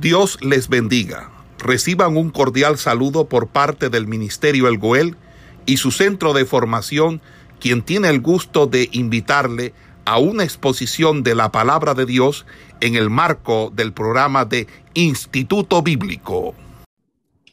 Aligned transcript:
Dios 0.00 0.38
les 0.42 0.68
bendiga. 0.68 1.30
Reciban 1.58 2.18
un 2.18 2.28
cordial 2.28 2.76
saludo 2.76 3.28
por 3.28 3.48
parte 3.48 3.88
del 3.88 4.06
Ministerio 4.06 4.68
El 4.68 4.76
Goel 4.76 5.16
y 5.64 5.78
su 5.78 5.90
centro 5.90 6.34
de 6.34 6.44
formación, 6.44 7.22
quien 7.60 7.82
tiene 7.82 8.10
el 8.10 8.20
gusto 8.20 8.66
de 8.66 8.90
invitarle 8.92 9.72
a 10.04 10.18
una 10.18 10.44
exposición 10.44 11.22
de 11.22 11.34
la 11.34 11.50
palabra 11.50 11.94
de 11.94 12.04
Dios 12.04 12.44
en 12.82 12.94
el 12.94 13.08
marco 13.08 13.72
del 13.74 13.94
programa 13.94 14.44
de 14.44 14.66
Instituto 14.92 15.82
Bíblico. 15.82 16.54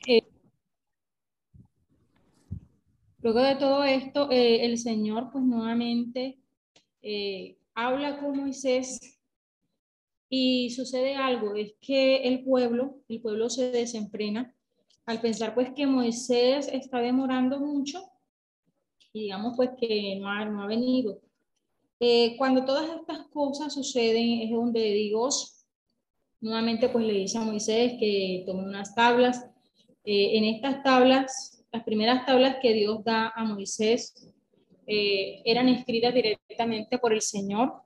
Eh, 0.05 0.23
luego 3.21 3.39
de 3.39 3.55
todo 3.55 3.85
esto, 3.85 4.29
eh, 4.31 4.65
el 4.65 4.77
Señor 4.77 5.29
pues 5.31 5.45
nuevamente 5.45 6.39
eh, 7.01 7.57
habla 7.73 8.19
con 8.19 8.37
Moisés 8.37 8.99
y 10.35 10.71
sucede 10.71 11.15
algo, 11.15 11.53
es 11.53 11.75
que 11.79 12.23
el 12.23 12.43
pueblo, 12.43 12.97
el 13.07 13.21
pueblo 13.21 13.51
se 13.51 13.69
desenfrena 13.69 14.51
al 15.05 15.21
pensar 15.21 15.53
pues 15.53 15.73
que 15.75 15.85
Moisés 15.85 16.67
está 16.73 16.97
demorando 16.97 17.59
mucho 17.59 18.01
y 19.13 19.25
digamos 19.25 19.53
pues 19.55 19.69
que 19.79 20.15
no 20.19 20.27
ha, 20.27 20.43
no 20.45 20.63
ha 20.63 20.65
venido. 20.65 21.21
Eh, 21.99 22.35
cuando 22.35 22.65
todas 22.65 22.89
estas 22.99 23.27
cosas 23.27 23.75
suceden 23.75 24.41
es 24.41 24.49
donde 24.49 24.81
Dios 24.93 25.67
nuevamente 26.41 26.89
pues 26.89 27.05
le 27.05 27.13
dice 27.13 27.37
a 27.37 27.41
Moisés 27.41 27.93
que 27.99 28.43
tome 28.47 28.63
unas 28.63 28.95
tablas. 28.95 29.45
Eh, 30.03 30.35
en 30.35 30.45
estas 30.45 30.81
tablas, 30.81 31.63
las 31.71 31.83
primeras 31.83 32.25
tablas 32.25 32.57
que 32.59 32.73
Dios 32.73 33.03
da 33.03 33.31
a 33.35 33.43
Moisés 33.43 34.33
eh, 34.87 35.43
eran 35.45 35.69
escritas 35.69 36.11
directamente 36.11 36.97
por 36.97 37.13
el 37.13 37.21
Señor. 37.21 37.82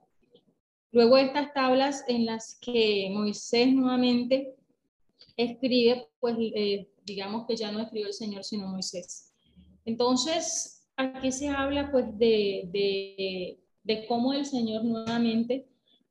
Luego 0.90 1.18
estas 1.18 1.52
tablas 1.52 2.04
en 2.08 2.26
las 2.26 2.58
que 2.60 3.08
Moisés 3.12 3.72
nuevamente 3.72 4.54
escribe, 5.36 6.08
pues 6.18 6.36
digamos 7.04 7.46
que 7.46 7.56
ya 7.56 7.70
no 7.70 7.80
escribió 7.80 8.06
el 8.06 8.14
Señor, 8.14 8.44
sino 8.44 8.68
Moisés. 8.68 9.32
Entonces, 9.84 10.88
aquí 10.96 11.30
se 11.30 11.48
habla 11.48 11.90
pues 11.90 12.06
de, 12.18 12.68
de, 12.72 13.58
de 13.82 14.06
cómo 14.06 14.32
el 14.32 14.44
Señor 14.44 14.84
nuevamente 14.84 15.66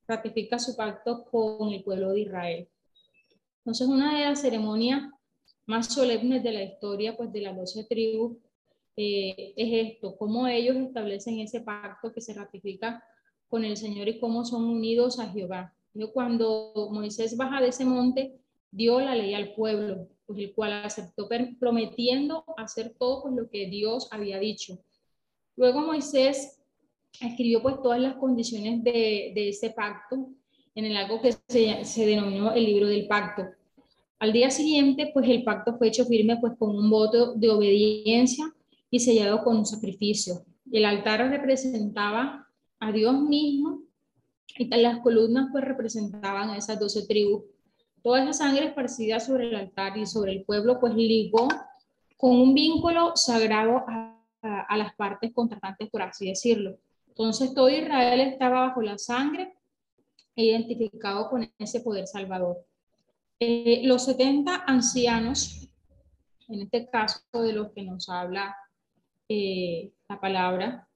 ratifica 0.07 0.57
su 0.59 0.75
pacto 0.75 1.25
con 1.25 1.71
el 1.73 1.83
pueblo 1.83 2.11
de 2.11 2.21
Israel. 2.21 2.69
Entonces, 3.59 3.87
una 3.87 4.17
de 4.17 4.25
las 4.25 4.41
ceremonias 4.41 5.11
más 5.65 5.93
solemnes 5.93 6.41
de 6.43 6.53
la 6.53 6.63
historia 6.63 7.15
pues 7.17 7.31
de 7.31 7.41
las 7.41 7.55
doce 7.55 7.83
tribus 7.83 8.37
eh, 8.95 9.53
es 9.55 9.91
esto, 9.91 10.17
cómo 10.17 10.47
ellos 10.47 10.77
establecen 10.77 11.39
ese 11.39 11.61
pacto 11.61 12.11
que 12.11 12.21
se 12.21 12.33
ratifica 12.33 13.03
con 13.49 13.65
el 13.65 13.77
Señor 13.77 14.07
y 14.07 14.19
cómo 14.19 14.45
son 14.45 14.65
unidos 14.65 15.19
a 15.19 15.29
Jehová. 15.29 15.73
Cuando 16.13 16.89
Moisés 16.91 17.35
baja 17.35 17.61
de 17.61 17.69
ese 17.69 17.85
monte, 17.85 18.39
dio 18.71 18.99
la 18.99 19.15
ley 19.15 19.33
al 19.33 19.53
pueblo, 19.53 20.07
pues 20.25 20.39
el 20.39 20.53
cual 20.53 20.73
aceptó 20.83 21.27
prometiendo 21.59 22.43
hacer 22.57 22.93
todo 22.99 23.23
pues, 23.23 23.35
lo 23.35 23.49
que 23.49 23.67
Dios 23.67 24.07
había 24.11 24.37
dicho. 24.39 24.77
Luego 25.55 25.81
Moisés 25.81 26.59
escribió 27.19 27.61
pues 27.63 27.81
todas 27.81 27.99
las 27.99 28.15
condiciones 28.17 28.83
de, 28.83 29.31
de 29.33 29.49
ese 29.49 29.71
pacto 29.71 30.29
en 30.75 30.85
el 30.85 30.95
algo 30.95 31.19
que 31.21 31.33
se, 31.47 31.83
se, 31.83 32.05
denominó 32.05 32.51
el 32.51 32.65
libro 32.65 32.87
del 32.87 33.07
pacto. 33.07 33.47
Al 34.19 34.31
día 34.31 34.51
siguiente, 34.51 35.09
pues 35.13 35.27
el 35.27 35.43
pacto 35.43 35.75
fue 35.77 35.87
hecho 35.87 36.05
firme 36.05 36.37
pues 36.37 36.53
con 36.59 36.75
un 36.75 36.89
voto 36.89 37.33
de 37.33 37.49
obediencia 37.49 38.53
y 38.91 38.99
sellado 38.99 39.43
con 39.43 39.57
un 39.57 39.65
sacrificio. 39.65 40.43
El 40.71 40.85
altar 40.85 41.27
representaba 41.29 42.46
a 42.79 42.91
Dios 42.91 43.19
mismo 43.21 43.81
y 44.57 44.65
las 44.67 44.99
columnas 44.99 45.49
pues 45.51 45.63
representaban 45.63 46.49
a 46.49 46.57
esas 46.57 46.79
doce 46.79 47.05
tribus 47.05 47.43
Toda 48.07 48.23
esa 48.23 48.31
sangre 48.31 48.67
esparcida 48.67 49.19
sobre 49.19 49.49
el 49.49 49.55
altar 49.55 49.97
y 49.97 50.05
sobre 50.05 50.31
el 50.31 50.45
pueblo, 50.45 50.79
pues 50.79 50.95
ligó 50.95 51.49
con 52.15 52.39
un 52.39 52.53
vínculo 52.53 53.17
sagrado 53.17 53.83
a, 53.85 54.13
las 54.77 54.95
partes 54.95 55.33
contratantes, 55.33 55.89
por 55.89 56.03
así 56.03 56.27
decirlo. 56.27 56.77
Entonces 57.07 57.53
todo 57.53 57.69
Israel 57.69 58.21
estaba 58.21 58.67
bajo 58.67 58.81
la 58.81 58.97
sangre 58.97 59.53
e 60.37 60.45
identificado 60.45 61.29
con 61.29 61.51
ese 61.59 61.81
poder 61.81 62.07
salvador. 62.07 62.65
Eh, 63.41 63.81
los 63.83 64.05
70 64.05 64.63
ancianos, 64.65 65.67
en 66.47 66.61
este 66.61 66.89
caso 66.89 67.19
de 67.33 67.51
los 67.51 67.73
que 67.73 67.83
nos 67.83 68.07
habla 68.07 68.55
eh, 69.27 69.91
la 70.07 70.21
palabra, 70.21 70.86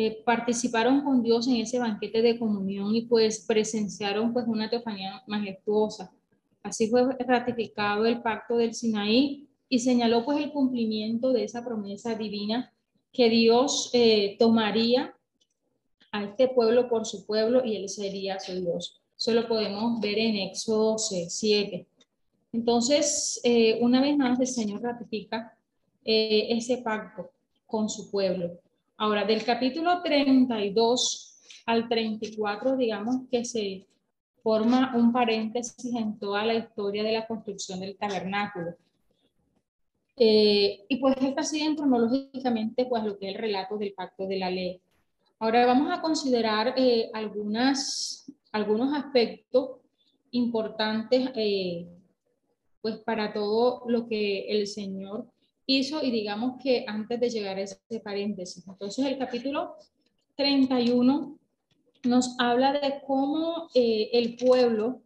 eh, 0.00 0.22
participaron 0.24 1.02
con 1.02 1.24
Dios 1.24 1.48
en 1.48 1.56
ese 1.56 1.80
banquete 1.80 2.22
de 2.22 2.38
comunión 2.38 2.94
y 2.94 3.06
pues 3.06 3.44
presenciaron 3.48 4.32
pues 4.32 4.46
una 4.46 4.70
teofanía 4.70 5.24
majestuosa. 5.26 6.14
Así 6.62 6.88
fue 6.88 7.16
ratificado 7.26 8.06
el 8.06 8.22
pacto 8.22 8.58
del 8.58 8.74
Sinaí 8.74 9.48
y 9.68 9.80
señaló 9.80 10.24
pues 10.24 10.38
el 10.38 10.52
cumplimiento 10.52 11.32
de 11.32 11.42
esa 11.42 11.64
promesa 11.64 12.14
divina 12.14 12.72
que 13.12 13.28
Dios 13.28 13.90
eh, 13.92 14.36
tomaría 14.38 15.16
a 16.12 16.22
este 16.22 16.46
pueblo 16.46 16.88
por 16.88 17.04
su 17.04 17.26
pueblo 17.26 17.64
y 17.64 17.74
él 17.74 17.88
sería 17.88 18.38
su 18.38 18.52
Dios. 18.54 19.02
Eso 19.18 19.32
lo 19.32 19.48
podemos 19.48 20.00
ver 20.00 20.16
en 20.16 20.36
Éxodo 20.36 20.96
7. 20.96 21.88
Entonces, 22.52 23.40
eh, 23.42 23.80
una 23.80 24.00
vez 24.00 24.16
más 24.16 24.38
el 24.38 24.46
Señor 24.46 24.80
ratifica 24.80 25.58
ese 26.04 26.78
pacto 26.78 27.32
con 27.66 27.88
su 27.88 28.12
pueblo. 28.12 28.60
Ahora, 29.00 29.24
del 29.24 29.44
capítulo 29.44 30.02
32 30.02 31.38
al 31.66 31.88
34, 31.88 32.76
digamos 32.76 33.28
que 33.30 33.44
se 33.44 33.86
forma 34.42 34.92
un 34.96 35.12
paréntesis 35.12 35.94
en 35.94 36.18
toda 36.18 36.44
la 36.44 36.54
historia 36.54 37.04
de 37.04 37.12
la 37.12 37.24
construcción 37.24 37.78
del 37.78 37.96
tabernáculo. 37.96 38.74
Eh, 40.16 40.84
y 40.88 40.96
pues 40.96 41.16
esta 41.20 41.44
sigue 41.44 41.76
cronológicamente 41.76 42.86
pues 42.86 43.04
lo 43.04 43.16
que 43.16 43.28
es 43.28 43.36
el 43.36 43.40
relato 43.40 43.78
del 43.78 43.92
pacto 43.92 44.26
de 44.26 44.36
la 44.36 44.50
ley. 44.50 44.80
Ahora 45.38 45.64
vamos 45.64 45.96
a 45.96 46.00
considerar 46.00 46.74
eh, 46.76 47.08
algunas, 47.14 48.32
algunos 48.50 48.92
aspectos 48.98 49.76
importantes 50.32 51.30
eh, 51.36 51.86
pues 52.82 52.96
para 52.98 53.32
todo 53.32 53.84
lo 53.86 54.08
que 54.08 54.50
el 54.50 54.66
Señor 54.66 55.28
hizo 55.68 56.02
y 56.02 56.10
digamos 56.10 56.56
que 56.62 56.84
antes 56.88 57.20
de 57.20 57.28
llegar 57.28 57.58
a 57.58 57.62
ese 57.62 58.00
paréntesis. 58.02 58.66
Entonces 58.66 59.04
el 59.04 59.18
capítulo 59.18 59.76
31 60.34 61.38
nos 62.04 62.36
habla 62.38 62.72
de 62.72 63.02
cómo 63.06 63.68
eh, 63.74 64.08
el 64.14 64.36
pueblo, 64.36 65.02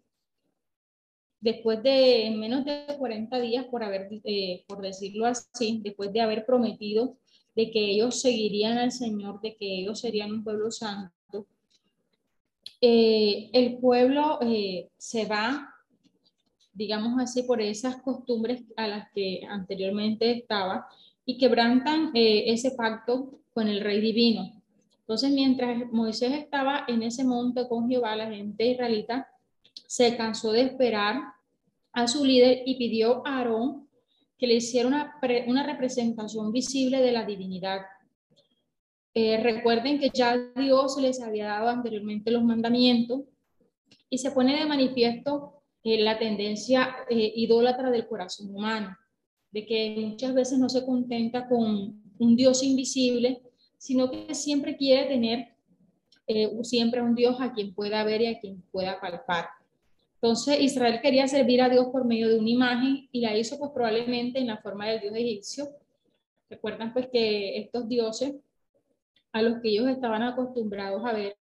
después 1.40 1.82
de 1.82 2.32
menos 2.36 2.64
de 2.64 2.86
40 2.96 3.40
días, 3.40 3.66
por, 3.66 3.82
haber, 3.82 4.08
eh, 4.24 4.64
por 4.68 4.80
decirlo 4.80 5.26
así, 5.26 5.80
después 5.82 6.12
de 6.12 6.20
haber 6.20 6.46
prometido 6.46 7.18
de 7.56 7.70
que 7.72 7.80
ellos 7.90 8.20
seguirían 8.20 8.78
al 8.78 8.92
Señor, 8.92 9.40
de 9.40 9.56
que 9.56 9.80
ellos 9.80 9.98
serían 9.98 10.30
un 10.30 10.44
pueblo 10.44 10.70
santo, 10.70 11.48
eh, 12.80 13.50
el 13.52 13.78
pueblo 13.78 14.38
se 14.96 15.26
va, 15.26 15.71
digamos 16.72 17.20
así, 17.20 17.42
por 17.42 17.60
esas 17.60 17.96
costumbres 18.02 18.64
a 18.76 18.88
las 18.88 19.10
que 19.12 19.42
anteriormente 19.48 20.30
estaba 20.30 20.86
y 21.24 21.38
quebrantan 21.38 22.10
ese 22.14 22.72
pacto 22.72 23.38
con 23.52 23.68
el 23.68 23.80
rey 23.80 24.00
divino. 24.00 24.62
Entonces, 25.00 25.30
mientras 25.30 25.92
Moisés 25.92 26.32
estaba 26.32 26.84
en 26.88 27.02
ese 27.02 27.24
monte 27.24 27.68
con 27.68 27.88
Jehová, 27.88 28.16
la 28.16 28.30
gente 28.30 28.66
israelita 28.66 29.28
se 29.86 30.16
cansó 30.16 30.52
de 30.52 30.62
esperar 30.62 31.22
a 31.92 32.08
su 32.08 32.24
líder 32.24 32.62
y 32.64 32.76
pidió 32.76 33.26
a 33.26 33.38
Aarón 33.38 33.88
que 34.38 34.46
le 34.46 34.54
hiciera 34.54 34.88
una, 34.88 35.20
una 35.46 35.64
representación 35.64 36.50
visible 36.50 37.00
de 37.00 37.12
la 37.12 37.24
divinidad. 37.24 37.82
Eh, 39.14 39.38
recuerden 39.42 40.00
que 40.00 40.10
ya 40.12 40.36
Dios 40.56 40.96
les 40.98 41.20
había 41.20 41.48
dado 41.48 41.68
anteriormente 41.68 42.30
los 42.30 42.42
mandamientos 42.42 43.20
y 44.08 44.18
se 44.18 44.30
pone 44.30 44.58
de 44.58 44.66
manifiesto 44.66 45.61
eh, 45.84 46.00
la 46.00 46.18
tendencia 46.18 46.96
eh, 47.08 47.32
idólatra 47.36 47.90
del 47.90 48.06
corazón 48.06 48.54
humano, 48.54 48.96
de 49.50 49.66
que 49.66 49.96
muchas 49.98 50.32
veces 50.34 50.58
no 50.58 50.68
se 50.68 50.84
contenta 50.86 51.48
con 51.48 52.02
un 52.18 52.36
Dios 52.36 52.62
invisible, 52.62 53.42
sino 53.78 54.10
que 54.10 54.34
siempre 54.34 54.76
quiere 54.76 55.08
tener 55.08 55.48
eh, 56.26 56.50
siempre 56.62 57.02
un 57.02 57.14
Dios 57.14 57.36
a 57.40 57.52
quien 57.52 57.74
pueda 57.74 58.04
ver 58.04 58.22
y 58.22 58.26
a 58.26 58.38
quien 58.38 58.62
pueda 58.70 59.00
palpar. 59.00 59.48
Entonces 60.14 60.60
Israel 60.60 61.00
quería 61.02 61.26
servir 61.26 61.60
a 61.60 61.68
Dios 61.68 61.88
por 61.88 62.04
medio 62.04 62.28
de 62.28 62.38
una 62.38 62.48
imagen 62.48 63.08
y 63.10 63.20
la 63.20 63.36
hizo 63.36 63.58
pues 63.58 63.72
probablemente 63.74 64.38
en 64.38 64.46
la 64.46 64.58
forma 64.58 64.88
del 64.88 65.00
dios 65.00 65.16
egipcio. 65.16 65.68
Recuerdan 66.48 66.92
pues 66.92 67.08
que 67.08 67.58
estos 67.58 67.88
dioses 67.88 68.36
a 69.32 69.42
los 69.42 69.60
que 69.60 69.70
ellos 69.70 69.88
estaban 69.88 70.22
acostumbrados 70.22 71.02
a 71.04 71.12
ver, 71.12 71.36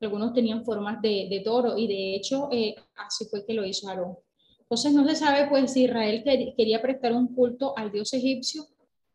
algunos 0.00 0.32
tenían 0.32 0.64
formas 0.64 1.00
de, 1.02 1.28
de 1.30 1.40
toro 1.40 1.76
y 1.76 1.86
de 1.86 2.16
hecho 2.16 2.48
eh, 2.50 2.74
así 2.96 3.26
fue 3.26 3.44
que 3.44 3.54
lo 3.54 3.64
hizo 3.64 3.88
Aarón. 3.88 4.16
Entonces 4.60 4.92
no 4.92 5.06
se 5.06 5.16
sabe 5.16 5.48
pues 5.48 5.72
si 5.72 5.84
Israel 5.84 6.22
quería 6.24 6.80
prestar 6.80 7.12
un 7.12 7.34
culto 7.34 7.76
al 7.76 7.90
dios 7.90 8.12
egipcio 8.12 8.66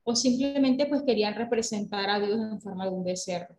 o 0.03 0.15
simplemente 0.15 0.85
pues 0.85 1.03
querían 1.03 1.33
representar 1.33 2.09
a 2.09 2.19
Dios 2.19 2.39
en 2.39 2.61
forma 2.61 2.85
de 2.85 2.91
un 2.91 3.03
becerro. 3.03 3.55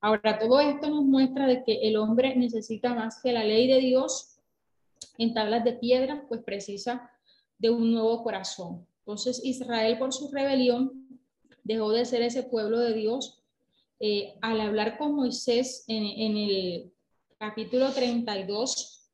Ahora, 0.00 0.38
todo 0.38 0.60
esto 0.60 0.90
nos 0.90 1.04
muestra 1.04 1.46
de 1.46 1.64
que 1.64 1.88
el 1.88 1.96
hombre 1.96 2.36
necesita 2.36 2.94
más 2.94 3.22
que 3.22 3.32
la 3.32 3.42
ley 3.42 3.66
de 3.66 3.80
Dios 3.80 4.38
en 5.18 5.32
tablas 5.32 5.64
de 5.64 5.72
piedra, 5.72 6.24
pues 6.28 6.42
precisa 6.42 7.10
de 7.58 7.70
un 7.70 7.92
nuevo 7.92 8.22
corazón. 8.22 8.86
Entonces 8.98 9.42
Israel 9.44 9.98
por 9.98 10.12
su 10.12 10.30
rebelión 10.30 11.20
dejó 11.62 11.90
de 11.92 12.04
ser 12.04 12.22
ese 12.22 12.42
pueblo 12.42 12.78
de 12.80 12.94
Dios. 12.94 13.43
Eh, 14.06 14.34
al 14.42 14.60
hablar 14.60 14.98
con 14.98 15.14
Moisés 15.14 15.82
en, 15.88 16.36
el 16.36 16.92
capítulo 17.38 17.90
32, 17.90 19.10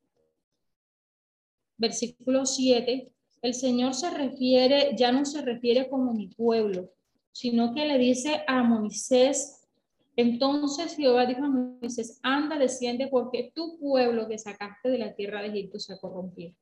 versículo 1.78 2.44
7, 2.44 3.08
el 3.42 3.54
Señor 3.54 3.94
se 3.94 4.10
refiere, 4.10 4.96
ya 4.96 5.12
no 5.12 5.25
se 5.25 5.42
refiere 5.42 5.88
como 5.88 6.12
mi 6.12 6.26
pueblo, 6.26 6.90
sino 7.31 7.72
que 7.72 7.87
le 7.87 7.98
dice 7.98 8.42
a 8.48 8.64
Moisés, 8.64 9.69
entonces 10.16 10.96
Jehová 10.96 11.25
dijo 11.25 11.44
a 11.44 11.50
Moisés, 11.50 12.19
anda, 12.25 12.58
desciende, 12.58 13.06
porque 13.06 13.52
tu 13.54 13.78
pueblo 13.78 14.26
que 14.26 14.38
sacaste 14.38 14.88
de 14.88 14.98
la 14.98 15.14
tierra 15.14 15.40
de 15.40 15.50
Egipto 15.50 15.78
se 15.78 15.93
ha 15.93 15.98
corrompido. 15.98 16.52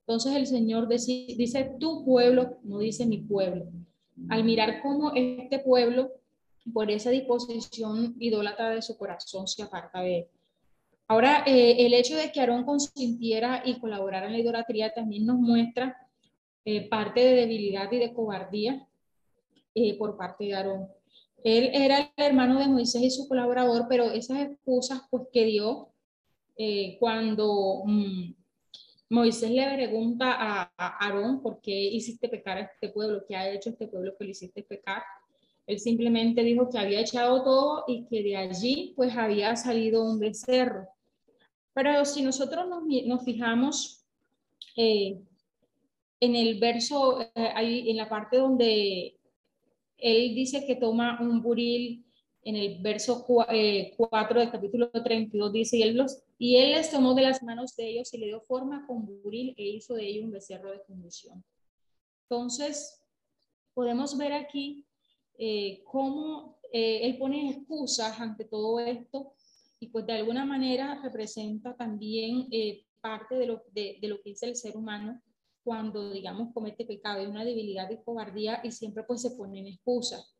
Entonces 0.00 0.36
el 0.36 0.46
Señor 0.46 0.86
dice, 0.86 1.70
tu 1.80 2.04
pueblo, 2.04 2.58
no 2.62 2.80
dice 2.80 3.06
mi 3.06 3.22
pueblo. 3.22 3.64
Al 4.28 4.44
mirar 4.44 4.82
cómo 4.82 5.12
este 5.14 5.60
pueblo, 5.60 6.19
por 6.72 6.90
esa 6.90 7.10
disposición 7.10 8.16
idólatra 8.18 8.70
de 8.70 8.82
su 8.82 8.96
corazón, 8.96 9.46
se 9.48 9.62
aparta 9.62 10.00
de 10.00 10.18
él. 10.18 10.26
Ahora, 11.08 11.42
eh, 11.46 11.86
el 11.86 11.94
hecho 11.94 12.16
de 12.16 12.30
que 12.30 12.40
Aarón 12.40 12.64
consintiera 12.64 13.62
y 13.64 13.80
colaborara 13.80 14.26
en 14.26 14.32
la 14.32 14.38
idolatría 14.38 14.94
también 14.94 15.26
nos 15.26 15.38
muestra 15.38 15.96
eh, 16.64 16.88
parte 16.88 17.20
de 17.20 17.34
debilidad 17.34 17.90
y 17.90 17.98
de 17.98 18.12
cobardía 18.12 18.86
eh, 19.74 19.96
por 19.96 20.16
parte 20.16 20.44
de 20.44 20.54
Aarón. 20.54 20.88
Él 21.42 21.70
era 21.72 22.00
el 22.00 22.24
hermano 22.24 22.58
de 22.58 22.68
Moisés 22.68 23.02
y 23.02 23.10
su 23.10 23.26
colaborador, 23.26 23.86
pero 23.88 24.10
esas 24.10 24.40
excusas 24.40 25.02
pues 25.10 25.24
que 25.32 25.46
dio 25.46 25.88
eh, 26.58 26.98
cuando 27.00 27.82
mm, 27.86 28.34
Moisés 29.08 29.50
le 29.50 29.74
pregunta 29.74 30.32
a, 30.32 30.72
a, 30.76 31.06
Aarón 31.06 31.42
por 31.42 31.62
qué 31.62 31.72
hiciste 31.72 32.28
pecar 32.28 32.58
a 32.58 32.60
este 32.62 32.90
pueblo, 32.90 33.24
qué 33.26 33.36
ha 33.36 33.50
hecho 33.50 33.70
este 33.70 33.88
pueblo 33.88 34.14
que 34.18 34.24
le 34.24 34.30
hiciste 34.32 34.62
pecar. 34.62 35.02
Él 35.70 35.78
simplemente 35.78 36.42
dijo 36.42 36.68
que 36.68 36.78
había 36.78 37.00
echado 37.00 37.44
todo 37.44 37.84
y 37.86 38.04
que 38.06 38.24
de 38.24 38.36
allí 38.36 38.92
pues 38.96 39.16
había 39.16 39.54
salido 39.54 40.04
un 40.04 40.18
becerro. 40.18 40.88
Pero 41.72 42.04
si 42.04 42.22
nosotros 42.22 42.66
nos, 43.06 43.24
fijamos 43.24 44.04
eh, 44.76 45.20
en 46.18 46.34
el 46.34 46.58
verso, 46.58 47.20
eh, 47.20 47.52
ahí 47.54 47.88
en 47.88 47.98
la 47.98 48.08
parte 48.08 48.38
donde 48.38 49.16
él 49.96 50.34
dice 50.34 50.66
que 50.66 50.74
toma 50.74 51.20
un 51.20 51.40
buril 51.40 52.04
en 52.42 52.56
el 52.56 52.82
verso 52.82 53.24
4 53.24 53.52
eh, 53.52 53.94
del 54.34 54.50
capítulo 54.50 54.90
32, 54.90 55.52
dice, 55.52 55.76
y 55.76 55.82
él, 55.82 55.96
los, 55.96 56.20
y 56.36 56.56
él 56.56 56.72
les 56.72 56.90
tomó 56.90 57.14
de 57.14 57.22
las 57.22 57.44
manos 57.44 57.76
de 57.76 57.90
ellos 57.90 58.12
y 58.12 58.18
le 58.18 58.26
dio 58.26 58.40
forma 58.40 58.84
con 58.88 59.06
buril 59.22 59.54
e 59.56 59.68
hizo 59.68 59.94
de 59.94 60.08
ellos 60.08 60.24
un 60.24 60.32
becerro 60.32 60.72
de 60.72 60.80
fundición. 60.80 61.44
Entonces, 62.28 63.04
podemos 63.72 64.18
ver 64.18 64.32
aquí 64.32 64.84
eh, 65.40 65.82
cómo 65.84 66.58
eh, 66.72 67.00
él 67.02 67.18
pone 67.18 67.50
excusas 67.50 68.20
ante 68.20 68.44
todo 68.44 68.78
esto 68.78 69.32
y 69.80 69.88
pues 69.88 70.06
de 70.06 70.12
alguna 70.12 70.44
manera 70.44 71.00
representa 71.02 71.74
también 71.74 72.48
parte 73.00 73.34
de 73.34 73.46
lo, 73.46 73.62
de, 73.72 73.98
de 74.00 74.08
lo 74.08 74.20
que 74.20 74.32
es 74.32 74.42
el 74.42 74.54
ser 74.54 74.76
humano 74.76 75.20
cuando, 75.64 76.10
digamos, 76.10 76.52
comete 76.52 76.84
pecado, 76.84 77.20
hay 77.20 77.26
una 77.26 77.44
debilidad 77.44 77.88
y 77.90 78.02
cobardía 78.02 78.60
y 78.62 78.72
siempre 78.72 79.04
pues 79.04 79.22
se 79.22 79.30
ponen 79.32 79.66
excusas. 79.66 80.36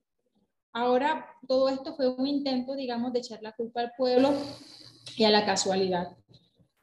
Ahora, 0.73 1.27
todo 1.49 1.69
esto 1.69 1.95
fue 1.95 2.09
un 2.09 2.27
intento, 2.27 2.75
digamos, 2.75 3.13
de 3.13 3.19
echar 3.21 3.43
la 3.43 3.53
culpa 3.53 3.81
al 3.81 3.93
pueblo 3.97 4.33
y 5.17 5.25
a 5.25 5.31
la 5.31 5.45
casualidad. 5.45 6.17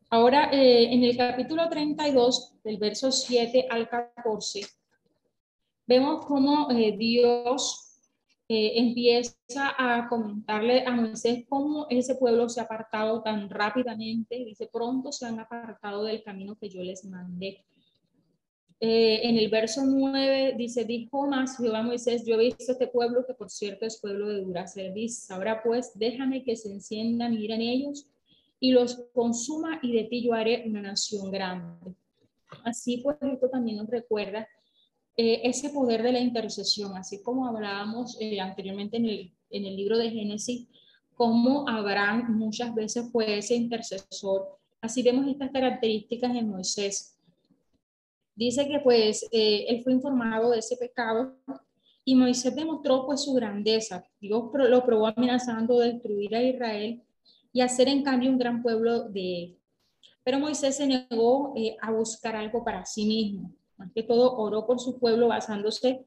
Ahora, 0.09 0.49
eh, 0.51 0.93
en 0.93 1.03
el 1.03 1.17
capítulo 1.17 1.67
32, 1.69 2.63
del 2.63 2.77
verso 2.77 3.11
7 3.11 3.67
al 3.69 3.89
14, 3.89 4.61
vemos 5.85 6.25
cómo 6.25 6.69
eh, 6.71 6.95
Dios 6.97 7.86
eh, 8.49 8.73
empieza 8.75 9.35
a 9.77 10.07
comentarle 10.07 10.85
a 10.85 10.91
Moisés 10.91 11.43
cómo 11.49 11.85
ese 11.89 12.15
pueblo 12.15 12.47
se 12.47 12.61
ha 12.61 12.63
apartado 12.63 13.21
tan 13.21 13.49
rápidamente. 13.49 14.37
Dice, 14.45 14.69
pronto 14.71 15.11
se 15.11 15.25
han 15.25 15.39
apartado 15.39 16.03
del 16.05 16.23
camino 16.23 16.57
que 16.57 16.69
yo 16.69 16.81
les 16.81 17.03
mandé. 17.03 17.65
Eh, 18.79 19.21
en 19.27 19.37
el 19.37 19.49
verso 19.49 19.81
9 19.83 20.53
dice, 20.57 20.85
dijo 20.85 21.27
más 21.27 21.57
Jehová 21.57 21.81
Moisés, 21.81 22.23
yo 22.25 22.35
he 22.35 22.45
visto 22.45 22.71
este 22.71 22.87
pueblo 22.87 23.25
que 23.25 23.33
por 23.33 23.49
cierto 23.49 23.85
es 23.85 23.99
pueblo 23.99 24.29
de 24.29 24.41
dura 24.41 24.67
servicio. 24.67 25.35
Ahora 25.35 25.61
pues 25.63 25.91
déjame 25.95 26.43
que 26.43 26.55
se 26.55 26.71
enciendan 26.71 27.33
y 27.33 27.51
en 27.51 27.61
ellos 27.61 28.07
y 28.59 28.71
los 28.71 29.07
consuma 29.13 29.79
y 29.81 29.93
de 29.93 30.03
ti 30.05 30.23
yo 30.23 30.33
haré 30.33 30.63
una 30.67 30.81
nación 30.81 31.31
grande. 31.31 31.95
Así 32.63 32.97
pues 32.97 33.17
esto 33.21 33.49
también 33.49 33.77
nos 33.77 33.89
recuerda 33.89 34.47
eh, 35.17 35.41
ese 35.43 35.69
poder 35.71 36.03
de 36.03 36.13
la 36.13 36.19
intercesión, 36.19 36.95
así 36.95 37.21
como 37.21 37.47
hablábamos 37.47 38.17
eh, 38.19 38.39
anteriormente 38.39 38.97
en 38.97 39.05
el, 39.05 39.33
en 39.49 39.65
el 39.65 39.75
libro 39.75 39.97
de 39.97 40.11
Génesis, 40.11 40.67
como 41.15 41.67
Abraham 41.67 42.37
muchas 42.37 42.73
veces 42.73 43.11
fue 43.11 43.39
ese 43.39 43.55
intercesor. 43.55 44.59
Así 44.79 45.01
vemos 45.01 45.27
estas 45.27 45.51
características 45.51 46.35
en 46.35 46.49
Moisés 46.49 47.17
Dice 48.37 48.67
que 48.67 48.79
pues 48.79 49.27
eh, 49.31 49.65
él 49.67 49.81
fue 49.83 49.93
informado 49.93 50.51
de 50.51 50.59
ese 50.59 50.77
pecado 50.77 51.33
y 52.05 52.13
Moisés 52.13 52.55
demostró 52.55 53.03
pues 53.07 53.23
su 53.23 53.33
grandeza. 53.33 54.05
Dios 54.21 54.51
lo 54.53 54.85
probó 54.85 55.07
amenazando 55.07 55.79
de 55.79 55.93
destruir 55.93 56.35
a 56.35 56.43
Israel 56.43 57.01
y 57.51 57.61
hacer 57.61 57.87
en 57.87 58.03
cambio 58.03 58.29
un 58.29 58.37
gran 58.37 58.61
pueblo 58.61 59.09
de 59.09 59.43
él. 59.43 59.57
Pero 60.23 60.39
Moisés 60.39 60.77
se 60.77 60.85
negó 60.85 61.55
a 61.81 61.91
buscar 61.91 62.35
algo 62.35 62.63
para 62.63 62.85
sí 62.85 63.07
mismo. 63.07 63.51
Más 63.77 63.91
que 63.93 64.03
todo 64.03 64.35
oró 64.37 64.65
por 64.65 64.79
su 64.79 64.99
pueblo 64.99 65.27
basándose, 65.27 66.05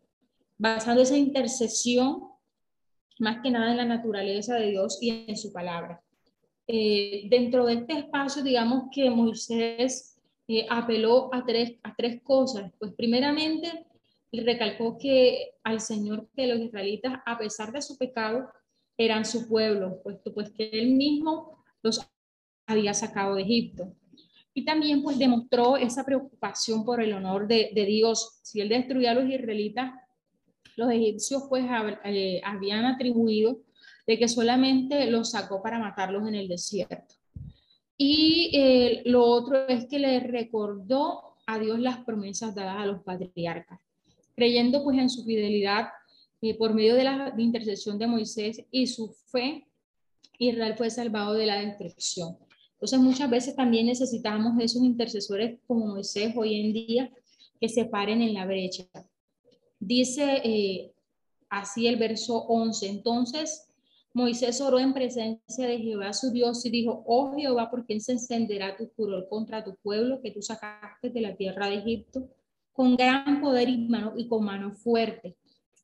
basando 0.58 1.02
esa 1.02 1.16
intercesión 1.16 2.24
más 3.18 3.42
que 3.42 3.50
nada 3.50 3.70
en 3.70 3.76
la 3.76 3.84
naturaleza 3.84 4.56
de 4.56 4.70
Dios 4.70 4.98
y 5.00 5.10
en 5.28 5.36
su 5.36 5.52
palabra. 5.52 6.02
Eh, 6.66 7.26
dentro 7.28 7.66
de 7.66 7.74
este 7.74 7.92
espacio, 7.94 8.42
digamos 8.42 8.84
que 8.92 9.10
Moisés 9.10 10.10
apeló 10.68 11.32
a 11.32 11.44
tres, 11.44 11.74
a 11.82 11.94
tres 11.94 12.22
cosas. 12.22 12.72
Pues 12.78 12.92
primeramente, 12.94 13.86
recalcó 14.32 14.98
que 14.98 15.54
al 15.62 15.80
Señor 15.80 16.28
que 16.34 16.46
los 16.46 16.60
israelitas, 16.60 17.20
a 17.26 17.38
pesar 17.38 17.72
de 17.72 17.82
su 17.82 17.96
pecado, 17.98 18.48
eran 18.96 19.24
su 19.24 19.48
pueblo, 19.48 20.00
puesto 20.02 20.32
pues 20.32 20.50
que 20.50 20.68
él 20.72 20.94
mismo 20.94 21.64
los 21.82 22.06
había 22.66 22.94
sacado 22.94 23.34
de 23.34 23.42
Egipto. 23.42 23.94
Y 24.52 24.64
también 24.64 25.02
pues 25.02 25.18
demostró 25.18 25.76
esa 25.76 26.04
preocupación 26.04 26.84
por 26.84 27.00
el 27.00 27.12
honor 27.12 27.46
de, 27.46 27.70
Dios. 27.86 28.40
Si 28.42 28.60
él 28.60 28.68
destruía 28.68 29.12
a 29.12 29.14
los 29.14 29.28
israelitas, 29.30 29.92
los 30.76 30.90
egipcios 30.90 31.44
pues 31.48 31.64
eh, 32.04 32.40
habían 32.44 32.84
atribuido 32.84 33.60
de 34.06 34.18
que 34.18 34.28
solamente 34.28 35.10
los 35.10 35.30
sacó 35.30 35.62
para 35.62 35.78
matarlos 35.78 36.26
en 36.26 36.34
el 36.34 36.48
desierto. 36.48 37.14
Y 37.96 38.50
eh, 38.54 39.02
lo 39.04 39.24
otro 39.24 39.68
es 39.68 39.86
que 39.86 39.98
le 39.98 40.18
recordó 40.20 41.36
a 41.46 41.58
Dios 41.58 41.78
las 41.78 41.98
promesas 41.98 42.54
dadas 42.54 42.78
a 42.78 42.86
los 42.86 43.02
patriarcas, 43.02 43.78
creyendo 44.34 44.82
pues 44.82 44.98
en 44.98 45.10
su 45.10 45.24
fidelidad 45.24 45.88
eh, 46.42 46.56
por 46.56 46.72
medio 46.72 46.94
de 46.94 47.04
la 47.04 47.34
intercesión 47.36 47.98
de 47.98 48.06
Moisés 48.06 48.64
y 48.70 48.86
su 48.86 49.12
fe, 49.30 49.66
Israel 50.38 50.74
fue 50.76 50.88
salvado 50.88 51.34
de 51.34 51.44
la 51.44 51.60
destrucción. 51.60 52.38
Entonces 52.80 52.98
muchas 52.98 53.28
veces 53.28 53.54
también 53.54 53.86
necesitamos 53.86 54.54
esos 54.58 54.82
intercesores 54.82 55.58
como 55.66 55.86
Moisés 55.86 56.32
hoy 56.34 56.58
en 56.58 56.72
día 56.72 57.10
que 57.60 57.68
se 57.68 57.84
paren 57.84 58.22
en 58.22 58.32
la 58.32 58.46
brecha. 58.46 58.86
Dice 59.78 60.40
eh, 60.42 60.90
así 61.50 61.86
el 61.86 61.96
verso 61.96 62.38
11, 62.38 62.88
entonces 62.88 63.68
Moisés 64.14 64.62
oró 64.62 64.78
en 64.78 64.94
presencia 64.94 65.66
de 65.66 65.78
Jehová 65.78 66.14
su 66.14 66.30
Dios 66.30 66.64
y 66.64 66.70
dijo, 66.70 67.04
oh 67.06 67.34
Jehová, 67.36 67.70
¿por 67.70 67.84
qué 67.84 68.00
se 68.00 68.12
encenderá 68.12 68.78
tu 68.78 68.86
furor 68.86 69.28
contra 69.28 69.62
tu 69.62 69.76
pueblo 69.76 70.22
que 70.22 70.30
tú 70.30 70.40
sacaste 70.40 71.10
de 71.10 71.20
la 71.20 71.36
tierra 71.36 71.68
de 71.68 71.76
Egipto 71.76 72.30
con 72.72 72.96
gran 72.96 73.42
poder 73.42 73.68
y, 73.68 73.76
mano, 73.88 74.14
y 74.16 74.26
con 74.26 74.42
mano 74.42 74.72
fuerte? 74.72 75.36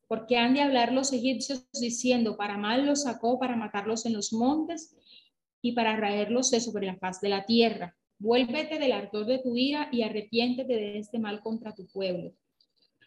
Porque 0.08 0.38
han 0.38 0.54
de 0.54 0.62
hablar 0.62 0.92
los 0.92 1.12
egipcios 1.12 1.66
diciendo, 1.78 2.38
para 2.38 2.56
mal 2.56 2.86
los 2.86 3.02
sacó, 3.02 3.38
para 3.38 3.54
matarlos 3.54 4.06
en 4.06 4.14
los 4.14 4.32
montes 4.32 4.96
y 5.68 5.72
para 5.72 5.96
raerlos 5.96 6.50
de 6.50 6.60
sobre 6.60 6.86
la 6.86 6.96
faz 6.96 7.20
de 7.20 7.28
la 7.28 7.44
tierra. 7.44 7.94
Vuélvete 8.18 8.78
del 8.78 8.92
ardor 8.92 9.26
de 9.26 9.38
tu 9.38 9.56
ira 9.56 9.88
y 9.92 10.02
arrepiéntete 10.02 10.74
de 10.74 10.98
este 10.98 11.18
mal 11.18 11.40
contra 11.40 11.74
tu 11.74 11.86
pueblo 11.86 12.32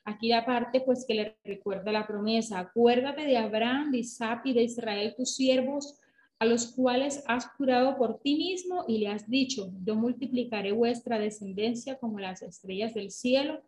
Aquí 0.09 0.29
la 0.29 0.43
parte 0.43 0.81
pues 0.81 1.05
que 1.05 1.13
le 1.13 1.37
recuerda 1.43 1.91
la 1.91 2.07
promesa, 2.07 2.57
acuérdate 2.57 3.25
de 3.25 3.37
Abraham, 3.37 3.91
de 3.91 3.99
Isaac 3.99 4.41
y 4.45 4.53
de 4.53 4.63
Israel, 4.63 5.13
tus 5.15 5.35
siervos, 5.35 5.99
a 6.39 6.45
los 6.45 6.71
cuales 6.71 7.23
has 7.27 7.45
jurado 7.57 7.95
por 7.95 8.19
ti 8.19 8.35
mismo 8.35 8.85
y 8.87 8.97
le 8.97 9.09
has 9.09 9.29
dicho, 9.29 9.71
yo 9.85 9.95
multiplicaré 9.95 10.71
vuestra 10.71 11.19
descendencia 11.19 11.97
como 11.97 12.19
las 12.19 12.41
estrellas 12.41 12.95
del 12.95 13.11
cielo 13.11 13.61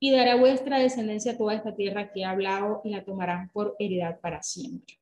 y 0.00 0.10
daré 0.10 0.30
a 0.30 0.36
vuestra 0.36 0.80
descendencia 0.80 1.38
toda 1.38 1.54
esta 1.54 1.76
tierra 1.76 2.10
que 2.10 2.20
he 2.20 2.24
hablado 2.24 2.80
y 2.82 2.90
la 2.90 3.04
tomarán 3.04 3.50
por 3.50 3.76
heredad 3.78 4.18
para 4.20 4.42
siempre. 4.42 4.98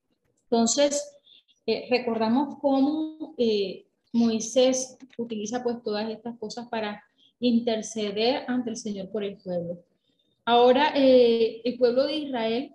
Entonces, 0.51 1.17
eh, 1.67 1.87
recordamos 1.91 2.59
cómo 2.61 3.35
eh, 3.39 3.87
Moisés 4.13 4.99
utiliza 5.19 5.63
pues 5.63 5.83
todas 5.83 6.11
estas 6.11 6.39
cosas 6.39 6.69
para 6.69 7.03
interceder 7.41 8.45
ante 8.47 8.71
el 8.71 8.77
Señor 8.77 9.11
por 9.11 9.25
el 9.25 9.37
pueblo. 9.37 9.79
Ahora, 10.45 10.93
eh, 10.95 11.63
el 11.65 11.79
pueblo 11.79 12.07
de 12.07 12.17
Israel 12.17 12.75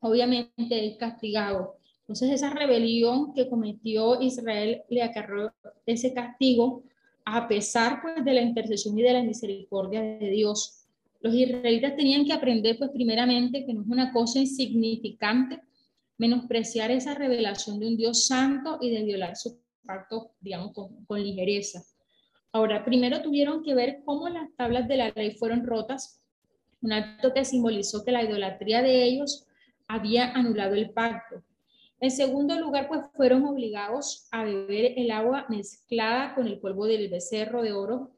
obviamente 0.00 0.86
es 0.86 0.96
castigado. 0.96 1.76
Entonces, 2.00 2.30
esa 2.30 2.50
rebelión 2.50 3.34
que 3.34 3.48
cometió 3.48 4.20
Israel 4.20 4.82
le 4.88 5.02
acarreó 5.02 5.52
ese 5.84 6.14
castigo 6.14 6.82
a 7.24 7.48
pesar 7.48 8.00
pues, 8.00 8.24
de 8.24 8.32
la 8.32 8.40
intercesión 8.40 8.98
y 8.98 9.02
de 9.02 9.12
la 9.12 9.22
misericordia 9.22 10.00
de 10.00 10.30
Dios. 10.30 10.84
Los 11.20 11.34
israelitas 11.34 11.96
tenían 11.96 12.24
que 12.24 12.32
aprender, 12.32 12.78
pues, 12.78 12.90
primeramente, 12.90 13.66
que 13.66 13.74
no 13.74 13.82
es 13.82 13.88
una 13.88 14.12
cosa 14.12 14.38
insignificante 14.38 15.60
menospreciar 16.18 16.90
esa 16.90 17.14
revelación 17.14 17.78
de 17.78 17.88
un 17.88 17.96
Dios 17.96 18.26
santo 18.26 18.78
y 18.80 18.90
de 18.90 19.04
violar 19.04 19.36
su 19.36 19.60
pacto, 19.84 20.32
digamos, 20.40 20.72
con, 20.72 21.04
con 21.04 21.22
ligereza. 21.22 21.82
Ahora, 22.52 22.84
primero 22.84 23.22
tuvieron 23.22 23.62
que 23.62 23.74
ver 23.74 24.02
cómo 24.04 24.28
las 24.28 24.54
tablas 24.56 24.88
de 24.88 24.96
la 24.96 25.10
ley 25.10 25.32
fueron 25.32 25.66
rotas, 25.66 26.22
un 26.80 26.92
acto 26.92 27.34
que 27.34 27.44
simbolizó 27.44 28.04
que 28.04 28.12
la 28.12 28.22
idolatría 28.22 28.82
de 28.82 29.04
ellos 29.04 29.46
había 29.86 30.32
anulado 30.32 30.74
el 30.74 30.90
pacto. 30.90 31.42
En 32.00 32.10
segundo 32.10 32.58
lugar, 32.58 32.88
pues 32.88 33.02
fueron 33.14 33.44
obligados 33.44 34.28
a 34.30 34.44
beber 34.44 34.94
el 34.96 35.10
agua 35.10 35.46
mezclada 35.48 36.34
con 36.34 36.46
el 36.46 36.58
polvo 36.58 36.86
del 36.86 37.08
becerro 37.08 37.62
de 37.62 37.72
oro 37.72 38.12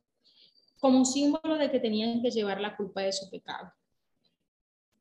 como 0.81 1.05
símbolo 1.05 1.57
de 1.57 1.71
que 1.71 1.81
tenían 1.81 2.23
que 2.23 2.31
llevar 2.31 2.61
la 2.61 2.77
culpa 2.77 3.03
de 3.03 3.13
su 3.13 3.29
pecado. 3.31 3.73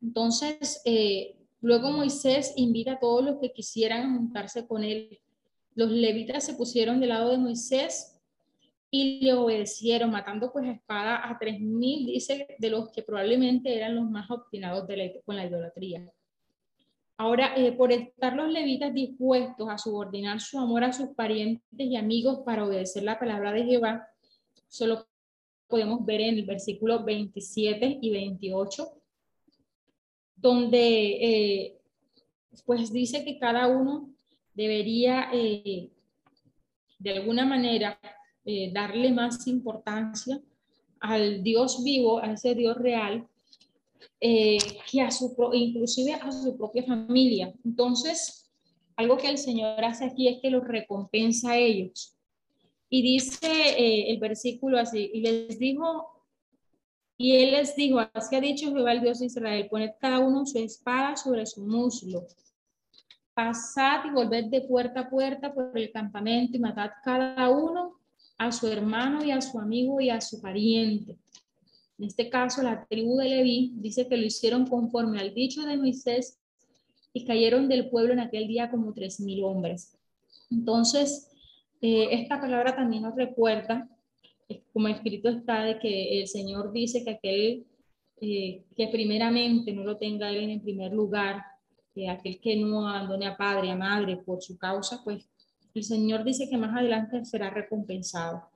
Entonces, 0.02 0.82
eh, 0.86 1.36
luego 1.62 1.92
Moisés 1.92 2.54
invita 2.56 2.94
a 2.94 3.00
todos 3.00 3.24
los 3.24 3.40
que 3.40 3.52
quisieran 3.52 4.16
juntarse 4.16 4.68
con 4.68 4.84
él. 4.84 5.20
Los 5.76 5.92
levitas 5.92 6.46
se 6.46 6.54
pusieron 6.54 7.00
del 7.00 7.10
lado 7.10 7.32
de 7.32 7.38
Moisés 7.38 8.18
y 8.90 9.20
le 9.22 9.34
obedecieron, 9.34 10.12
matando 10.12 10.52
pues 10.52 10.66
a 10.66 10.72
espada 10.72 11.30
a 11.30 11.38
tres 11.38 11.60
mil, 11.60 12.06
dice, 12.06 12.48
de 12.58 12.70
los 12.70 12.90
que 12.90 13.04
probablemente 13.04 13.76
eran 13.76 13.96
los 13.96 14.10
más 14.10 14.30
obstinados 14.32 14.88
de 14.88 14.98
la, 14.98 15.04
con 15.26 15.36
la 15.36 15.46
idolatría. 15.46 16.10
Ahora, 17.20 17.56
eh, 17.58 17.72
por 17.72 17.92
estar 17.92 18.34
los 18.34 18.50
levitas 18.52 18.94
dispuestos 18.94 19.68
a 19.70 19.78
subordinar 19.78 20.40
su 20.40 20.60
amor 20.60 20.84
a 20.84 20.94
sus 20.94 21.10
parientes 21.10 21.64
y 21.78 21.96
amigos 21.96 22.42
para 22.46 22.64
obedecer 22.64 23.04
la 23.04 23.18
palabra 23.18 23.52
de 23.52 23.66
Jehová, 23.66 24.08
solo 24.68 25.08
podemos 25.68 26.06
ver 26.06 26.22
en 26.22 26.36
el 26.36 26.46
versículo 26.46 27.04
27 27.04 28.00
y 28.02 28.12
28, 28.12 28.97
donde 30.38 30.80
eh, 30.80 31.78
pues 32.66 32.92
dice 32.92 33.26
que 33.26 33.38
cada 33.38 33.68
uno 33.68 34.10
debería 34.54 35.30
eh, 35.34 35.90
de 37.00 37.12
alguna 37.12 37.46
manera 37.46 38.00
eh, 38.46 38.72
darle 38.74 39.12
más 39.12 39.46
importancia 39.48 40.40
al 41.00 41.44
Dios 41.44 41.84
vivo, 41.84 42.20
a 42.20 42.32
ese 42.32 42.56
Dios 42.56 42.78
real, 42.78 43.28
que 44.20 45.02
a 45.02 45.12
su, 45.12 45.36
inclusive 45.54 46.14
a 46.14 46.32
su 46.32 46.58
propia 46.58 46.84
familia. 46.84 47.54
Entonces, 47.64 48.48
algo 48.98 49.18
que 49.18 49.30
el 49.30 49.38
Señor 49.38 49.86
hace 49.86 50.06
aquí 50.06 50.28
es 50.28 50.40
que 50.42 50.50
los 50.50 50.68
recompensa 50.68 51.52
a 51.52 51.58
ellos. 51.58 52.18
Y 52.90 53.04
dice 53.04 53.48
eh, 53.48 54.12
el 54.12 54.20
versículo 54.20 54.80
así, 54.80 55.12
y 55.14 55.22
les 55.22 55.60
dijo, 55.60 56.17
y 57.18 57.36
él 57.36 57.52
les 57.52 57.76
dijo, 57.76 58.00
así 58.14 58.36
ha 58.36 58.42
dicho 58.42 58.72
Jehová 58.72 58.92
el 58.92 59.02
Dios 59.02 59.20
de 59.20 59.26
Israel, 59.26 59.68
poned 59.70 59.92
cada 60.00 60.20
uno 60.20 60.46
su 60.46 60.60
espada 60.60 61.16
sobre 61.16 61.46
su 61.46 61.66
muslo, 61.66 62.28
pasad 63.34 64.06
y 64.06 64.12
volved 64.12 64.46
de 64.46 64.62
puerta 64.62 65.02
a 65.02 65.10
puerta 65.10 65.54
por 65.54 65.78
el 65.78 65.92
campamento 65.92 66.58
y 66.58 66.60
matad 66.60 66.92
cada 67.04 67.50
uno 67.50 67.94
a 68.38 68.52
su 68.52 68.68
hermano 68.68 69.24
y 69.24 69.32
a 69.32 69.42
su 69.42 69.60
amigo 69.60 70.00
y 70.00 70.10
a 70.10 70.22
su 70.22 70.40
pariente. 70.42 71.16
En 71.98 72.06
este 72.06 72.30
caso, 72.30 72.62
la 72.62 72.86
tribu 72.86 73.18
de 73.18 73.30
Leví 73.30 73.74
dice 73.76 74.08
que 74.08 74.18
lo 74.18 74.24
hicieron 74.24 74.68
conforme 74.68 75.20
al 75.20 75.34
dicho 75.34 75.64
de 75.64 75.78
Moisés 75.78 76.40
y 77.14 77.26
cayeron 77.26 77.68
del 77.68 77.90
pueblo 77.90 78.14
en 78.14 78.20
aquel 78.20 78.48
día 78.48 78.70
como 78.70 78.94
tres 78.94 79.20
mil 79.20 79.44
hombres. 79.44 79.98
Entonces, 80.52 81.32
eh, 81.82 82.10
esta 82.12 82.40
palabra 82.40 82.76
también 82.76 83.04
nos 83.04 83.16
recuerda, 83.16 83.90
como 84.74 84.88
escrito 84.88 85.30
está, 85.30 85.64
de 85.64 85.80
que 85.80 86.20
el 86.20 86.28
Señor 86.28 86.72
dice 86.72 87.04
que 87.04 87.12
aquel 87.12 87.66
eh, 88.20 88.64
que 88.76 88.88
primeramente 88.88 89.72
no 89.74 89.84
lo 89.84 89.98
tenga 89.98 90.32
él 90.32 90.50
en 90.50 90.62
primer 90.62 90.92
lugar, 90.92 91.44
que 91.94 92.10
aquel 92.10 92.40
que 92.40 92.56
no 92.56 92.88
abandone 92.88 93.28
a 93.28 93.38
padre, 93.38 93.70
a 93.70 93.76
madre 93.76 94.18
por 94.18 94.42
su 94.42 94.58
causa, 94.58 95.04
pues 95.04 95.30
el 95.76 95.84
Señor 95.84 96.24
dice 96.24 96.50
que 96.50 96.58
más 96.58 96.76
adelante 96.76 97.24
será 97.26 97.52
recompensado. 97.52 98.50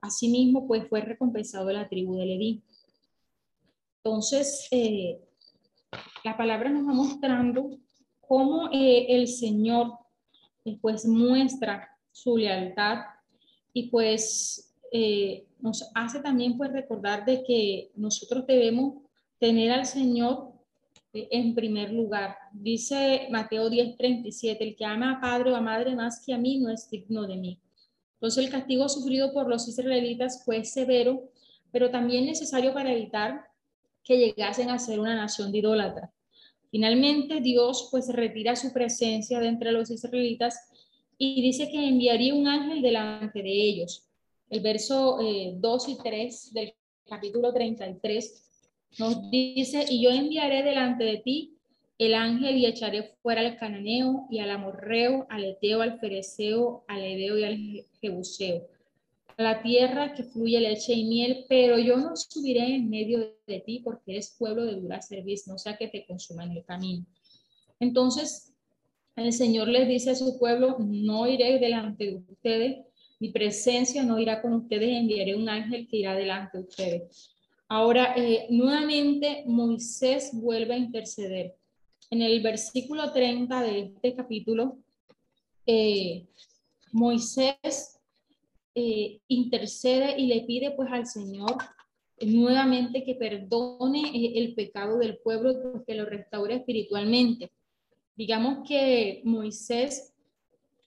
Asimismo, 0.00 0.66
pues 0.66 0.88
fue 0.88 1.02
recompensado 1.02 1.70
la 1.70 1.88
tribu 1.88 2.16
de 2.16 2.26
Leví. 2.26 2.62
Entonces, 4.02 4.68
eh, 4.70 5.18
la 6.24 6.36
palabra 6.36 6.70
nos 6.70 6.88
va 6.88 6.94
mostrando 6.94 7.78
cómo 8.20 8.70
el 8.72 9.28
Señor 9.28 9.98
pues 10.80 11.04
muestra 11.04 11.90
su 12.10 12.38
lealtad 12.38 13.00
y 13.74 13.90
pues 13.90 14.73
eh, 14.96 15.48
nos 15.58 15.90
hace 15.92 16.20
también 16.20 16.56
pues 16.56 16.72
recordar 16.72 17.24
de 17.24 17.42
que 17.42 17.90
nosotros 17.96 18.46
debemos 18.46 19.02
tener 19.40 19.72
al 19.72 19.86
Señor 19.86 20.52
eh, 21.12 21.26
en 21.32 21.52
primer 21.52 21.92
lugar. 21.92 22.36
Dice 22.52 23.26
Mateo 23.28 23.68
10:37, 23.68 24.56
el 24.60 24.76
que 24.76 24.84
ama 24.84 25.10
a 25.10 25.20
padre 25.20 25.50
o 25.50 25.56
a 25.56 25.60
madre 25.60 25.96
más 25.96 26.22
que 26.24 26.32
a 26.32 26.38
mí 26.38 26.60
no 26.60 26.70
es 26.70 26.88
digno 26.88 27.26
de 27.26 27.36
mí. 27.36 27.58
Entonces 28.12 28.44
el 28.44 28.52
castigo 28.52 28.88
sufrido 28.88 29.32
por 29.32 29.48
los 29.48 29.66
israelitas 29.66 30.44
fue 30.44 30.64
severo, 30.64 31.28
pero 31.72 31.90
también 31.90 32.26
necesario 32.26 32.72
para 32.72 32.92
evitar 32.92 33.48
que 34.04 34.16
llegasen 34.16 34.70
a 34.70 34.78
ser 34.78 35.00
una 35.00 35.16
nación 35.16 35.50
de 35.50 35.58
idólatras. 35.58 36.10
Finalmente 36.70 37.40
Dios 37.40 37.88
pues 37.90 38.06
retira 38.12 38.54
su 38.54 38.72
presencia 38.72 39.40
de 39.40 39.48
entre 39.48 39.72
los 39.72 39.90
israelitas 39.90 40.56
y 41.18 41.42
dice 41.42 41.68
que 41.68 41.88
enviaría 41.88 42.32
un 42.32 42.46
ángel 42.46 42.80
delante 42.80 43.42
de 43.42 43.50
ellos. 43.50 44.08
El 44.54 44.60
verso 44.60 45.18
2 45.18 45.88
eh, 45.88 45.90
y 45.90 45.96
3 45.96 46.52
del 46.54 46.74
capítulo 47.06 47.52
33 47.52 48.68
nos 49.00 49.28
dice, 49.28 49.84
y 49.90 50.00
yo 50.00 50.10
enviaré 50.10 50.62
delante 50.62 51.02
de 51.02 51.16
ti 51.16 51.58
el 51.98 52.14
ángel 52.14 52.58
y 52.58 52.66
echaré 52.66 53.16
fuera 53.20 53.40
al 53.40 53.56
cananeo 53.56 54.28
y 54.30 54.38
al 54.38 54.52
amorreo, 54.52 55.26
al 55.28 55.42
eteo, 55.42 55.82
al 55.82 55.98
fereceo, 55.98 56.84
al 56.86 57.02
edeo 57.02 57.36
y 57.36 57.42
al 57.42 57.86
jebuseo, 58.00 58.68
a 59.36 59.42
la 59.42 59.60
tierra 59.60 60.14
que 60.14 60.22
fluye 60.22 60.60
leche 60.60 60.92
y 60.92 61.04
miel, 61.04 61.46
pero 61.48 61.76
yo 61.80 61.96
no 61.96 62.14
subiré 62.14 62.76
en 62.76 62.88
medio 62.88 63.34
de 63.48 63.58
ti 63.58 63.80
porque 63.80 64.12
eres 64.12 64.36
pueblo 64.38 64.66
de 64.66 64.76
dura 64.76 65.02
servicio, 65.02 65.52
no 65.52 65.58
sea 65.58 65.76
que 65.76 65.88
te 65.88 66.06
consuma 66.06 66.44
en 66.44 66.52
el 66.52 66.64
camino. 66.64 67.04
Entonces, 67.80 68.54
el 69.16 69.32
Señor 69.32 69.66
les 69.66 69.88
dice 69.88 70.10
a 70.10 70.14
su 70.14 70.38
pueblo, 70.38 70.76
no 70.78 71.26
iré 71.26 71.58
delante 71.58 72.04
de 72.04 72.14
ustedes, 72.30 72.93
mi 73.24 73.30
presencia 73.30 74.02
no 74.02 74.18
irá 74.18 74.42
con 74.42 74.52
ustedes, 74.52 75.00
enviaré 75.00 75.34
un 75.34 75.48
ángel 75.48 75.88
que 75.88 75.96
irá 75.96 76.14
delante 76.14 76.58
de 76.58 76.64
ustedes. 76.64 77.34
Ahora, 77.68 78.12
eh, 78.18 78.48
nuevamente 78.50 79.44
Moisés 79.46 80.28
vuelve 80.34 80.74
a 80.74 80.76
interceder. 80.76 81.54
En 82.10 82.20
el 82.20 82.42
versículo 82.42 83.12
30 83.12 83.62
de 83.62 83.78
este 83.80 84.14
capítulo, 84.14 84.76
eh, 85.64 86.26
Moisés 86.92 87.98
eh, 88.74 89.20
intercede 89.28 90.20
y 90.20 90.26
le 90.26 90.42
pide 90.42 90.72
pues 90.72 90.92
al 90.92 91.06
Señor 91.06 91.56
nuevamente 92.20 93.04
que 93.04 93.14
perdone 93.14 94.36
el 94.38 94.54
pecado 94.54 94.98
del 94.98 95.16
pueblo, 95.16 95.54
pues, 95.62 95.82
que 95.86 95.94
lo 95.94 96.04
restaure 96.04 96.56
espiritualmente 96.56 97.50
digamos 98.16 98.66
que 98.66 99.22
Moisés 99.24 100.13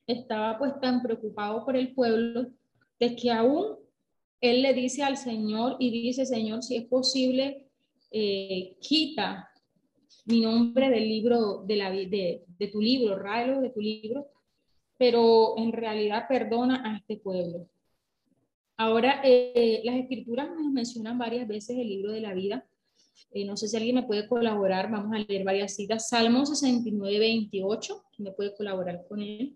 estaba 0.08 0.58
pues 0.58 0.74
tan 0.82 1.02
preocupado 1.02 1.66
por 1.66 1.76
el 1.76 1.94
pueblo 1.94 2.48
de 3.00 3.16
que 3.16 3.30
aún 3.30 3.76
él 4.42 4.62
le 4.62 4.74
dice 4.74 5.04
al 5.04 5.18
Señor 5.18 5.76
y 5.80 5.92
dice, 5.92 6.26
Señor, 6.26 6.64
si 6.64 6.78
es 6.78 6.86
posible, 6.86 7.68
eh, 8.12 8.78
quita 8.80 9.50
mi 10.26 10.42
nombre 10.42 10.90
del 10.90 11.08
libro, 11.08 11.64
de, 11.66 11.76
la, 11.76 11.92
de, 11.92 12.44
de 12.48 12.68
tu 12.68 12.82
libro, 12.82 13.18
ráelo 13.18 13.62
de 13.62 13.70
tu 13.70 13.80
libro, 13.80 14.28
pero 14.98 15.58
en 15.58 15.72
realidad 15.72 16.26
perdona 16.28 16.84
a 16.86 16.98
este 16.98 17.18
pueblo. 17.18 17.68
Ahora, 18.78 19.22
eh, 19.24 19.82
las 19.84 19.96
escrituras 19.96 20.50
nos 20.50 20.72
mencionan 20.72 21.18
varias 21.18 21.48
veces 21.48 21.78
el 21.78 21.88
libro 21.88 22.12
de 22.12 22.22
la 22.22 22.34
vida, 22.34 22.66
eh, 23.32 23.46
no 23.46 23.58
sé 23.58 23.68
si 23.68 23.76
alguien 23.76 23.96
me 23.96 24.04
puede 24.04 24.28
colaborar, 24.28 24.90
vamos 24.90 25.14
a 25.14 25.20
leer 25.20 25.44
varias 25.44 25.76
citas. 25.76 26.10
Salmo 26.10 26.46
69, 26.46 27.20
28, 27.20 28.04
me 28.20 28.32
puede 28.32 28.56
colaborar 28.56 29.06
con 29.08 29.22
él. 29.22 29.56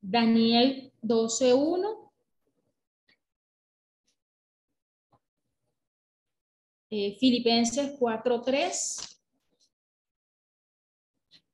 Daniel 0.00 0.92
12, 1.02 1.54
1. 1.54 2.10
Eh, 6.90 7.16
Filipenses 7.18 7.96
4, 7.98 8.42
3. 8.42 9.20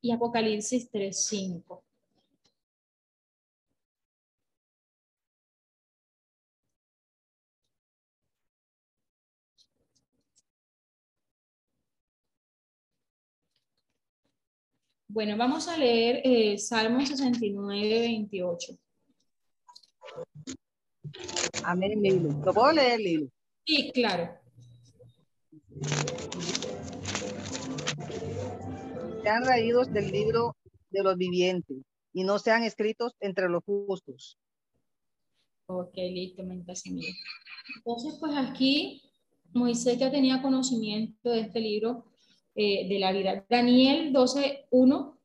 Y 0.01 0.13
Apocalipsis 0.13 0.91
3, 0.91 1.31
Bueno, 15.09 15.37
vamos 15.37 15.69
a 15.69 15.77
leer 15.77 16.21
eh, 16.25 16.59
Salmo 16.59 17.05
69, 17.05 18.01
28. 18.01 18.77
Amén, 21.63 22.03
Lilo. 22.03 22.31
¿Lo 22.45 22.53
puedo 22.53 22.73
leer, 22.73 23.01
Lilo? 23.01 23.29
Sí, 23.65 23.91
claro. 23.95 24.37
Sean 29.23 29.45
raídos 29.45 29.93
del 29.93 30.11
libro 30.11 30.57
de 30.91 31.03
los 31.03 31.17
vivientes 31.17 31.77
y 32.13 32.25
no 32.25 32.39
sean 32.39 32.65
escritos 32.65 33.13
entre 33.21 33.49
los 33.49 33.63
justos. 33.65 34.39
Ok, 35.67 35.97
listo, 35.97 36.43
Entonces, 36.43 38.17
pues 38.21 38.33
aquí 38.37 39.03
Moisés 39.53 39.99
ya 39.99 40.11
tenía 40.11 40.43
conocimiento 40.43 41.31
de 41.31 41.41
este 41.41 41.61
libro 41.61 42.05
eh, 42.57 42.89
de 42.89 42.99
la 42.99 43.13
vida. 43.13 43.45
Daniel 43.49 44.13
12.1 44.15 45.17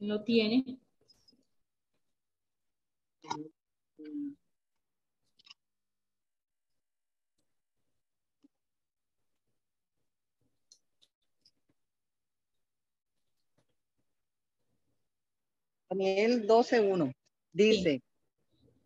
lo 0.00 0.24
tiene. 0.24 0.78
Daniel 15.88 16.46
12.1 16.46 17.14
dice, 17.52 18.02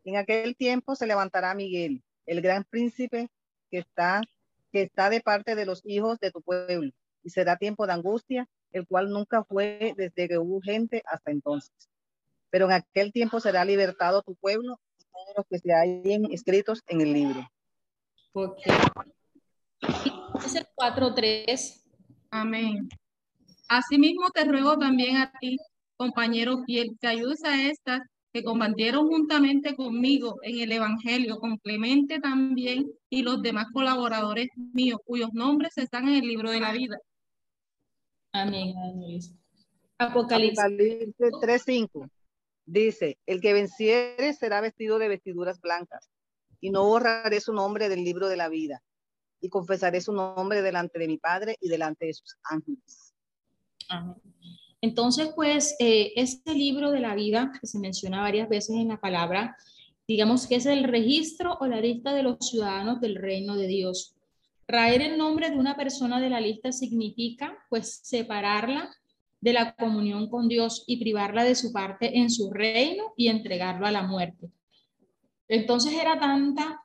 en 0.05 0.17
aquel 0.17 0.55
tiempo 0.55 0.95
se 0.95 1.07
levantará 1.07 1.55
Miguel, 1.55 2.03
el 2.27 2.41
gran 2.41 2.65
príncipe 2.65 3.29
que 3.71 3.79
está, 3.79 4.21
que 4.71 4.83
está 4.83 5.11
de 5.11 5.21
parte 5.21 5.57
de 5.57 5.67
los 5.67 5.81
hijos 5.85 6.21
de 6.21 6.31
tu 6.31 6.41
pueblo, 6.43 6.93
y 7.23 7.31
será 7.31 7.57
tiempo 7.57 7.87
de 7.87 7.93
angustia, 7.93 8.49
el 8.73 8.87
cual 8.87 9.11
nunca 9.11 9.45
fue 9.45 9.95
desde 9.97 10.29
que 10.29 10.39
hubo 10.39 10.61
gente 10.61 11.03
hasta 11.07 11.31
entonces. 11.31 11.73
Pero 12.51 12.67
en 12.67 12.73
aquel 12.73 13.13
tiempo 13.13 13.41
será 13.41 13.65
libertado 13.65 14.23
tu 14.23 14.35
pueblo 14.35 14.81
y 14.99 15.05
todos 15.05 15.35
los 15.37 15.47
que 15.49 15.59
se 15.59 15.73
hayan 15.73 16.25
escritos 16.31 16.83
en 16.87 17.01
el 17.01 17.13
libro. 17.13 17.49
Ok. 18.33 18.59
Es 20.45 20.55
el 20.55 20.67
4.3. 20.77 21.83
Amén. 22.31 22.89
Asimismo 23.69 24.31
te 24.31 24.45
ruego 24.45 24.79
también 24.79 25.17
a 25.17 25.33
ti, 25.41 25.57
compañero 25.97 26.65
fiel, 26.65 26.97
que 27.01 27.07
ayudes 27.07 27.45
a 27.45 27.63
estas 27.63 28.01
que 28.33 28.45
combatieron 28.45 29.09
juntamente 29.09 29.75
conmigo 29.75 30.37
en 30.43 30.61
el 30.61 30.73
Evangelio, 30.73 31.39
con 31.39 31.57
Clemente 31.59 32.21
también 32.21 32.87
y 33.09 33.23
los 33.23 33.43
demás 33.43 33.67
colaboradores 33.73 34.49
míos, 34.73 35.01
cuyos 35.05 35.31
nombres 35.33 35.77
están 35.79 36.09
en 36.09 36.17
el 36.17 36.29
libro 36.29 36.51
de 36.51 36.61
la 36.61 36.73
vida. 36.73 36.97
Amén. 38.33 38.75
Apocalipsis, 39.99 40.59
Apocalipsis 40.59 41.15
3.5 41.19 42.11
dice, 42.65 43.19
el 43.27 43.41
que 43.41 43.53
venciere 43.53 44.33
será 44.33 44.61
vestido 44.61 44.99
de 44.99 45.09
vestiduras 45.09 45.61
blancas 45.61 46.09
y 46.61 46.71
no 46.71 46.85
borraré 46.85 47.41
su 47.41 47.53
nombre 47.53 47.89
del 47.89 48.05
libro 48.05 48.29
de 48.29 48.37
la 48.37 48.49
vida 48.49 48.83
y 49.41 49.49
confesaré 49.49 50.01
su 50.01 50.13
nombre 50.13 50.63
delante 50.63 50.99
de 50.99 51.09
mi 51.09 51.19
Padre 51.19 51.57
y 51.61 51.69
delante 51.69 52.07
de 52.07 52.15
sus 52.15 52.37
ángeles. 52.45 53.15
Amén. 53.89 54.17
Entonces, 54.83 55.31
pues, 55.35 55.77
eh, 55.79 56.13
este 56.17 56.55
libro 56.55 56.91
de 56.91 57.01
la 57.01 57.15
vida, 57.15 57.53
que 57.61 57.67
se 57.67 57.79
menciona 57.79 58.23
varias 58.23 58.49
veces 58.49 58.77
en 58.77 58.89
la 58.89 58.99
palabra, 58.99 59.57
digamos 60.09 60.47
que 60.47 60.57
es 60.57 60.67
el 60.67 60.85
registro 60.85 61.59
o 61.61 61.67
la 61.67 61.81
lista 61.81 62.15
de 62.15 62.23
los 62.23 62.39
ciudadanos 62.41 63.01
del 63.01 63.17
reino 63.17 63.57
de 63.57 63.67
Dios. 63.67 64.17
Traer 64.71 65.03
el 65.03 65.19
nombre 65.19 65.51
de 65.51 65.57
una 65.57 65.77
persona 65.77 66.21
de 66.21 66.31
la 66.31 66.41
lista 66.41 66.71
significa, 66.71 67.59
pues, 67.69 68.03
separarla 68.05 68.95
de 69.41 69.53
la 69.53 69.75
comunión 69.75 70.31
con 70.31 70.47
Dios 70.47 70.85
y 70.87 70.99
privarla 71.01 71.43
de 71.43 71.57
su 71.57 71.73
parte 71.73 72.19
en 72.19 72.31
su 72.31 72.53
reino 72.53 73.13
y 73.17 73.27
entregarlo 73.27 73.85
a 73.85 73.91
la 73.91 74.05
muerte. 74.05 74.49
Entonces 75.49 75.95
era 75.95 76.21
tanta 76.21 76.85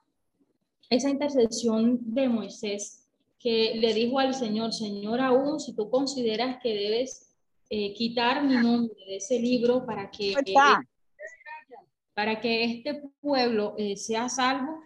esa 0.90 1.10
intercesión 1.10 2.00
de 2.02 2.28
Moisés 2.28 3.06
que 3.38 3.76
le 3.76 3.94
dijo 3.94 4.18
al 4.18 4.34
Señor, 4.34 4.72
Señor, 4.72 5.20
aún 5.20 5.60
si 5.60 5.72
tú 5.72 5.88
consideras 5.88 6.58
que 6.60 6.74
debes 6.74 7.36
eh, 7.70 7.94
quitar 7.94 8.42
mi 8.42 8.56
nombre 8.56 8.96
de 9.06 9.18
ese 9.18 9.38
libro 9.38 9.86
para 9.86 10.10
que, 10.10 10.34
para 12.14 12.40
que 12.40 12.64
este 12.64 13.00
pueblo 13.20 13.76
eh, 13.78 13.96
sea 13.96 14.28
salvo. 14.28 14.82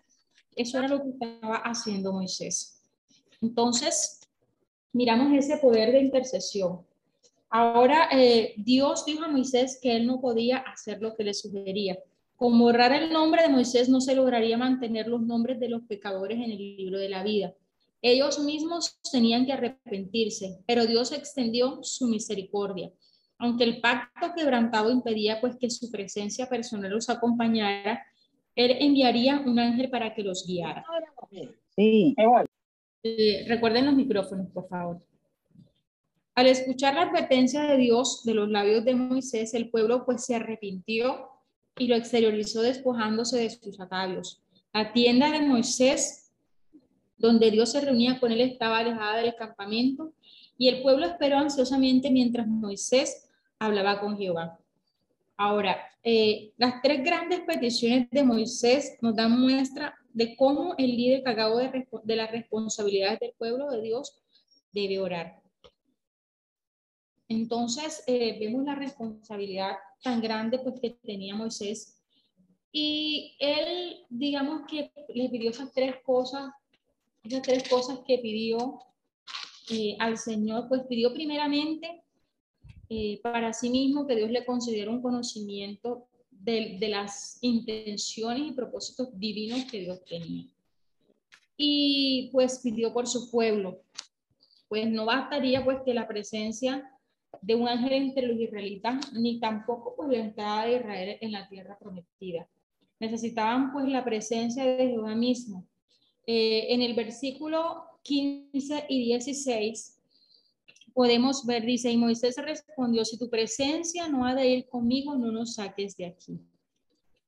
Eso 0.55 0.77
era 0.77 0.89
lo 0.89 1.03
que 1.03 1.09
estaba 1.09 1.57
haciendo 1.65 2.13
Moisés. 2.13 2.80
Entonces, 3.41 4.21
miramos 4.93 5.33
ese 5.33 5.59
poder 5.59 5.93
de 5.93 6.01
intercesión. 6.01 6.81
Ahora, 7.49 8.09
eh, 8.13 8.55
Dios 8.59 9.05
dijo 9.05 9.25
a 9.25 9.29
Moisés 9.29 9.79
que 9.83 9.97
él 9.97 10.07
no 10.07 10.21
podía 10.21 10.59
hacer 10.59 11.01
lo 11.01 11.17
que 11.17 11.25
le 11.25 11.35
sugería. 11.35 11.99
Con 12.37 12.59
borrar 12.59 12.93
el 12.93 13.13
nombre 13.13 13.43
de 13.43 13.49
Moisés 13.49 13.89
no 13.89 14.01
se 14.01 14.15
lograría 14.15 14.57
mantener 14.57 15.09
los 15.09 15.21
nombres 15.21 15.59
de 15.59 15.69
los 15.69 15.83
pecadores 15.83 16.39
en 16.39 16.51
el 16.53 16.59
libro 16.59 16.99
de 16.99 17.09
la 17.09 17.25
vida. 17.25 17.53
Ellos 18.03 18.39
mismos 18.39 18.99
tenían 19.13 19.45
que 19.45 19.53
arrepentirse, 19.53 20.59
pero 20.67 20.87
Dios 20.87 21.13
extendió 21.13 21.81
su 21.83 22.07
misericordia. 22.07 22.91
Aunque 23.37 23.65
el 23.65 23.81
pacto 23.81 24.33
quebrantado 24.35 24.91
impedía 24.91 25.41
pues 25.41 25.57
que 25.57 25.71
su 25.71 25.91
presencia 25.91 26.49
personal 26.49 26.91
los 26.91 27.11
acompañara, 27.11 28.03
él 28.55 28.77
enviaría 28.81 29.43
un 29.45 29.59
ángel 29.59 29.91
para 29.91 30.15
que 30.15 30.23
los 30.23 30.47
guiara. 30.47 30.85
Sí. 31.75 32.15
Eh, 33.03 33.45
recuerden 33.49 33.87
los 33.87 33.95
micrófonos, 33.95 34.49
por 34.53 34.69
favor. 34.69 35.01
Al 36.35 36.47
escuchar 36.47 36.95
la 36.95 37.03
advertencia 37.03 37.63
de 37.63 37.77
Dios 37.77 38.23
de 38.25 38.35
los 38.35 38.49
labios 38.49 38.85
de 38.85 38.95
Moisés, 38.95 39.55
el 39.55 39.71
pueblo 39.71 40.05
pues 40.05 40.25
se 40.25 40.35
arrepintió 40.35 41.29
y 41.77 41.87
lo 41.87 41.97
exteriorizó 41.97 42.63
despojándose 42.63 43.39
de 43.39 43.51
sus 43.51 43.81
atavios. 43.81 44.43
La 44.73 44.93
tienda 44.93 45.31
de 45.31 45.41
Moisés 45.41 46.31
donde 47.21 47.51
Dios 47.51 47.73
se 47.73 47.83
reunía 47.83 48.19
con 48.19 48.33
él 48.33 48.41
estaba 48.41 48.79
alejada 48.79 49.19
del 49.19 49.35
campamento 49.37 50.15
y 50.57 50.69
el 50.69 50.83
pueblo 50.83 51.07
esperó 51.07 51.37
ansiosamente 51.37 52.11
mientras 52.11 52.47
Moisés 52.47 53.29
hablaba 53.59 54.01
con 54.01 54.17
Jehová. 54.17 54.59
Ahora, 55.37 55.77
eh, 56.03 56.53
las 56.57 56.81
tres 56.83 57.05
grandes 57.05 57.41
peticiones 57.41 58.09
de 58.11 58.25
Moisés 58.25 58.97
nos 59.03 59.15
dan 59.15 59.39
muestra 59.39 59.95
de 60.13 60.37
cómo 60.37 60.75
el 60.79 60.97
líder 60.97 61.23
cagado 61.23 61.59
de, 61.59 61.87
de 62.05 62.17
las 62.17 62.31
responsabilidades 62.31 63.21
del 63.21 63.33
pueblo 63.39 63.71
de 63.71 63.83
Dios 63.83 64.21
debe 64.73 64.99
orar. 64.99 65.41
Entonces, 67.29 68.03
eh, 68.07 68.39
vemos 68.41 68.65
la 68.65 68.75
responsabilidad 68.75 69.77
tan 70.03 70.21
grande 70.21 70.59
pues, 70.59 70.81
que 70.81 70.91
tenía 70.91 71.35
Moisés 71.35 71.97
y 72.73 73.37
él, 73.39 74.05
digamos 74.09 74.63
que 74.69 74.93
le 75.15 75.29
pidió 75.29 75.51
esas 75.51 75.73
tres 75.73 75.97
cosas 76.05 76.51
esas 77.23 77.43
tres 77.43 77.69
cosas 77.69 78.01
que 78.07 78.19
pidió 78.19 78.81
eh, 79.71 79.97
al 79.99 80.19
Señor, 80.19 80.69
pues 80.69 80.83
pidió 80.89 81.13
primeramente 81.13 82.03
eh, 82.89 83.21
para 83.23 83.53
sí 83.53 83.71
mismo 83.71 84.07
que 84.07 84.17
Dios 84.17 84.31
le 84.31 84.45
concediera 84.45 84.91
un 84.91 85.03
conocimiento 85.03 86.09
de, 86.43 86.79
las 86.89 87.39
intenciones 87.43 88.49
y 88.49 88.53
propósitos 88.53 89.09
divinos 89.19 89.65
que 89.71 89.81
Dios 89.81 90.05
tenía. 90.05 90.47
Y 91.57 92.31
pues 92.33 92.61
pidió 92.63 92.93
por 92.93 93.07
su 93.07 93.31
pueblo. 93.31 93.83
Pues 94.69 94.89
no 94.89 95.05
bastaría 95.05 95.65
pues 95.65 95.79
que 95.85 95.93
la 95.93 96.09
presencia 96.09 96.91
de 97.43 97.55
un 97.55 97.69
ángel 97.69 97.93
entre 97.93 98.27
los 98.27 98.39
israelitas, 98.39 99.13
ni 99.13 99.39
tampoco 99.39 99.95
pues 99.97 100.09
la 100.11 100.25
entrada 100.25 100.67
de 100.67 100.77
Israel 100.77 101.19
en 101.21 101.33
la 101.33 101.49
tierra 101.49 101.79
prometida. 101.79 102.49
Necesitaban 102.99 103.73
pues 103.73 103.87
la 103.89 104.05
presencia 104.05 104.65
de 104.65 104.89
Jehová 104.89 105.15
mismo, 105.15 105.67
eh, 106.27 106.67
en 106.71 106.83
el 106.83 106.95
versículo 106.95 107.85
15 108.03 108.87
y 108.89 109.05
16 109.05 110.00
podemos 110.93 111.47
ver, 111.47 111.65
dice, 111.65 111.91
y 111.91 111.97
Moisés 111.97 112.37
respondió, 112.37 113.05
si 113.05 113.19
tu 113.19 113.29
presencia 113.29 114.09
no 114.09 114.27
ha 114.27 114.35
de 114.35 114.49
ir 114.49 114.69
conmigo, 114.69 115.17
no 115.17 115.33
nos 115.33 115.55
saques 115.55 115.97
de 115.97 116.07
aquí. 116.07 116.41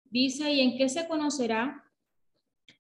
Dice, 0.04 0.52
¿y 0.52 0.60
en 0.60 0.76
qué 0.76 0.88
se 0.88 1.08
conocerá 1.08 1.82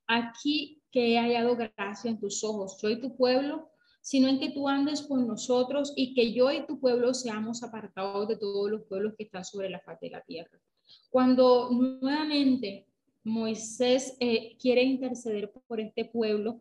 aquí 0.06 0.82
que 0.90 1.14
he 1.14 1.18
hallado 1.18 1.56
gracia 1.56 2.10
en 2.10 2.20
tus 2.20 2.44
ojos, 2.44 2.78
yo 2.82 2.90
y 2.90 3.00
tu 3.00 3.16
pueblo, 3.16 3.70
sino 4.02 4.28
en 4.28 4.38
que 4.38 4.50
tú 4.50 4.68
andes 4.68 5.02
con 5.02 5.26
nosotros 5.26 5.92
y 5.96 6.14
que 6.14 6.32
yo 6.32 6.50
y 6.50 6.66
tu 6.66 6.78
pueblo 6.78 7.14
seamos 7.14 7.62
apartados 7.62 8.28
de 8.28 8.36
todos 8.36 8.70
los 8.70 8.82
pueblos 8.82 9.14
que 9.16 9.24
están 9.24 9.44
sobre 9.44 9.70
la 9.70 9.80
faz 9.80 9.98
de 10.00 10.10
la 10.10 10.20
tierra? 10.22 10.60
Cuando 11.08 11.70
nuevamente 11.70 12.86
Moisés 13.24 14.16
eh, 14.20 14.56
quiere 14.60 14.82
interceder 14.82 15.52
por 15.66 15.80
este 15.80 16.04
pueblo, 16.04 16.60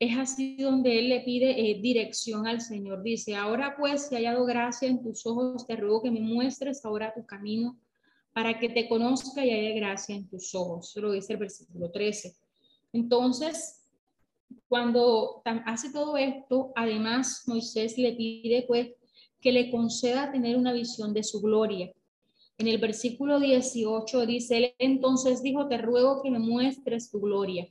es 0.00 0.16
así 0.16 0.56
donde 0.56 0.98
él 0.98 1.10
le 1.10 1.20
pide 1.20 1.50
eh, 1.50 1.78
dirección 1.78 2.46
al 2.46 2.62
Señor. 2.62 3.02
Dice, 3.02 3.36
ahora 3.36 3.76
pues, 3.78 4.08
si 4.08 4.14
hallado 4.14 4.46
gracia 4.46 4.88
en 4.88 5.02
tus 5.02 5.26
ojos, 5.26 5.66
te 5.66 5.76
ruego 5.76 6.02
que 6.02 6.10
me 6.10 6.20
muestres 6.20 6.82
ahora 6.86 7.12
tu 7.12 7.26
camino 7.26 7.78
para 8.32 8.58
que 8.58 8.70
te 8.70 8.88
conozca 8.88 9.44
y 9.44 9.50
haya 9.50 9.74
gracia 9.74 10.16
en 10.16 10.26
tus 10.26 10.54
ojos. 10.54 10.88
Eso 10.88 11.02
lo 11.02 11.12
dice 11.12 11.34
el 11.34 11.38
versículo 11.38 11.90
13. 11.90 12.34
Entonces, 12.94 13.82
cuando 14.68 15.42
hace 15.66 15.92
todo 15.92 16.16
esto, 16.16 16.72
además 16.76 17.42
Moisés 17.46 17.98
le 17.98 18.14
pide 18.14 18.64
pues 18.66 18.88
que 19.38 19.52
le 19.52 19.70
conceda 19.70 20.32
tener 20.32 20.56
una 20.56 20.72
visión 20.72 21.12
de 21.12 21.24
su 21.24 21.42
gloria. 21.42 21.92
En 22.56 22.68
el 22.68 22.78
versículo 22.78 23.38
18 23.38 24.24
dice, 24.24 24.56
él 24.56 24.74
entonces 24.78 25.42
dijo, 25.42 25.68
te 25.68 25.76
ruego 25.76 26.22
que 26.22 26.30
me 26.30 26.38
muestres 26.38 27.10
tu 27.10 27.20
gloria. 27.20 27.68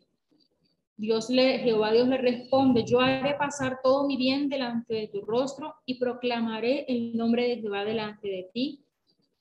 Dios 0.99 1.29
le, 1.29 1.59
Jehová 1.59 1.93
Dios 1.93 2.09
le 2.09 2.17
responde, 2.17 2.83
yo 2.83 2.99
haré 2.99 3.33
pasar 3.35 3.79
todo 3.81 4.05
mi 4.05 4.17
bien 4.17 4.49
delante 4.49 4.93
de 4.93 5.07
tu 5.07 5.21
rostro 5.21 5.75
y 5.85 5.97
proclamaré 5.97 6.83
el 6.89 7.15
nombre 7.15 7.47
de 7.47 7.61
Jehová 7.61 7.85
delante 7.85 8.27
de 8.27 8.49
ti 8.53 8.83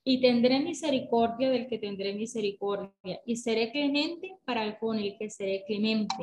y 0.04 0.20
tendré 0.20 0.60
misericordia 0.60 1.50
del 1.50 1.66
que 1.66 1.78
tendré 1.78 2.14
misericordia 2.14 3.20
y 3.26 3.34
seré 3.34 3.72
clemente 3.72 4.36
para 4.44 4.78
con 4.78 5.00
el 5.00 5.18
que 5.18 5.30
seré 5.30 5.64
clemente. 5.66 6.14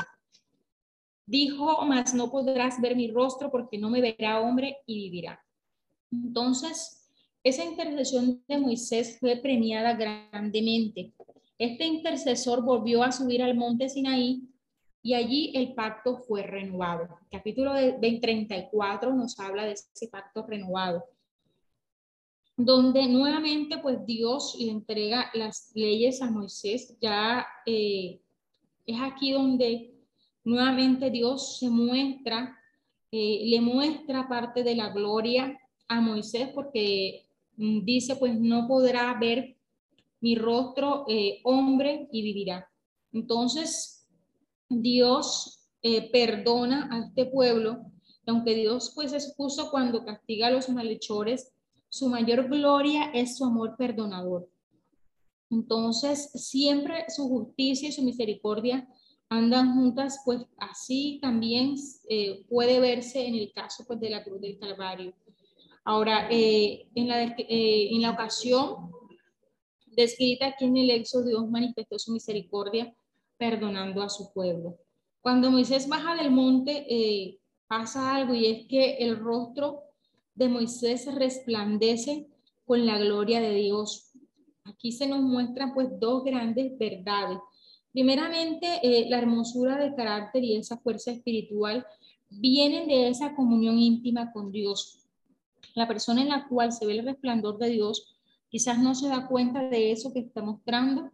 Dijo, 1.26 1.86
mas 1.86 2.14
no 2.14 2.32
podrás 2.32 2.80
ver 2.80 2.96
mi 2.96 3.12
rostro 3.12 3.52
porque 3.52 3.78
no 3.78 3.90
me 3.90 4.00
verá 4.00 4.40
hombre 4.40 4.78
y 4.86 4.96
vivirá. 4.96 5.44
Entonces, 6.14 7.12
esa 7.44 7.66
intercesión 7.66 8.42
de 8.48 8.58
Moisés 8.58 9.18
fue 9.20 9.36
premiada 9.36 9.96
grandemente. 9.96 11.12
Este 11.60 11.84
intercesor 11.84 12.64
volvió 12.64 13.04
a 13.04 13.12
subir 13.12 13.44
al 13.44 13.56
monte 13.56 13.90
Sinaí 13.90 14.55
y 15.06 15.14
allí 15.14 15.52
el 15.54 15.76
pacto 15.76 16.18
fue 16.18 16.42
renovado. 16.42 17.04
El 17.04 17.38
capítulo 17.38 17.76
de 17.76 18.20
34 18.20 19.14
nos 19.14 19.40
habla 19.40 19.66
de 19.66 19.74
ese 19.74 20.08
pacto 20.08 20.44
renovado, 20.48 21.04
donde 22.58 23.08
nuevamente 23.08 23.78
pues 23.78 24.04
Dios 24.04 24.58
le 24.60 24.72
entrega 24.72 25.30
las 25.36 25.70
leyes 25.76 26.24
a 26.24 26.32
Moisés. 26.32 26.98
Ya 27.00 27.46
eh, 27.68 28.20
es 28.88 29.00
aquí 29.00 29.32
donde 29.32 29.94
nuevamente 30.44 31.12
Dios 31.12 31.60
se 31.60 31.70
muestra, 31.70 32.58
eh, 33.12 33.42
le 33.46 33.62
muestra 33.62 34.28
parte 34.28 34.64
de 34.64 34.76
la 34.76 34.90
gloria 34.90 35.56
a 35.88 36.02
Moisés 36.02 36.50
porque 36.56 37.28
dice 37.56 38.16
pues 38.16 38.40
no 38.40 38.68
podrá 38.68 39.14
ver 39.20 39.56
mi 40.20 40.34
rostro 40.34 41.06
eh, 41.08 41.42
hombre 41.44 42.10
y 42.12 42.24
vivirá. 42.24 42.68
Entonces, 43.14 43.95
Dios 44.70 45.70
eh, 45.82 46.10
perdona 46.12 46.90
a 46.92 47.08
este 47.08 47.26
pueblo, 47.26 47.86
aunque 48.26 48.56
Dios 48.56 48.92
pues 48.96 49.14
es 49.14 49.34
justo 49.38 49.70
cuando 49.70 50.04
castiga 50.04 50.48
a 50.48 50.52
los 50.52 50.70
malhechores, 50.70 51.54
su 51.90 52.10
mayor 52.10 52.50
gloria 52.50 53.12
es 53.14 53.38
su 53.38 53.46
amor 53.46 53.76
perdonador. 53.78 54.50
Entonces, 55.52 56.32
siempre 56.34 57.06
su 57.10 57.30
justicia 57.30 57.90
y 57.90 57.92
su 57.92 58.02
misericordia 58.02 58.88
andan 59.30 59.76
juntas, 59.76 60.22
pues 60.26 60.42
así 60.58 61.20
también 61.22 61.76
eh, 62.10 62.44
puede 62.50 62.80
verse 62.80 63.26
en 63.26 63.36
el 63.36 63.52
caso 63.54 63.86
pues, 63.86 64.00
de 64.00 64.10
la 64.10 64.24
cruz 64.24 64.42
del 64.42 64.58
Calvario. 64.58 65.14
Ahora, 65.84 66.28
eh, 66.32 66.88
en, 66.96 67.08
la, 67.08 67.36
en 67.38 68.02
la 68.02 68.12
ocasión 68.12 68.92
descrita 69.96 70.48
aquí 70.48 70.66
en 70.66 70.78
el 70.78 70.90
Éxodo, 70.90 71.26
Dios 71.26 71.50
manifestó 71.50 72.00
su 72.00 72.12
misericordia 72.12 72.94
perdonando 73.38 74.02
a 74.02 74.10
su 74.10 74.32
pueblo. 74.34 74.78
Cuando 75.22 75.52
Moisés 75.52 75.88
baja 75.88 76.16
del 76.16 76.32
monte, 76.32 76.86
eh, 76.90 77.40
pasa 77.68 78.16
algo 78.16 78.34
y 78.34 78.46
es 78.46 78.68
que 78.68 78.98
el 78.98 79.18
rostro 79.18 79.82
de 80.36 80.50
Moisés 80.50 81.14
resplandece 81.14 82.28
con 82.66 82.86
la 82.86 82.98
gloria 83.00 83.40
de 83.42 83.54
Dios. 83.54 84.12
Aquí 84.64 84.92
se 84.92 85.08
nos 85.08 85.22
muestran 85.22 85.74
pues 85.74 85.88
dos 86.00 86.24
grandes 86.24 86.78
verdades. 86.78 87.40
Primeramente, 87.92 88.80
eh, 88.84 89.08
la 89.10 89.20
hermosura 89.20 89.78
de 89.78 89.96
carácter 89.96 90.44
y 90.44 90.58
esa 90.58 90.78
fuerza 90.78 91.12
espiritual 91.12 91.86
vienen 92.30 92.88
de 92.88 93.08
esa 93.08 93.36
comunión 93.36 93.80
íntima 93.80 94.32
con 94.32 94.52
Dios. 94.52 95.00
La 95.76 95.88
persona 95.88 96.22
en 96.22 96.30
la 96.30 96.48
cual 96.48 96.72
se 96.72 96.86
ve 96.86 96.98
el 96.98 97.06
resplandor 97.06 97.58
de 97.58 97.70
Dios 97.70 98.16
quizás 98.50 98.80
no 98.80 98.96
se 98.96 99.08
da 99.08 99.28
cuenta 99.28 99.68
de 99.70 99.92
eso 99.92 100.14
que 100.14 100.20
está 100.20 100.42
mostrando 100.42 101.12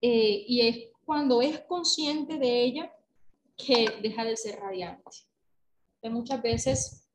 eh, 0.00 0.44
y 0.46 0.60
es 0.62 0.89
cuando 1.10 1.42
es 1.42 1.58
consciente 1.62 2.38
de 2.38 2.62
ella 2.62 2.92
que 3.56 3.84
deja 4.00 4.24
de 4.24 4.36
ser 4.36 4.60
radiante. 4.60 5.10
muchas 6.04 6.40
veces 6.40 7.08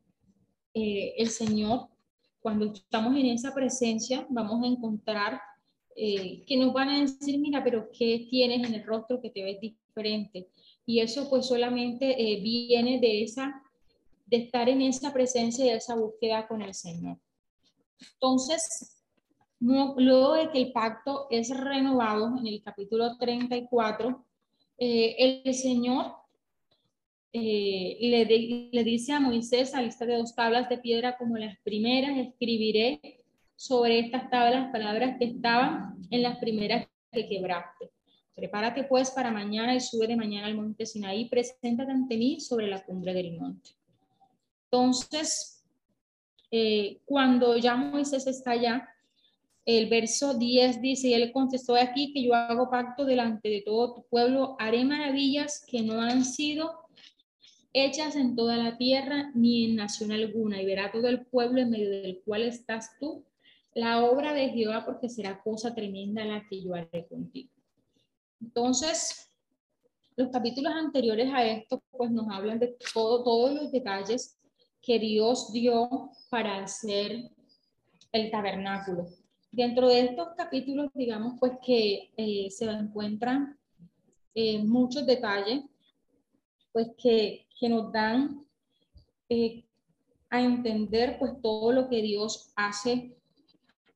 eh, 0.73 1.13
el 1.15 1.29
Señor, 1.29 1.87
cuando 2.41 2.73
estamos 2.73 3.15
en 3.15 3.27
esa 3.27 3.55
presencia, 3.55 4.27
vamos 4.29 4.61
a 4.61 4.67
encontrar 4.67 5.39
eh, 5.95 6.43
que 6.45 6.57
nos 6.57 6.73
van 6.73 6.89
a 6.89 6.99
decir, 6.99 7.39
mira, 7.39 7.63
pero 7.63 7.89
¿qué 7.97 8.27
tienes 8.29 8.67
en 8.67 8.75
el 8.75 8.83
rostro 8.83 9.21
que 9.21 9.29
te 9.29 9.45
ves 9.45 9.61
diferente? 9.61 10.49
Y 10.85 10.99
eso 10.99 11.29
pues 11.29 11.45
solamente 11.45 12.21
eh, 12.21 12.41
viene 12.41 12.99
de 12.99 13.23
esa, 13.23 13.63
de 14.25 14.37
estar 14.43 14.67
en 14.67 14.81
esa 14.81 15.13
presencia 15.13 15.63
y 15.63 15.69
de 15.69 15.77
esa 15.77 15.95
búsqueda 15.95 16.49
con 16.49 16.61
el 16.61 16.73
Señor. 16.73 17.17
Entonces, 18.15 18.94
Luego 19.59 20.33
de 20.33 20.49
que 20.51 20.61
el 20.61 20.71
pacto 20.71 21.27
es 21.29 21.49
renovado 21.49 22.37
en 22.37 22.47
el 22.47 22.61
capítulo 22.61 23.17
34, 23.17 24.25
eh, 24.77 25.43
el 25.45 25.53
Señor 25.53 26.13
eh, 27.37 27.97
le, 28.71 28.83
dice 28.85 29.11
a 29.11 29.19
Moisés, 29.19 29.75
a 29.75 29.81
lista 29.81 30.05
de 30.05 30.15
dos 30.15 30.33
tablas 30.35 30.69
de 30.69 30.77
piedra 30.77 31.17
como 31.17 31.37
las 31.37 31.57
primeras, 31.59 32.17
escribiré 32.17 33.23
sobre 33.57 33.99
estas 33.99 34.29
tablas 34.29 34.71
palabras 34.71 35.17
que 35.19 35.25
estaban 35.25 35.97
en 36.11 36.21
las 36.23 36.37
primeras 36.37 36.87
que 37.11 37.27
quebraste. 37.27 37.91
Prepárate 38.35 38.85
pues 38.85 39.11
para 39.11 39.31
mañana 39.31 39.75
y 39.75 39.81
sube 39.81 40.07
de 40.07 40.15
mañana 40.15 40.47
al 40.47 40.55
monte 40.55 40.85
Sinaí, 40.85 41.27
preséntate 41.27 41.91
ante 41.91 42.17
mí 42.17 42.39
sobre 42.39 42.67
la 42.67 42.83
cumbre 42.83 43.13
del 43.13 43.37
monte. 43.37 43.71
Entonces, 44.65 45.61
eh, 46.51 46.99
cuando 47.03 47.57
ya 47.57 47.75
Moisés 47.75 48.27
está 48.27 48.51
allá, 48.51 48.87
el 49.65 49.89
verso 49.89 50.35
10 50.35 50.81
dice, 50.81 51.07
y 51.07 51.13
él 51.13 51.31
contestó 51.31 51.75
aquí 51.75 52.13
que 52.13 52.23
yo 52.23 52.35
hago 52.35 52.69
pacto 52.69 53.03
delante 53.03 53.49
de 53.49 53.61
todo 53.61 53.95
tu 53.95 54.05
pueblo, 54.07 54.55
haré 54.59 54.85
maravillas 54.85 55.65
que 55.67 55.81
no 55.81 56.01
han 56.01 56.23
sido 56.23 56.85
hechas 57.73 58.15
en 58.15 58.35
toda 58.35 58.57
la 58.57 58.77
tierra 58.77 59.31
ni 59.33 59.65
en 59.65 59.75
nación 59.75 60.11
alguna, 60.11 60.61
y 60.61 60.65
verá 60.65 60.91
todo 60.91 61.07
el 61.07 61.25
pueblo 61.25 61.61
en 61.61 61.71
medio 61.71 61.89
del 61.89 62.21
cual 62.23 62.43
estás 62.43 62.91
tú, 62.99 63.25
la 63.73 64.05
obra 64.05 64.33
de 64.33 64.49
Jehová, 64.49 64.85
porque 64.85 65.09
será 65.09 65.41
cosa 65.41 65.73
tremenda 65.73 66.23
la 66.23 66.45
que 66.47 66.63
yo 66.63 66.75
haré 66.75 67.07
contigo. 67.07 67.49
Entonces, 68.39 69.29
los 70.15 70.29
capítulos 70.29 70.73
anteriores 70.73 71.33
a 71.33 71.43
esto, 71.43 71.83
pues 71.91 72.11
nos 72.11 72.29
hablan 72.29 72.59
de 72.59 72.77
todo, 72.93 73.23
todos 73.23 73.53
los 73.53 73.71
detalles 73.71 74.39
que 74.81 74.99
Dios 74.99 75.51
dio 75.51 76.11
para 76.29 76.63
hacer 76.63 77.31
el 78.11 78.31
tabernáculo. 78.31 79.07
Dentro 79.55 79.87
de 79.87 80.01
estos 80.01 80.27
capítulos, 80.35 80.89
digamos, 80.93 81.35
pues 81.39 81.53
que 81.65 82.11
eh, 82.17 82.49
se 82.51 82.65
encuentran 82.65 83.57
eh, 84.33 84.61
muchos 84.61 85.05
detalles, 85.05 85.63
pues 86.73 86.89
que, 86.97 87.47
que 87.57 87.69
nos 87.69 87.89
dan 87.89 88.45
eh, 89.29 89.63
a 90.29 90.41
entender 90.41 91.17
pues 91.17 91.41
todo 91.41 91.71
lo 91.71 91.87
que 91.87 92.01
Dios 92.01 92.51
hace 92.57 93.15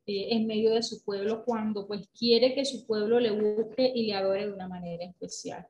en 0.06 0.48
medio 0.48 0.72
de 0.74 0.82
su 0.82 1.04
pueblo 1.04 1.44
cuando 1.44 1.86
pues 1.86 2.08
quiere 2.18 2.56
que 2.56 2.64
su 2.64 2.88
pueblo 2.88 3.20
le 3.20 3.32
busque 3.32 3.92
y 3.94 4.08
le 4.08 4.14
adore 4.14 4.48
de 4.48 4.54
una 4.54 4.70
manera 4.70 5.04
especial. 5.04 5.68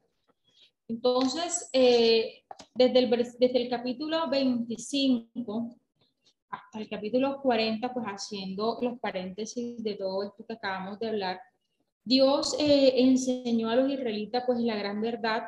Entonces, 0.87 1.67
desde, 1.73 2.99
el, 2.99 3.09
desde 3.09 3.63
el 3.63 3.69
capítulo 3.69 4.29
25 4.29 5.75
hasta 6.49 6.79
el 6.79 6.89
capítulo 6.89 7.41
40, 7.41 7.93
pues 7.93 8.05
haciendo 8.05 8.77
los 8.81 8.99
paréntesis 8.99 9.83
de 9.83 9.95
todo 9.95 10.23
esto 10.23 10.45
que 10.45 10.53
acabamos 10.53 10.99
de 10.99 11.09
hablar, 11.09 11.41
Dios 12.03 12.55
eh, 12.59 12.93
enseñó 12.95 13.69
a 13.69 13.75
los 13.75 13.91
israelitas 13.91 14.43
pues 14.45 14.59
la 14.59 14.75
gran 14.75 15.01
verdad 15.01 15.43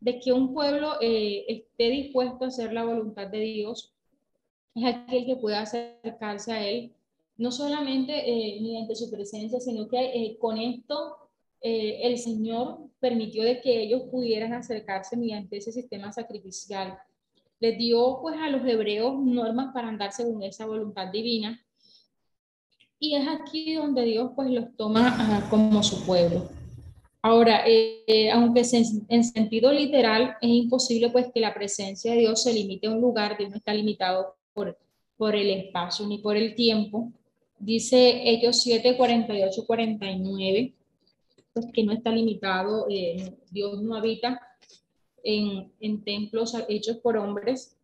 de 0.00 0.20
que 0.20 0.32
un 0.32 0.52
pueblo 0.54 0.94
eh, 1.00 1.44
esté 1.48 1.90
dispuesto 1.90 2.44
a 2.44 2.48
hacer 2.48 2.72
la 2.72 2.84
voluntad 2.84 3.26
de 3.26 3.40
Dios 3.40 3.92
es 4.74 4.84
aquel 4.84 5.26
que 5.26 5.36
pueda 5.36 5.62
acercarse 5.62 6.52
a 6.52 6.64
Él, 6.66 6.92
no 7.36 7.50
solamente 7.50 8.12
eh, 8.12 8.60
mediante 8.60 8.94
su 8.94 9.10
presencia, 9.10 9.60
sino 9.60 9.88
que 9.88 10.36
con 10.40 10.58
esto 10.58 11.16
el 11.66 12.18
Señor 12.18 12.78
permitió 13.00 13.42
de 13.42 13.62
que 13.62 13.84
ellos 13.84 14.02
pudieran 14.10 14.52
acercarse 14.52 15.16
mediante 15.16 15.56
ese 15.56 15.72
sistema 15.72 16.12
sacrificial 16.12 16.98
les 17.60 17.78
dio 17.78 18.18
pues 18.20 18.36
a 18.36 18.48
los 18.50 18.66
hebreos 18.66 19.14
normas 19.18 19.72
para 19.72 19.88
andar 19.88 20.12
según 20.12 20.42
esa 20.42 20.66
voluntad 20.66 21.08
divina. 21.08 21.60
Y 22.98 23.16
es 23.16 23.26
aquí 23.28 23.74
donde 23.74 24.02
Dios 24.02 24.32
pues 24.34 24.50
los 24.50 24.76
toma 24.76 25.46
como 25.50 25.82
su 25.82 26.04
pueblo. 26.04 26.48
Ahora, 27.22 27.64
eh, 27.66 28.30
aunque 28.30 28.62
en 29.08 29.24
sentido 29.24 29.72
literal 29.72 30.36
es 30.42 30.50
imposible 30.50 31.08
pues 31.08 31.28
que 31.32 31.40
la 31.40 31.54
presencia 31.54 32.12
de 32.12 32.18
Dios 32.18 32.42
se 32.42 32.52
limite 32.52 32.86
a 32.86 32.90
un 32.90 33.00
lugar, 33.00 33.38
Dios 33.38 33.50
no 33.50 33.56
está 33.56 33.72
limitado 33.72 34.36
por, 34.52 34.78
por 35.16 35.34
el 35.34 35.50
espacio 35.50 36.06
ni 36.06 36.18
por 36.18 36.36
el 36.36 36.54
tiempo. 36.54 37.12
Dice 37.58 38.28
Hechos 38.30 38.62
7, 38.62 38.96
48, 38.98 39.64
49, 39.66 40.74
pues 41.54 41.66
que 41.72 41.82
no 41.84 41.92
está 41.92 42.10
limitado, 42.10 42.86
eh, 42.90 43.32
Dios 43.50 43.82
no 43.82 43.96
habita 43.96 44.38
en, 45.24 46.04
templos 46.04 46.54
hechos 46.68 46.98
por 46.98 47.16
hombres. 47.16 47.76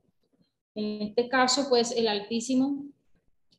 En 0.74 1.02
este 1.02 1.28
caso, 1.28 1.66
pues 1.68 1.90
el 1.92 2.06
Altísimo 2.06 2.84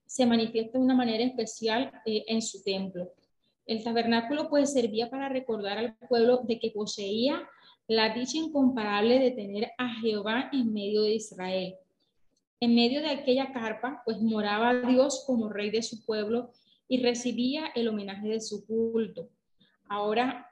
se 0.06 0.26
manifiesta 0.26 0.78
de 0.78 0.84
una 0.84 0.96
manera 0.96 1.24
especial 1.24 1.91
eh, 2.06 2.24
en 2.28 2.41
su 2.41 2.63
templo. 2.63 3.12
El 3.65 3.84
tabernáculo 3.84 4.50
pues 4.50 4.74
servía 4.74 5.10
para 5.10 5.30
recordar 5.30 5.78
al 5.78 5.96
pueblo 6.10 6.41
de 6.44 6.60
que 6.60 6.72
poseía 6.72 7.41
la 7.88 8.13
dicha 8.13 8.38
incomparable 8.38 9.20
de 9.20 9.32
tener 9.32 9.72
a 9.78 9.89
Jehová 9.96 10.50
en 10.54 10.72
medio 10.72 11.04
de 11.04 11.15
Israel. 11.15 11.76
En 12.60 12.76
medio 12.76 13.02
de 13.02 13.10
aquella 13.10 13.52
carpa, 13.52 14.02
pues 14.06 14.22
moraba 14.22 14.82
Dios 14.82 15.24
como 15.26 15.50
rey 15.50 15.72
de 15.72 15.82
su 15.82 16.06
pueblo 16.06 16.52
y 16.88 17.02
recibía 17.02 17.67
el 17.74 17.88
homenaje 17.88 18.28
de 18.28 18.39
su 18.39 18.65
culto. 18.65 19.30
Ahora, 19.88 20.50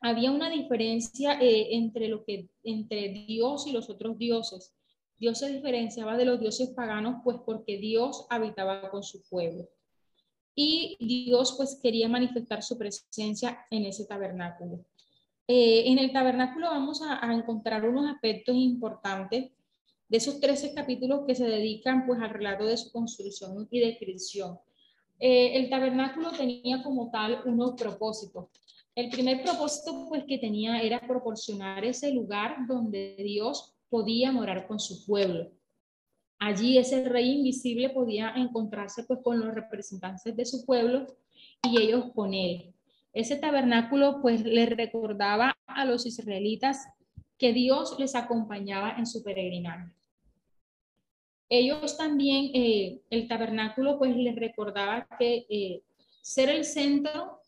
había 0.00 0.30
una 0.30 0.50
diferencia 0.50 1.38
eh, 1.40 1.74
entre, 1.74 2.08
lo 2.08 2.24
que, 2.24 2.48
entre 2.62 3.08
Dios 3.08 3.66
y 3.66 3.72
los 3.72 3.88
otros 3.90 4.18
dioses. 4.18 4.74
Dios 5.18 5.38
se 5.38 5.50
diferenciaba 5.50 6.16
de 6.16 6.24
los 6.24 6.40
dioses 6.40 6.70
paganos, 6.70 7.22
pues 7.24 7.38
porque 7.44 7.78
Dios 7.78 8.26
habitaba 8.30 8.90
con 8.90 9.02
su 9.02 9.22
pueblo. 9.22 9.68
Y 10.54 10.96
Dios 11.00 11.54
pues 11.56 11.78
quería 11.82 12.08
manifestar 12.08 12.62
su 12.62 12.78
presencia 12.78 13.66
en 13.70 13.86
ese 13.86 14.04
tabernáculo. 14.06 14.84
Eh, 15.46 15.90
en 15.90 15.98
el 15.98 16.12
tabernáculo 16.12 16.68
vamos 16.68 17.02
a, 17.02 17.32
encontrar 17.32 17.86
unos 17.86 18.10
aspectos 18.10 18.54
importantes 18.54 19.50
de 20.08 20.16
esos 20.16 20.40
13 20.40 20.74
capítulos 20.74 21.22
que 21.26 21.34
se 21.34 21.44
dedican 21.44 22.06
pues 22.06 22.20
al 22.20 22.30
relato 22.30 22.64
de 22.64 22.76
su 22.76 22.90
construcción 22.92 23.68
y 23.70 23.80
descripción. 23.80 24.58
Eh, 25.18 25.56
el 25.56 25.68
tabernáculo 25.68 26.32
tenía 26.32 26.82
como 26.82 27.10
tal 27.10 27.42
unos 27.44 27.72
propósitos. 27.72 28.46
El 28.94 29.10
primer 29.10 29.42
propósito 29.42 30.06
pues 30.08 30.24
que 30.24 30.38
tenía 30.38 30.80
era 30.80 31.00
proporcionar 31.00 31.84
ese 31.84 32.12
lugar 32.12 32.66
donde 32.68 33.16
Dios 33.18 33.74
podía 33.88 34.30
morar 34.30 34.68
con 34.68 34.78
su 34.78 35.04
pueblo. 35.04 35.50
Allí 36.38 36.78
ese 36.78 37.08
rey 37.08 37.32
invisible 37.32 37.90
podía 37.90 38.34
encontrarse 38.36 39.02
pues 39.04 39.20
con 39.22 39.40
los 39.40 39.54
representantes 39.54 40.36
de 40.36 40.44
su 40.44 40.64
pueblo 40.64 41.06
y 41.62 41.80
ellos 41.80 42.12
con 42.14 42.34
él. 42.34 42.72
Ese 43.12 43.36
tabernáculo 43.36 44.20
pues 44.20 44.44
le 44.44 44.66
recordaba 44.66 45.56
a 45.66 45.84
los 45.84 46.06
israelitas 46.06 46.86
que 47.38 47.52
Dios 47.52 47.96
les 47.98 48.14
acompañaba 48.14 48.94
en 48.96 49.06
su 49.06 49.22
peregrinaje. 49.22 49.92
Ellos 51.48 51.96
también, 51.96 52.50
eh, 52.54 53.00
el 53.10 53.28
tabernáculo 53.28 53.98
pues 53.98 54.16
les 54.16 54.34
recordaba 54.34 55.06
que 55.18 55.46
eh, 55.48 55.82
ser 56.22 56.48
el 56.48 56.64
centro 56.64 57.43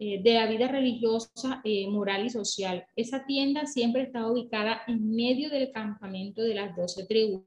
eh, 0.00 0.20
de 0.22 0.34
la 0.34 0.46
vida 0.46 0.66
religiosa, 0.66 1.62
moral 1.88 2.26
y 2.26 2.30
social. 2.30 2.84
Esa 2.96 3.24
tienda 3.24 3.66
siempre 3.66 4.02
estaba 4.02 4.32
ubicada 4.32 4.82
en 4.88 5.14
medio 5.14 5.48
del 5.50 5.70
campamento 5.70 6.42
de 6.42 6.54
las 6.54 6.74
doce 6.74 7.06
tribus 7.06 7.44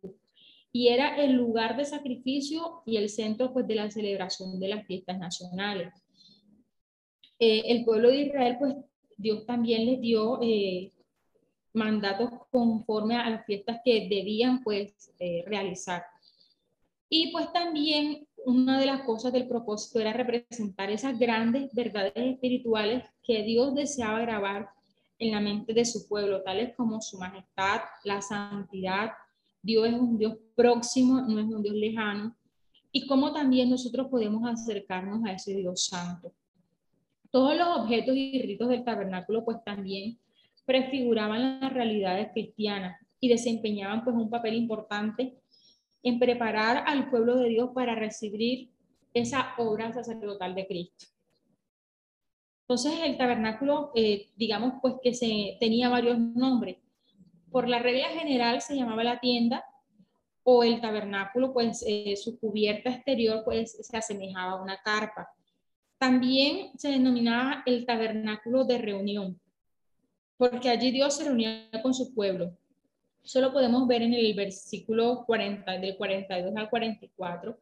y 0.75 0.87
era 0.87 1.15
el 1.17 1.33
lugar 1.33 1.77
de 1.77 1.85
sacrificio 1.85 2.81
y 2.85 2.97
el 2.97 3.07
centro 3.07 3.53
pues 3.53 3.67
de 3.67 3.75
la 3.75 3.91
celebración 3.91 4.59
de 4.59 4.67
las 4.69 4.85
fiestas 4.87 5.19
nacionales. 5.19 5.93
Eh, 7.37 7.61
el 7.67 7.85
pueblo 7.85 8.09
de 8.09 8.21
Israel, 8.21 8.55
pues 8.59 8.75
Dios 9.15 9.45
también 9.45 9.85
les 9.85 10.01
dio 10.01 10.39
eh, 10.41 10.91
mandatos 11.73 12.31
conforme 12.51 13.15
a 13.15 13.29
las 13.29 13.45
fiestas 13.45 13.81
que 13.85 14.07
debían 14.09 14.63
pues 14.63 15.13
eh, 15.19 15.43
realizar. 15.45 16.03
Y 17.07 17.31
pues 17.31 17.53
también 17.53 18.27
una 18.45 18.79
de 18.79 18.85
las 18.85 19.01
cosas 19.01 19.31
del 19.31 19.47
propósito 19.47 19.99
era 19.99 20.13
representar 20.13 20.89
esas 20.89 21.17
grandes 21.17 21.73
verdades 21.73 22.13
espirituales 22.15 23.03
que 23.23 23.43
Dios 23.43 23.73
deseaba 23.73 24.19
grabar 24.19 24.69
en 25.19 25.31
la 25.31 25.39
mente 25.39 25.73
de 25.73 25.85
su 25.85 26.07
pueblo, 26.07 26.41
tales 26.41 26.75
como 26.75 27.01
su 27.01 27.17
majestad, 27.17 27.81
la 28.03 28.21
santidad, 28.21 29.11
Dios 29.61 29.87
es 29.87 29.93
un 29.93 30.17
Dios 30.17 30.35
próximo, 30.55 31.21
no 31.21 31.39
es 31.39 31.45
un 31.45 31.63
Dios 31.63 31.75
lejano, 31.75 32.35
y 32.91 33.07
cómo 33.07 33.31
también 33.31 33.69
nosotros 33.69 34.07
podemos 34.09 34.43
acercarnos 34.45 35.23
a 35.25 35.31
ese 35.33 35.55
Dios 35.55 35.85
santo. 35.85 36.33
Todos 37.31 37.57
los 37.57 37.67
objetos 37.79 38.15
y 38.15 38.41
ritos 38.41 38.69
del 38.69 38.83
tabernáculo 38.83 39.43
pues 39.45 39.63
también 39.63 40.19
prefiguraban 40.65 41.61
las 41.61 41.73
realidades 41.73 42.29
cristianas 42.33 42.99
y 43.19 43.29
desempeñaban 43.29 44.03
pues 44.03 44.15
un 44.15 44.29
papel 44.29 44.55
importante 44.55 45.37
en 46.03 46.19
preparar 46.19 46.83
al 46.85 47.09
pueblo 47.09 47.37
de 47.37 47.49
Dios 47.49 47.71
para 47.73 47.95
recibir 47.95 48.69
esa 49.13 49.53
obra 49.57 49.93
sacerdotal 49.93 50.53
de 50.53 50.67
Cristo. 50.67 51.05
Entonces 52.63 52.93
el 53.03 53.17
tabernáculo, 53.17 53.91
eh, 53.95 54.29
digamos 54.35 54.73
pues 54.81 54.95
que 55.01 55.13
se 55.13 55.57
tenía 55.59 55.89
varios 55.89 56.19
nombres. 56.19 56.77
Por 57.51 57.69
la 57.69 57.79
regla 57.79 58.07
general 58.09 58.61
se 58.61 58.75
llamaba 58.75 59.03
la 59.03 59.19
tienda 59.19 59.63
o 60.43 60.63
el 60.63 60.81
tabernáculo, 60.81 61.53
pues 61.53 61.83
eh, 61.87 62.15
su 62.15 62.39
cubierta 62.39 62.89
exterior 62.89 63.43
pues 63.45 63.77
se 63.79 63.97
asemejaba 63.97 64.53
a 64.53 64.61
una 64.61 64.77
carpa. 64.81 65.29
También 65.97 66.77
se 66.77 66.89
denominaba 66.89 67.63
el 67.65 67.85
tabernáculo 67.85 68.65
de 68.65 68.77
reunión, 68.77 69.39
porque 70.37 70.69
allí 70.69 70.91
Dios 70.91 71.15
se 71.15 71.23
reunía 71.25 71.69
con 71.81 71.93
su 71.93 72.13
pueblo. 72.13 72.57
Eso 73.23 73.39
lo 73.39 73.53
podemos 73.53 73.87
ver 73.87 74.01
en 74.01 74.13
el 74.13 74.33
versículo 74.33 75.23
40, 75.25 75.79
del 75.79 75.95
42 75.95 76.53
al 76.55 76.69
44 76.69 77.57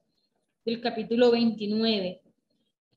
del 0.66 0.82
capítulo 0.82 1.32
29. 1.32 2.22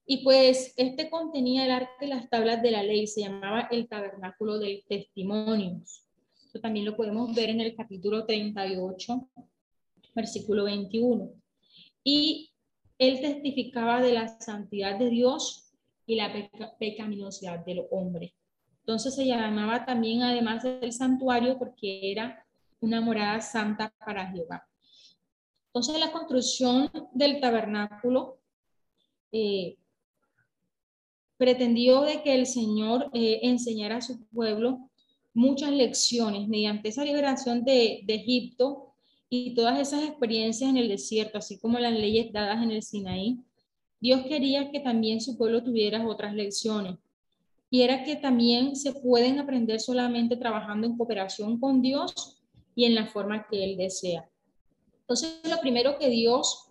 Y 0.06 0.24
pues 0.24 0.72
este 0.76 1.10
contenía 1.10 1.64
el 1.64 1.70
arte 1.70 2.06
y 2.06 2.08
las 2.08 2.28
tablas 2.28 2.62
de 2.62 2.70
la 2.70 2.82
ley, 2.82 3.06
se 3.06 3.22
llamaba 3.22 3.68
el 3.70 3.88
tabernáculo 3.88 4.58
del 4.58 4.82
testimonio. 4.88 5.80
Eso 5.82 6.60
también 6.60 6.86
lo 6.86 6.96
podemos 6.96 7.34
ver 7.34 7.50
en 7.50 7.60
el 7.60 7.74
capítulo 7.74 8.24
38, 8.24 9.28
versículo 10.14 10.64
21. 10.64 11.32
Y 12.02 12.50
él 12.98 13.20
testificaba 13.20 14.00
de 14.00 14.12
la 14.12 14.40
santidad 14.40 14.98
de 14.98 15.10
Dios 15.10 15.72
y 16.06 16.16
la 16.16 16.32
pecaminosidad 16.78 17.64
del 17.64 17.82
hombre. 17.90 18.34
Entonces 18.80 19.14
se 19.14 19.26
llamaba 19.26 19.86
también, 19.86 20.22
además 20.22 20.62
del 20.62 20.92
santuario, 20.92 21.58
porque 21.58 22.12
era 22.12 22.43
una 22.84 23.00
morada 23.00 23.40
santa 23.40 23.92
para 24.04 24.30
Jehová. 24.30 24.66
Entonces 25.68 25.98
la 25.98 26.12
construcción 26.12 26.90
del 27.12 27.40
tabernáculo 27.40 28.38
eh, 29.32 29.76
pretendió 31.36 32.02
de 32.02 32.22
que 32.22 32.34
el 32.34 32.46
Señor 32.46 33.10
eh, 33.12 33.40
enseñara 33.42 33.96
a 33.96 34.00
su 34.02 34.24
pueblo 34.26 34.90
muchas 35.32 35.70
lecciones 35.72 36.46
mediante 36.46 36.90
esa 36.90 37.04
liberación 37.04 37.64
de, 37.64 38.02
de 38.04 38.14
Egipto 38.14 38.94
y 39.28 39.54
todas 39.54 39.80
esas 39.80 40.04
experiencias 40.04 40.70
en 40.70 40.76
el 40.76 40.88
desierto, 40.88 41.38
así 41.38 41.58
como 41.58 41.80
las 41.80 41.92
leyes 41.92 42.32
dadas 42.32 42.62
en 42.62 42.70
el 42.70 42.82
Sinaí, 42.82 43.40
Dios 43.98 44.26
quería 44.26 44.70
que 44.70 44.80
también 44.80 45.20
su 45.20 45.36
pueblo 45.36 45.64
tuviera 45.64 46.06
otras 46.06 46.34
lecciones. 46.34 46.98
Y 47.68 47.82
era 47.82 48.04
que 48.04 48.14
también 48.14 48.76
se 48.76 48.92
pueden 48.92 49.40
aprender 49.40 49.80
solamente 49.80 50.36
trabajando 50.36 50.86
en 50.86 50.96
cooperación 50.96 51.58
con 51.58 51.82
Dios 51.82 52.43
y 52.74 52.84
en 52.84 52.94
la 52.94 53.06
forma 53.06 53.46
que 53.46 53.64
Él 53.64 53.76
desea. 53.76 54.28
Entonces, 55.00 55.40
lo 55.44 55.60
primero 55.60 55.98
que 55.98 56.08
Dios 56.08 56.70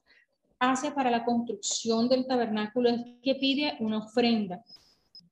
hace 0.59 0.91
para 0.91 1.11
la 1.11 1.25
construcción 1.25 2.09
del 2.09 2.25
tabernáculo 2.25 2.89
es 2.89 3.01
que 3.21 3.35
pide 3.35 3.75
una 3.79 3.99
ofrenda. 3.99 4.63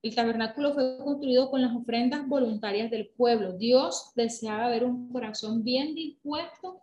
El 0.04 0.16
tabernáculo 0.16 0.74
fue 0.74 0.98
construido 0.98 1.50
con 1.50 1.62
las 1.62 1.76
ofrendas 1.76 2.28
voluntarias 2.28 2.90
del 2.90 3.08
pueblo. 3.10 3.54
Dios 3.54 4.12
deseaba 4.16 4.70
ver 4.70 4.84
un 4.84 5.12
corazón 5.12 5.64
bien 5.64 5.94
dispuesto 5.94 6.80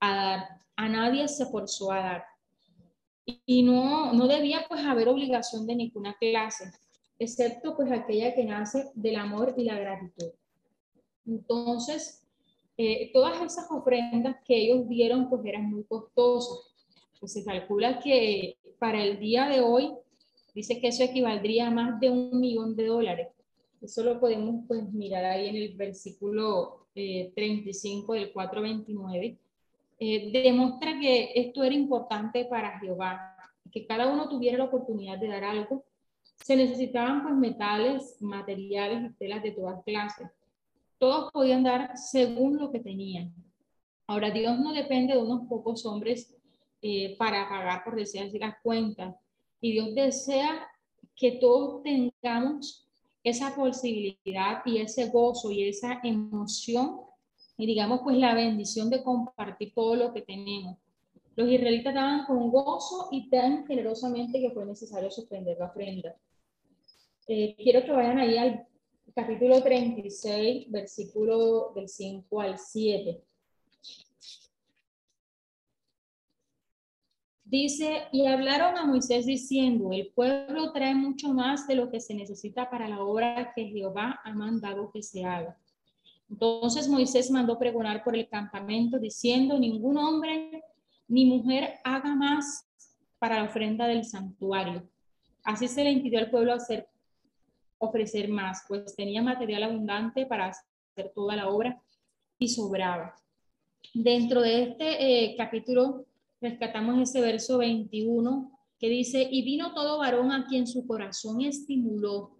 a 0.00 0.14
dar. 0.14 0.48
A 0.76 0.88
nadie 0.88 1.26
se 1.28 1.46
forzó 1.46 1.90
a 1.90 2.00
dar. 2.00 2.24
Y 3.44 3.62
no, 3.62 4.12
no 4.12 4.28
debía 4.28 4.64
pues 4.68 4.84
haber 4.84 5.08
obligación 5.08 5.66
de 5.66 5.74
ninguna 5.74 6.16
clase, 6.18 6.70
excepto 7.18 7.76
pues 7.76 7.90
aquella 7.90 8.34
que 8.34 8.44
nace 8.44 8.90
del 8.94 9.16
amor 9.16 9.54
y 9.56 9.64
la 9.64 9.78
gratitud. 9.78 10.30
Entonces, 11.26 12.25
eh, 12.76 13.10
todas 13.12 13.40
esas 13.42 13.70
ofrendas 13.70 14.36
que 14.44 14.56
ellos 14.56 14.88
dieron 14.88 15.28
pues 15.28 15.44
eran 15.44 15.70
muy 15.70 15.84
costosas. 15.84 16.72
Pues 17.18 17.32
se 17.32 17.44
calcula 17.44 17.98
que 18.00 18.56
para 18.78 19.02
el 19.02 19.18
día 19.18 19.48
de 19.48 19.60
hoy, 19.60 19.92
dice 20.54 20.80
que 20.80 20.88
eso 20.88 21.02
equivaldría 21.02 21.68
a 21.68 21.70
más 21.70 21.98
de 22.00 22.10
un 22.10 22.40
millón 22.40 22.76
de 22.76 22.86
dólares. 22.86 23.28
Eso 23.80 24.02
lo 24.02 24.20
podemos 24.20 24.64
pues 24.66 24.90
mirar 24.92 25.24
ahí 25.24 25.48
en 25.48 25.56
el 25.56 25.76
versículo 25.76 26.86
35 26.94 28.14
eh, 28.14 28.20
del 28.20 28.32
429 28.32 29.38
eh, 29.98 30.30
demuestra 30.30 30.98
que 31.00 31.32
esto 31.34 31.64
era 31.64 31.74
importante 31.74 32.44
para 32.44 32.78
Jehová, 32.78 33.34
que 33.72 33.86
cada 33.86 34.12
uno 34.12 34.28
tuviera 34.28 34.58
la 34.58 34.64
oportunidad 34.64 35.18
de 35.18 35.28
dar 35.28 35.44
algo. 35.44 35.84
Se 36.44 36.54
necesitaban 36.54 37.22
pues 37.22 37.34
metales, 37.34 38.20
materiales 38.20 39.10
y 39.10 39.14
telas 39.14 39.42
de 39.42 39.52
todas 39.52 39.82
clases. 39.84 40.28
Todos 40.98 41.30
podían 41.32 41.62
dar 41.62 41.96
según 41.96 42.58
lo 42.58 42.70
que 42.70 42.80
tenían. 42.80 43.34
Ahora, 44.06 44.30
Dios 44.30 44.58
no 44.58 44.72
depende 44.72 45.14
de 45.14 45.18
unos 45.20 45.48
pocos 45.48 45.84
hombres 45.84 46.34
eh, 46.82 47.16
para 47.18 47.48
pagar, 47.48 47.84
por 47.84 47.96
decir 47.96 48.22
así, 48.22 48.38
las 48.38 48.54
cuentas. 48.62 49.14
Y 49.60 49.72
Dios 49.72 49.94
desea 49.94 50.66
que 51.14 51.32
todos 51.32 51.82
tengamos 51.82 52.86
esa 53.24 53.54
posibilidad 53.56 54.62
y 54.64 54.78
ese 54.78 55.08
gozo 55.08 55.50
y 55.50 55.68
esa 55.68 56.00
emoción 56.04 57.00
y 57.58 57.66
digamos 57.66 58.00
pues 58.04 58.16
la 58.16 58.34
bendición 58.34 58.90
de 58.90 59.02
compartir 59.02 59.72
todo 59.74 59.96
lo 59.96 60.12
que 60.12 60.22
tenemos. 60.22 60.76
Los 61.34 61.50
israelitas 61.50 61.94
daban 61.94 62.24
con 62.26 62.50
gozo 62.50 63.08
y 63.10 63.28
tan 63.28 63.66
generosamente 63.66 64.40
que 64.40 64.50
fue 64.50 64.64
necesario 64.64 65.10
suspender 65.10 65.56
la 65.58 65.66
ofrenda. 65.66 66.14
Eh, 67.28 67.56
quiero 67.58 67.84
que 67.84 67.92
vayan 67.92 68.18
ahí 68.18 68.38
al 68.38 68.66
capítulo 69.16 69.62
36, 69.62 70.70
versículo 70.70 71.72
del 71.74 71.88
5 71.88 72.38
al 72.38 72.58
7. 72.58 73.18
Dice, 77.42 78.08
y 78.12 78.26
hablaron 78.26 78.76
a 78.76 78.84
Moisés 78.84 79.24
diciendo, 79.24 79.90
el 79.90 80.08
pueblo 80.08 80.70
trae 80.72 80.94
mucho 80.94 81.32
más 81.32 81.66
de 81.66 81.76
lo 81.76 81.90
que 81.90 81.98
se 81.98 82.12
necesita 82.12 82.68
para 82.68 82.90
la 82.90 83.00
obra 83.00 83.54
que 83.56 83.64
Jehová 83.68 84.20
ha 84.22 84.34
mandado 84.34 84.90
que 84.92 85.02
se 85.02 85.24
haga. 85.24 85.56
Entonces 86.28 86.86
Moisés 86.86 87.30
mandó 87.30 87.58
pregonar 87.58 88.04
por 88.04 88.14
el 88.14 88.28
campamento 88.28 88.98
diciendo, 88.98 89.58
ningún 89.58 89.96
hombre 89.96 90.62
ni 91.08 91.24
mujer 91.24 91.78
haga 91.84 92.14
más 92.14 92.68
para 93.18 93.36
la 93.36 93.44
ofrenda 93.44 93.86
del 93.86 94.04
santuario. 94.04 94.86
Así 95.42 95.68
se 95.68 95.84
le 95.84 95.92
impidió 95.92 96.18
al 96.18 96.28
pueblo 96.28 96.52
hacer, 96.52 96.86
ofrecer 97.78 98.28
más, 98.28 98.64
pues 98.68 98.94
tenía 98.96 99.22
material 99.22 99.64
abundante 99.64 100.26
para 100.26 100.48
hacer 100.48 101.12
toda 101.14 101.36
la 101.36 101.48
obra 101.48 101.80
y 102.38 102.48
sobraba. 102.48 103.14
Dentro 103.94 104.42
de 104.42 104.62
este 104.62 105.24
eh, 105.24 105.34
capítulo 105.36 106.06
rescatamos 106.40 107.00
ese 107.00 107.20
verso 107.20 107.58
21 107.58 108.52
que 108.78 108.88
dice, 108.88 109.26
y 109.30 109.42
vino 109.42 109.72
todo 109.72 109.98
varón 109.98 110.32
a 110.32 110.46
quien 110.46 110.66
su 110.66 110.86
corazón 110.86 111.40
estimuló, 111.40 112.36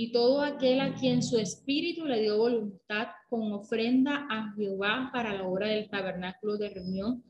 y 0.00 0.12
todo 0.12 0.42
aquel 0.42 0.80
a 0.80 0.94
quien 0.94 1.24
su 1.24 1.38
espíritu 1.38 2.04
le 2.04 2.20
dio 2.20 2.38
voluntad 2.38 3.08
con 3.28 3.52
ofrenda 3.52 4.28
a 4.30 4.52
Jehová 4.54 5.10
para 5.12 5.34
la 5.34 5.42
obra 5.42 5.66
del 5.66 5.88
tabernáculo 5.88 6.56
de 6.56 6.68
reunión 6.68 7.24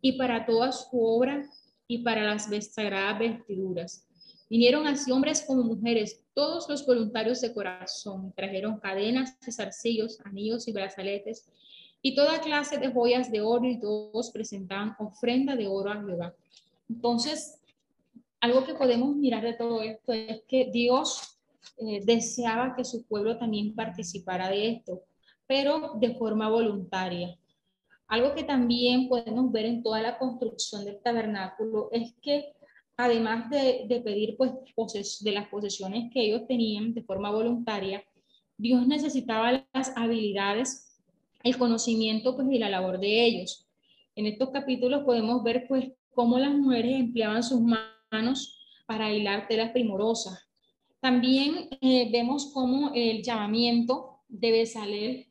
y 0.00 0.12
para 0.12 0.46
toda 0.46 0.72
su 0.72 1.04
obra 1.04 1.44
y 1.86 1.98
para 1.98 2.24
las 2.24 2.48
sagradas 2.72 3.18
vestiduras. 3.18 4.08
Vinieron 4.48 4.86
así 4.86 5.10
hombres 5.10 5.42
como 5.46 5.62
mujeres, 5.62 6.22
todos 6.34 6.68
los 6.68 6.84
voluntarios 6.86 7.40
de 7.40 7.54
corazón, 7.54 8.32
trajeron 8.36 8.78
cadenas, 8.78 9.36
zarcillos, 9.50 10.20
anillos 10.24 10.68
y 10.68 10.72
brazaletes 10.72 11.48
y 12.02 12.14
toda 12.14 12.40
clase 12.40 12.76
de 12.76 12.92
joyas 12.92 13.30
de 13.32 13.40
oro 13.40 13.66
y 13.66 13.80
todos 13.80 14.30
presentaban 14.30 14.94
ofrenda 14.98 15.56
de 15.56 15.66
oro 15.66 15.90
a 15.90 16.02
Jehová. 16.02 16.34
Entonces, 16.88 17.62
algo 18.40 18.64
que 18.64 18.74
podemos 18.74 19.16
mirar 19.16 19.42
de 19.42 19.54
todo 19.54 19.80
esto 19.80 20.12
es 20.12 20.42
que 20.46 20.70
Dios 20.70 21.38
eh, 21.78 22.02
deseaba 22.04 22.74
que 22.76 22.84
su 22.84 23.06
pueblo 23.06 23.38
también 23.38 23.74
participara 23.74 24.50
de 24.50 24.68
esto, 24.72 25.02
pero 25.46 25.94
de 25.98 26.14
forma 26.14 26.50
voluntaria. 26.50 27.38
Algo 28.06 28.34
que 28.34 28.44
también 28.44 29.08
podemos 29.08 29.50
ver 29.50 29.64
en 29.64 29.82
toda 29.82 30.02
la 30.02 30.18
construcción 30.18 30.84
del 30.84 31.00
tabernáculo 31.00 31.88
es 31.90 32.12
que 32.20 32.52
además 32.96 33.50
de, 33.50 33.86
de 33.88 34.00
pedir 34.00 34.36
pues 34.36 34.52
de 35.20 35.32
las 35.32 35.48
posesiones 35.48 36.12
que 36.12 36.22
ellos 36.22 36.46
tenían 36.46 36.94
de 36.94 37.02
forma 37.02 37.30
voluntaria, 37.30 38.04
Dios 38.56 38.86
necesitaba 38.86 39.64
las 39.72 39.96
habilidades 39.96 40.94
el 41.44 41.58
conocimiento 41.58 42.34
pues, 42.34 42.48
y 42.50 42.58
la 42.58 42.70
labor 42.70 42.98
de 42.98 43.24
ellos. 43.24 43.68
En 44.16 44.26
estos 44.26 44.50
capítulos 44.50 45.04
podemos 45.04 45.44
ver 45.44 45.66
pues, 45.68 45.92
cómo 46.12 46.38
las 46.38 46.52
mujeres 46.52 46.98
empleaban 46.98 47.42
sus 47.42 47.60
manos 47.60 48.58
para 48.86 49.12
hilar 49.12 49.46
telas 49.46 49.70
primorosas. 49.70 50.48
También 51.00 51.68
eh, 51.80 52.08
vemos 52.10 52.50
cómo 52.52 52.92
el 52.94 53.22
llamamiento 53.22 54.20
de 54.28 54.52
Besalel 54.52 55.26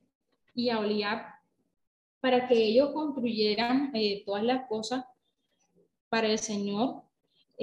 y 0.53 0.69
Aholiab 0.69 1.21
para 2.19 2.47
que 2.47 2.55
ellos 2.55 2.91
construyeran 2.93 3.91
eh, 3.95 4.23
todas 4.25 4.43
las 4.43 4.67
cosas 4.67 5.03
para 6.09 6.27
el 6.27 6.37
Señor. 6.37 7.01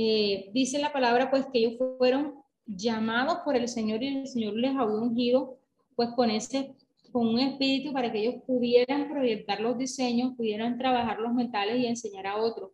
Eh, 0.03 0.49
dice 0.55 0.79
la 0.79 0.95
palabra 0.95 1.31
pues 1.31 1.45
que 1.53 1.59
ellos 1.59 1.75
fueron 1.99 2.37
llamados 2.65 3.41
por 3.45 3.55
el 3.55 3.69
Señor 3.69 4.03
y 4.03 4.07
el 4.07 4.27
Señor 4.27 4.55
les 4.55 4.71
había 4.71 4.95
ungido 4.95 5.59
pues 5.95 6.09
con 6.17 6.31
ese 6.31 6.75
con 7.13 7.29
un 7.29 7.39
espíritu 7.39 7.93
para 7.93 8.11
que 8.11 8.21
ellos 8.21 8.43
pudieran 8.47 9.11
proyectar 9.11 9.61
los 9.61 9.77
diseños, 9.77 10.35
pudieran 10.39 10.79
trabajar 10.79 11.19
los 11.19 11.35
metales 11.35 11.79
y 11.79 11.87
enseñar 11.87 12.29
a 12.29 12.39
otros. 12.39 12.71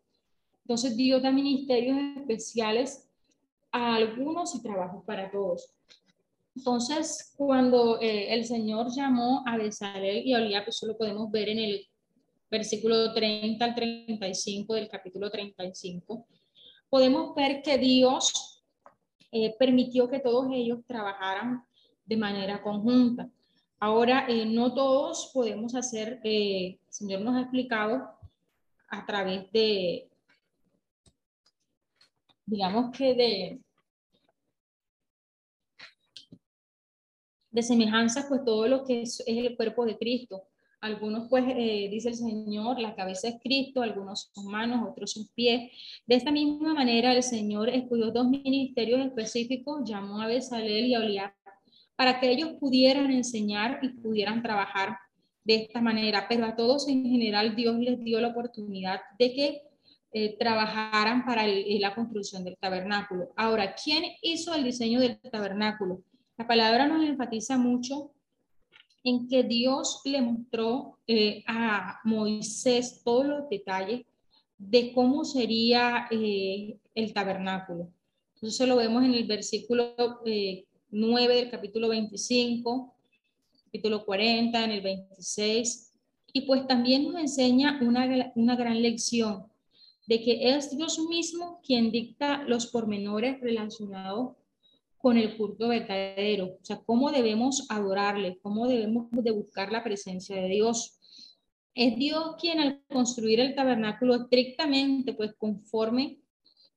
Entonces 0.63 0.97
Dios 0.97 1.21
da 1.21 1.33
ministerios 1.33 1.99
especiales 2.17 3.09
a 3.73 3.97
algunos 3.97 4.55
y 4.55 4.63
trabajos 4.63 5.05
para 5.05 5.29
todos. 5.29 5.75
Entonces, 6.55 7.35
cuando 7.37 8.01
eh, 8.01 8.35
el 8.35 8.45
Señor 8.45 8.95
llamó 8.95 9.43
a 9.47 9.57
Besalel 9.57 10.25
y 10.25 10.33
a 10.33 10.39
Olía, 10.39 10.65
pues 10.65 10.77
eso 10.77 10.87
lo 10.87 10.97
podemos 10.97 11.29
ver 11.33 11.49
en 11.49 11.59
el 11.59 11.89
versículo 12.49 13.13
30 13.13 13.65
al 13.65 13.75
35 13.75 14.75
del 14.75 14.89
capítulo 14.89 15.29
35, 15.29 16.25
podemos 16.89 17.35
ver 17.35 17.63
que 17.63 17.79
Dios 17.79 18.65
eh, 19.33 19.55
permitió 19.59 20.09
que 20.09 20.21
todos 20.21 20.49
ellos 20.53 20.81
trabajaran 20.87 21.65
de 22.05 22.17
manera 22.17 22.63
conjunta. 22.63 23.29
Ahora, 23.79 24.27
eh, 24.29 24.47
no 24.47 24.73
todos 24.73 25.31
podemos 25.35 25.75
hacer, 25.75 26.21
eh, 26.25 26.79
el 26.87 26.93
Señor 26.93 27.21
nos 27.21 27.37
ha 27.37 27.43
explicado 27.43 28.09
a 28.89 29.05
través 29.05 29.51
de, 29.53 30.09
digamos 32.47 32.97
que 32.97 33.15
de, 33.15 33.61
de 37.51 37.63
semejanzas, 37.63 38.27
pues 38.29 38.45
todo 38.45 38.67
lo 38.69 38.85
que 38.85 39.03
es, 39.03 39.23
el 39.27 39.57
cuerpo 39.57 39.85
de 39.85 39.99
Cristo. 39.99 40.43
Algunos, 40.81 41.29
pues, 41.29 41.45
eh, 41.49 41.89
dice 41.91 42.11
el 42.11 42.17
Señor, 42.17 42.79
la 42.79 42.95
cabeza 42.95 43.29
es 43.29 43.37
Cristo, 43.43 43.83
algunos 43.83 44.31
son 44.35 44.47
manos, 44.47 44.87
otros 44.89 45.13
son 45.13 45.27
pies. 45.35 45.73
De 46.07 46.17
esta 46.17 46.31
misma 46.31 46.75
manera, 46.75 47.13
el 47.13 47.23
Señor 47.23 47.69
escogió 47.69 48.11
dos 48.11 48.29
ministerios 48.29 49.01
específicos, 49.01 49.89
llamó 49.89 50.21
a 50.21 50.27
Besalel 50.27 50.87
y 50.87 50.95
a 50.95 51.01
Oliab 51.01 51.33
para 51.97 52.21
que 52.21 52.31
ellos 52.31 52.51
pudieran 52.61 53.11
enseñar 53.11 53.81
y 53.83 53.89
pudieran 53.89 54.43
trabajar 54.43 54.99
de 55.45 55.57
esta 55.63 55.81
manera. 55.81 56.27
Pero 56.29 56.45
a 56.45 56.55
todos 56.55 56.89
en 56.89 57.05
general 57.05 57.57
Dios 57.57 57.77
les 57.79 58.03
dio 58.05 58.21
la 58.21 58.29
oportunidad 58.29 59.01
de 59.19 59.33
que 59.33 59.63
eh, 60.13 60.37
trabajaran 60.39 61.25
para 61.25 61.45
la 61.47 61.95
construcción 61.95 62.45
del 62.45 62.57
tabernáculo. 62.59 63.33
Ahora, 63.37 63.75
¿quién 63.75 64.05
hizo 64.23 64.55
el 64.55 64.65
diseño 64.65 65.01
del 65.01 65.19
tabernáculo? 65.19 66.03
La 66.37 66.47
palabra 66.47 66.87
nos 66.87 67.05
enfatiza 67.05 67.57
mucho 67.57 68.13
en 69.07 69.29
que 69.29 69.45
Dios 69.45 70.01
le 70.05 70.21
mostró 70.21 70.99
eh, 71.07 71.45
a 71.47 72.01
Moisés 72.03 73.03
todos 73.05 73.25
los 73.25 73.49
detalles 73.49 74.05
de 74.59 74.93
cómo 74.93 75.25
sería 75.25 76.09
eh, 76.11 76.77
el 76.93 77.13
tabernáculo. 77.13 77.89
Entonces 78.35 78.67
lo 78.67 78.75
vemos 78.75 79.05
en 79.05 79.15
el 79.15 79.25
versículo 79.25 79.95
9 80.91 81.35
del 81.37 81.51
capítulo 81.51 81.89
25, 81.89 82.97
capítulo 83.67 84.05
40, 84.05 84.65
en 84.65 84.71
el 84.73 84.81
26. 84.81 85.93
Y 86.33 86.41
pues 86.41 86.67
también 86.67 87.05
nos 87.05 87.21
enseña 87.21 87.79
una, 87.81 88.33
una 88.35 88.57
gran 88.57 88.83
lección 88.83 89.47
de 90.09 90.21
que 90.21 90.51
es 90.51 90.77
Dios 90.77 90.99
mismo 91.09 91.61
quien 91.65 91.93
dicta 91.93 92.43
los 92.43 92.67
pormenores 92.67 93.41
relacionados 93.41 94.35
con 95.07 95.19
el 95.19 95.37
culto 95.37 95.69
verdadero, 95.69 96.47
o 96.61 96.65
sea, 96.65 96.83
cómo 96.85 97.13
debemos 97.13 97.65
adorarle, 97.69 98.41
cómo 98.43 98.67
debemos 98.67 99.07
de 99.13 99.31
buscar 99.31 99.71
la 99.71 99.85
presencia 99.85 100.35
de 100.35 100.49
Dios. 100.49 100.99
Es 101.77 101.97
Dios 101.97 102.35
quien 102.41 102.59
al 102.59 102.83
construir 102.89 103.39
el 103.39 103.55
tabernáculo 103.55 104.17
estrictamente, 104.17 105.13
pues 105.13 105.33
conforme 105.39 106.19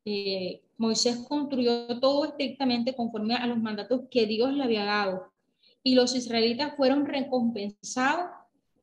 eh, 0.06 0.62
Moisés 0.78 1.26
construyó 1.28 2.00
todo 2.00 2.24
estrictamente 2.26 2.94
conforme 2.94 3.34
a 3.34 3.48
los 3.48 3.58
mandatos 3.58 4.02
que 4.12 4.28
Dios 4.28 4.54
le 4.54 4.64
había 4.64 4.86
dado. 4.86 5.34
Y 5.82 5.96
los 5.96 6.16
israelitas 6.16 6.76
fueron 6.78 7.08
recompensados, 7.08 8.30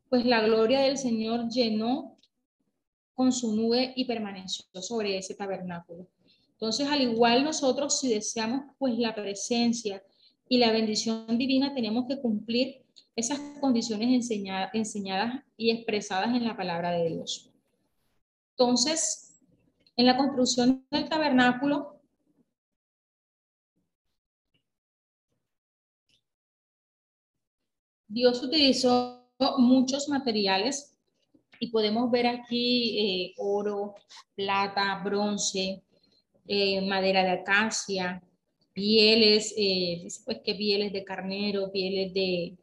pues 0.09 0.27
la 0.27 0.41
gloria 0.41 0.81
del 0.81 0.99
Señor 0.99 1.49
llenó 1.51 2.19
con 3.15 3.31
su 3.31 3.55
nube 3.55 3.93
y 3.95 4.07
permaneció 4.07 4.83
sobre 4.83 5.17
ese 5.17 5.37
tabernáculo. 5.37 6.09
Entonces, 6.59 6.89
al 6.89 7.03
igual 7.03 7.45
nosotros, 7.45 8.01
si 8.01 8.09
deseamos 8.09 8.63
pues 8.79 8.99
la 8.99 9.15
presencia 9.15 10.03
y 10.49 10.59
la 10.59 10.73
bendición 10.73 11.37
divina, 11.37 11.75
tenemos 11.75 12.07
que 12.09 12.19
cumplir 12.19 12.83
esas 13.15 13.39
condiciones 13.61 14.09
enseñadas, 14.73 15.43
y 15.57 15.71
expresadas 15.71 16.35
en 16.35 16.45
la 16.45 16.57
palabra 16.57 16.93
de 16.93 17.09
Dios. 17.09 17.51
Entonces, 18.53 19.39
en 19.97 20.07
la 20.07 20.17
construcción 20.17 20.87
del 20.91 21.09
tabernáculo, 21.09 22.01
Dios 28.09 28.43
utilizó 28.43 29.31
muchos 29.59 30.09
materiales 30.09 30.97
y 31.61 31.71
podemos 31.71 32.11
ver 32.11 32.27
aquí 32.27 32.99
eh, 32.99 33.35
oro, 33.39 33.95
plata, 34.35 35.03
bronce, 35.05 35.86
eh, 36.49 36.81
madera 36.87 37.23
de 37.23 37.31
acacia, 37.31 38.23
pieles, 38.73 39.55
eh, 39.57 40.07
pues 40.25 40.41
que 40.45 40.55
pieles 40.55 40.93
de 40.93 41.05
carnero, 41.05 41.71
pieles 41.73 42.13
de, 42.13 42.57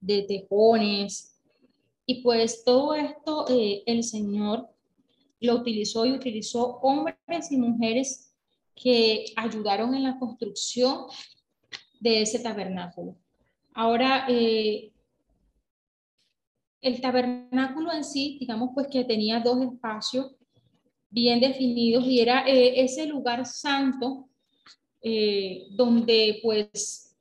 de 0.00 0.22
tejones. 0.22 1.40
Y 2.04 2.22
pues 2.22 2.64
todo 2.64 2.94
esto 2.94 3.46
el 3.48 4.02
Señor 4.02 4.68
lo 5.40 5.56
utilizó 5.56 6.06
y 6.06 6.12
utilizó 6.12 6.78
hombres 6.82 7.50
y 7.50 7.56
mujeres 7.56 8.32
que 8.74 9.26
ayudaron 9.36 9.94
en 9.94 10.04
la 10.04 10.18
construcción 10.18 11.06
de 12.00 12.22
ese 12.22 12.38
tabernáculo. 12.38 13.16
Ahora, 13.74 14.26
eh, 14.28 14.92
el 16.80 17.00
tabernáculo 17.00 17.92
en 17.92 18.04
sí, 18.04 18.36
digamos 18.40 18.70
pues 18.74 18.88
que 18.88 19.04
tenía 19.04 19.40
dos 19.40 19.60
espacios 19.62 20.34
bien 21.12 21.40
definidos 21.40 22.04
y 22.06 22.20
era 22.20 22.44
eh, 22.46 22.82
ese 22.82 23.06
lugar 23.06 23.46
santo 23.46 24.28
eh, 25.02 25.66
donde 25.70 26.40
pues 26.42 27.16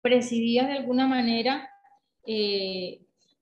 presidía 0.00 0.66
de 0.66 0.72
alguna 0.72 1.06
manera 1.06 1.70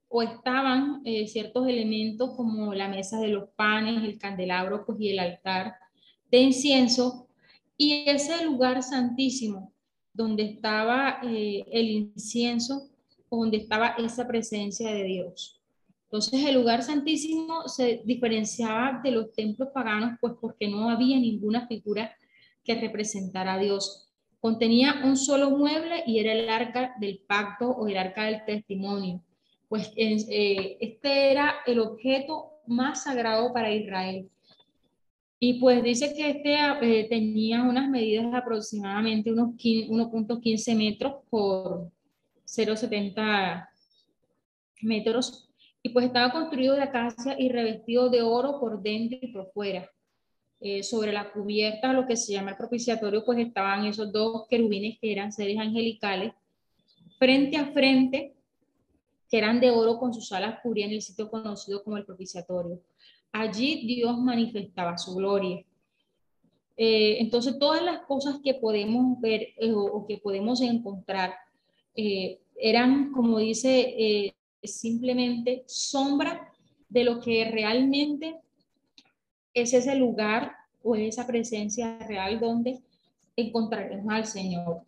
o 0.09 0.23
estaban 0.23 1.03
ciertos 1.27 1.67
elementos 1.67 2.37
como 2.37 2.75
la 2.75 2.87
mesa 2.87 3.19
de 3.19 3.29
los 3.29 3.49
panes, 3.57 4.05
el 4.05 4.19
candelabro 4.19 4.85
pues, 4.85 5.01
y 5.01 5.09
el 5.09 5.19
altar 5.19 5.75
de 6.31 6.39
incienso 6.41 7.29
y 7.77 8.05
ese 8.07 8.45
lugar 8.45 8.83
santísimo 8.83 9.73
donde 10.13 10.45
estaba 10.45 11.19
eh, 11.25 11.65
el 11.73 11.91
incienso, 11.91 12.89
donde 13.31 13.59
estaba 13.59 13.89
esa 13.99 14.27
presencia 14.27 14.93
de 14.93 15.03
Dios. 15.03 15.61
Entonces 16.15 16.45
el 16.45 16.55
lugar 16.55 16.85
santísimo 16.85 17.67
se 17.67 18.01
diferenciaba 18.05 19.01
de 19.03 19.11
los 19.11 19.33
templos 19.33 19.71
paganos, 19.75 20.17
pues 20.21 20.35
porque 20.41 20.69
no 20.69 20.89
había 20.89 21.19
ninguna 21.19 21.67
figura 21.67 22.17
que 22.63 22.77
representara 22.77 23.55
a 23.55 23.59
Dios. 23.59 24.13
Contenía 24.39 25.01
un 25.03 25.17
solo 25.17 25.51
mueble 25.51 26.05
y 26.07 26.21
era 26.21 26.33
el 26.33 26.49
arca 26.49 26.95
del 27.01 27.19
pacto 27.27 27.69
o 27.69 27.89
el 27.89 27.97
arca 27.97 28.27
del 28.27 28.45
testimonio. 28.45 29.25
Pues 29.69 29.91
eh, 29.97 30.77
este 30.79 31.33
era 31.33 31.53
el 31.67 31.81
objeto 31.81 32.61
más 32.69 33.03
sagrado 33.03 33.53
para 33.53 33.75
Israel. 33.75 34.31
Y 35.41 35.55
pues 35.55 35.83
dice 35.83 36.15
que 36.15 36.31
este 36.31 36.55
eh, 36.55 37.09
tenía 37.09 37.65
unas 37.65 37.91
medidas 37.91 38.31
de 38.31 38.39
aproximadamente 38.39 39.33
unos 39.33 39.57
1.15 39.57 40.77
metros 40.77 41.15
por 41.29 41.91
0.70 42.47 43.69
metros 44.83 45.51
y 45.87 45.91
pues 45.91 46.07
estaba 46.07 46.33
construido 46.33 46.75
de 46.75 46.83
acacia 46.83 47.37
y 47.39 47.51
revestido 47.51 48.09
de 48.09 48.23
oro 48.23 48.59
por 48.59 48.83
dentro 48.83 49.19
y 49.21 49.27
por 49.29 49.53
fuera. 49.53 49.91
Eh, 50.59 50.83
sobre 50.83 51.13
la 51.13 51.31
cubierta, 51.31 51.93
lo 51.93 52.07
que 52.07 52.17
se 52.17 52.33
llama 52.33 52.53
el 52.53 52.57
propiciatorio, 52.57 53.23
pues 53.23 53.39
estaban 53.39 53.85
esos 53.85 54.11
dos 54.11 54.47
querubines 54.49 54.99
que 54.99 55.13
eran 55.13 55.31
seres 55.31 55.59
angelicales, 55.59 56.33
frente 57.19 57.59
a 57.59 57.67
frente, 57.67 58.35
que 59.31 59.37
eran 59.37 59.61
de 59.61 59.71
oro 59.71 59.99
con 59.99 60.15
sus 60.15 60.33
alas 60.33 60.61
cubrían 60.63 60.91
el 60.91 61.03
sitio 61.03 61.31
conocido 61.31 61.85
como 61.85 61.99
el 61.99 62.07
propiciatorio. 62.07 62.81
Allí 63.31 63.87
Dios 63.87 64.17
manifestaba 64.17 64.97
su 64.97 65.15
gloria. 65.15 65.63
Eh, 66.79 67.19
entonces, 67.21 67.59
todas 67.59 67.83
las 67.83 68.07
cosas 68.07 68.41
que 68.43 68.55
podemos 68.55 69.21
ver 69.21 69.49
eh, 69.59 69.73
o, 69.75 70.07
que 70.07 70.17
podemos 70.17 70.63
encontrar 70.63 71.35
eh, 71.95 72.41
eran, 72.57 73.13
como 73.13 73.39
dice, 73.39 74.35
simplemente 74.65 75.65
sombra 75.67 76.53
de 76.89 77.05
lo 77.05 77.21
que 77.21 77.51
realmente 77.51 78.37
es 79.53 79.73
ese 79.73 79.97
lugar 79.97 80.53
o 80.83 80.97
esa 80.97 81.27
presencia 81.27 81.99
real 82.07 82.41
donde 82.41 82.81
encontraremos 83.37 84.13
al 84.13 84.27
Señor. 84.27 84.83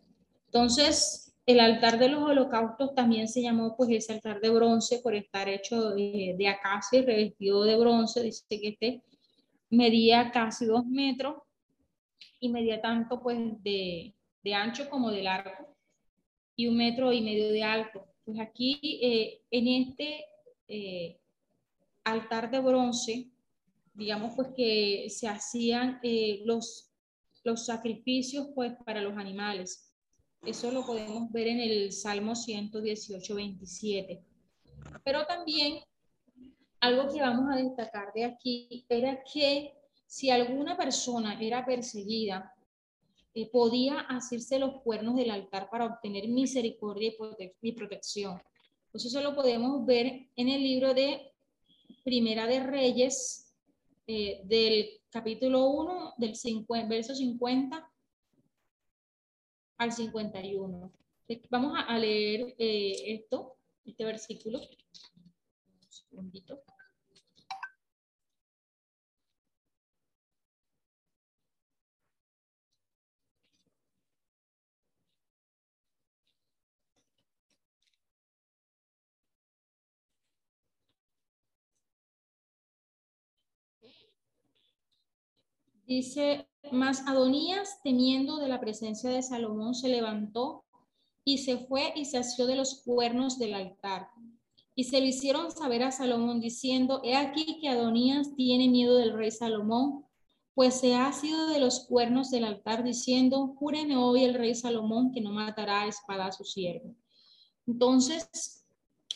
Entonces, 0.45 1.33
el 1.45 1.59
altar 1.59 1.97
de 1.97 2.09
los 2.09 2.23
holocaustos 2.23 2.93
también 2.93 3.27
se 3.27 3.41
llamó 3.41 3.75
pues 3.75 3.89
ese 3.89 4.13
altar 4.13 4.41
de 4.41 4.49
bronce 4.49 4.99
por 4.99 5.15
estar 5.15 5.47
hecho 5.47 5.91
de, 5.91 6.35
de 6.37 6.47
acacia 6.47 6.99
y 6.99 7.05
revestido 7.05 7.63
de 7.63 7.77
bronce. 7.77 8.21
Dice 8.21 8.43
que 8.49 8.67
este 8.67 9.01
medía 9.69 10.31
casi 10.31 10.65
dos 10.65 10.85
metros 10.85 11.35
y 12.39 12.49
medía 12.49 12.81
tanto 12.81 13.21
pues 13.21 13.37
de, 13.63 14.13
de 14.43 14.53
ancho 14.53 14.89
como 14.89 15.09
de 15.09 15.23
largo 15.23 15.75
y 16.55 16.67
un 16.67 16.77
metro 16.77 17.13
y 17.13 17.21
medio 17.21 17.49
de 17.49 17.63
alto. 17.63 18.05
Pues 18.27 18.39
aquí 18.41 18.77
eh, 19.01 19.41
en 19.51 19.67
este 19.69 20.25
eh, 20.67 21.17
altar 22.03 22.51
de 22.51 22.59
bronce, 22.59 23.29
digamos 23.93 24.35
pues 24.35 24.49
que 24.53 25.07
se 25.09 25.29
hacían 25.29 25.99
eh, 26.03 26.41
los, 26.43 26.91
los 27.45 27.65
sacrificios 27.65 28.49
pues 28.53 28.73
para 28.85 29.01
los 29.01 29.17
animales 29.17 29.87
eso 30.45 30.71
lo 30.71 30.85
podemos 30.85 31.31
ver 31.31 31.47
en 31.47 31.59
el 31.61 31.91
Salmo 31.91 32.35
118, 32.35 33.35
27. 33.35 34.21
Pero 35.05 35.25
también 35.25 35.79
algo 36.79 37.11
que 37.11 37.21
vamos 37.21 37.49
a 37.49 37.57
destacar 37.57 38.11
de 38.13 38.25
aquí 38.25 38.85
era 38.87 39.23
que 39.23 39.73
si 40.05 40.29
alguna 40.29 40.75
persona 40.75 41.39
era 41.41 41.65
perseguida, 41.65 42.53
podía 43.45 43.99
hacerse 43.99 44.59
los 44.59 44.81
cuernos 44.81 45.15
del 45.15 45.31
altar 45.31 45.69
para 45.69 45.85
obtener 45.85 46.27
misericordia 46.27 47.13
y, 47.61 47.71
protección. 47.71 48.41
Entonces 48.87 49.11
eso 49.11 49.21
lo 49.21 49.35
podemos 49.35 49.85
ver 49.85 50.27
en 50.35 50.49
el 50.49 50.63
libro 50.63 50.93
de 50.93 51.33
Primera 52.03 52.47
de 52.47 52.61
Reyes, 52.61 53.53
eh, 54.07 54.41
del 54.45 55.01
capítulo 55.09 55.67
1, 55.67 56.13
del 56.17 56.35
50, 56.35 56.89
verso 56.89 57.13
50 57.13 57.91
al 59.77 59.91
51. 59.91 60.91
Vamos 61.49 61.77
a, 61.85 61.99
leer 61.99 62.55
eh, 62.57 63.13
esto, 63.13 63.57
este 63.85 64.05
versículo. 64.05 64.59
Un 64.59 65.91
segundito. 65.91 66.63
Dice, 85.87 86.49
mas 86.69 87.07
Adonías, 87.07 87.79
temiendo 87.81 88.37
de 88.39 88.49
la 88.49 88.59
presencia 88.59 89.09
de 89.09 89.23
Salomón, 89.23 89.73
se 89.73 89.87
levantó 89.87 90.65
y 91.23 91.37
se 91.37 91.57
fue 91.57 91.93
y 91.95 92.03
se 92.03 92.17
asió 92.17 92.45
de 92.45 92.57
los 92.57 92.83
cuernos 92.83 93.39
del 93.39 93.53
altar. 93.53 94.09
Y 94.75 94.83
se 94.83 94.99
lo 94.99 95.05
hicieron 95.07 95.49
saber 95.49 95.83
a 95.83 95.91
Salomón 95.91 96.41
diciendo, 96.41 96.99
he 97.05 97.15
aquí 97.15 97.59
que 97.61 97.69
Adonías 97.69 98.35
tiene 98.35 98.67
miedo 98.67 98.97
del 98.97 99.13
rey 99.13 99.31
Salomón, 99.31 100.03
pues 100.53 100.75
se 100.75 100.93
ha 100.93 101.11
sido 101.13 101.47
de 101.47 101.59
los 101.59 101.87
cuernos 101.87 102.31
del 102.31 102.43
altar 102.43 102.83
diciendo, 102.83 103.55
júreme 103.57 103.95
hoy 103.95 104.25
el 104.25 104.33
rey 104.33 104.55
Salomón 104.55 105.13
que 105.13 105.21
no 105.21 105.31
matará 105.31 105.83
a 105.83 105.87
espada 105.87 106.25
a 106.25 106.31
su 106.33 106.43
siervo. 106.43 106.95
Entonces, 107.65 108.65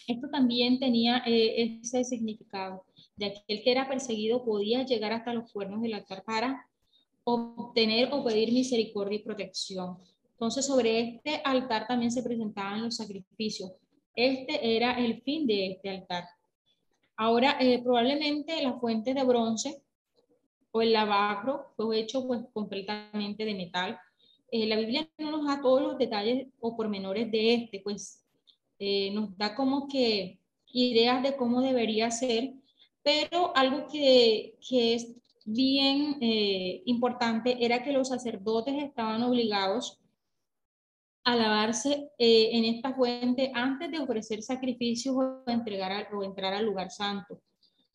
esto 0.08 0.30
también 0.30 0.80
tenía 0.80 1.22
eh, 1.26 1.80
ese 1.84 2.06
significado 2.06 2.86
de 3.22 3.28
aquel 3.28 3.62
que 3.64 3.72
era 3.72 3.88
perseguido 3.88 4.44
podía 4.44 4.84
llegar 4.84 5.14
hasta 5.14 5.34
los 5.34 5.52
cuernos 5.52 5.82
del 5.82 5.94
altar 5.94 6.24
para 6.24 6.68
obtener 7.24 8.10
o 8.12 8.24
pedir 8.24 8.52
misericordia 8.52 9.20
y 9.20 9.24
protección. 9.24 9.98
Entonces, 10.32 10.66
sobre 10.66 11.00
este 11.00 11.40
altar 11.46 11.86
también 11.88 12.12
se 12.12 12.24
presentaban 12.24 12.82
los 12.82 12.96
sacrificios. 12.96 13.74
Este 14.16 14.76
era 14.76 14.98
el 14.98 15.22
fin 15.22 15.46
de 15.46 15.68
este 15.68 15.90
altar. 15.92 16.26
Ahora, 17.16 17.58
eh, 17.60 17.80
probablemente 17.84 18.62
la 18.64 18.74
fuente 18.80 19.14
de 19.14 19.24
bronce 19.24 19.84
o 20.72 20.82
el 20.82 20.92
lavacro 20.92 21.68
fue 21.76 22.00
hecho 22.00 22.26
pues 22.26 22.42
completamente 22.54 23.46
de 23.46 23.54
metal. 23.54 24.00
Eh, 24.52 24.66
la 24.66 24.78
Biblia 24.78 25.08
no 25.20 25.30
nos 25.30 25.46
da 25.46 25.62
todos 25.62 25.82
los 25.84 25.98
detalles 26.00 26.48
o 26.60 26.76
pormenores 26.76 27.32
de 27.32 27.54
este, 27.54 27.82
pues 27.82 28.26
eh, 28.80 29.12
nos 29.12 29.38
da 29.38 29.54
como 29.54 29.88
que 29.88 30.40
ideas 30.74 31.22
de 31.22 31.36
cómo 31.36 31.62
debería 31.62 32.10
ser, 32.10 32.54
pero 33.04 33.56
algo 33.56 33.88
que, 33.88 34.58
que 34.68 34.96
es 34.96 35.16
bien 35.46 36.18
eh, 36.22 36.84
importante 36.86 37.64
era 37.64 37.84
que 37.84 37.92
los 37.92 38.10
sacerdotes 38.10 38.76
estaban 38.84 39.24
obligados 39.24 40.00
a 41.24 41.36
lavarse 41.36 42.10
eh, 42.18 42.50
en 42.54 42.66
esta 42.66 42.94
fuente 42.94 43.52
antes 43.54 43.92
de 43.92 44.00
ofrecer 44.00 44.42
sacrificios 44.42 45.16
o, 45.16 45.44
entregar 45.48 46.08
o 46.14 46.24
entrar 46.24 46.54
al 46.54 46.66
lugar 46.66 46.90
santo. 46.92 47.42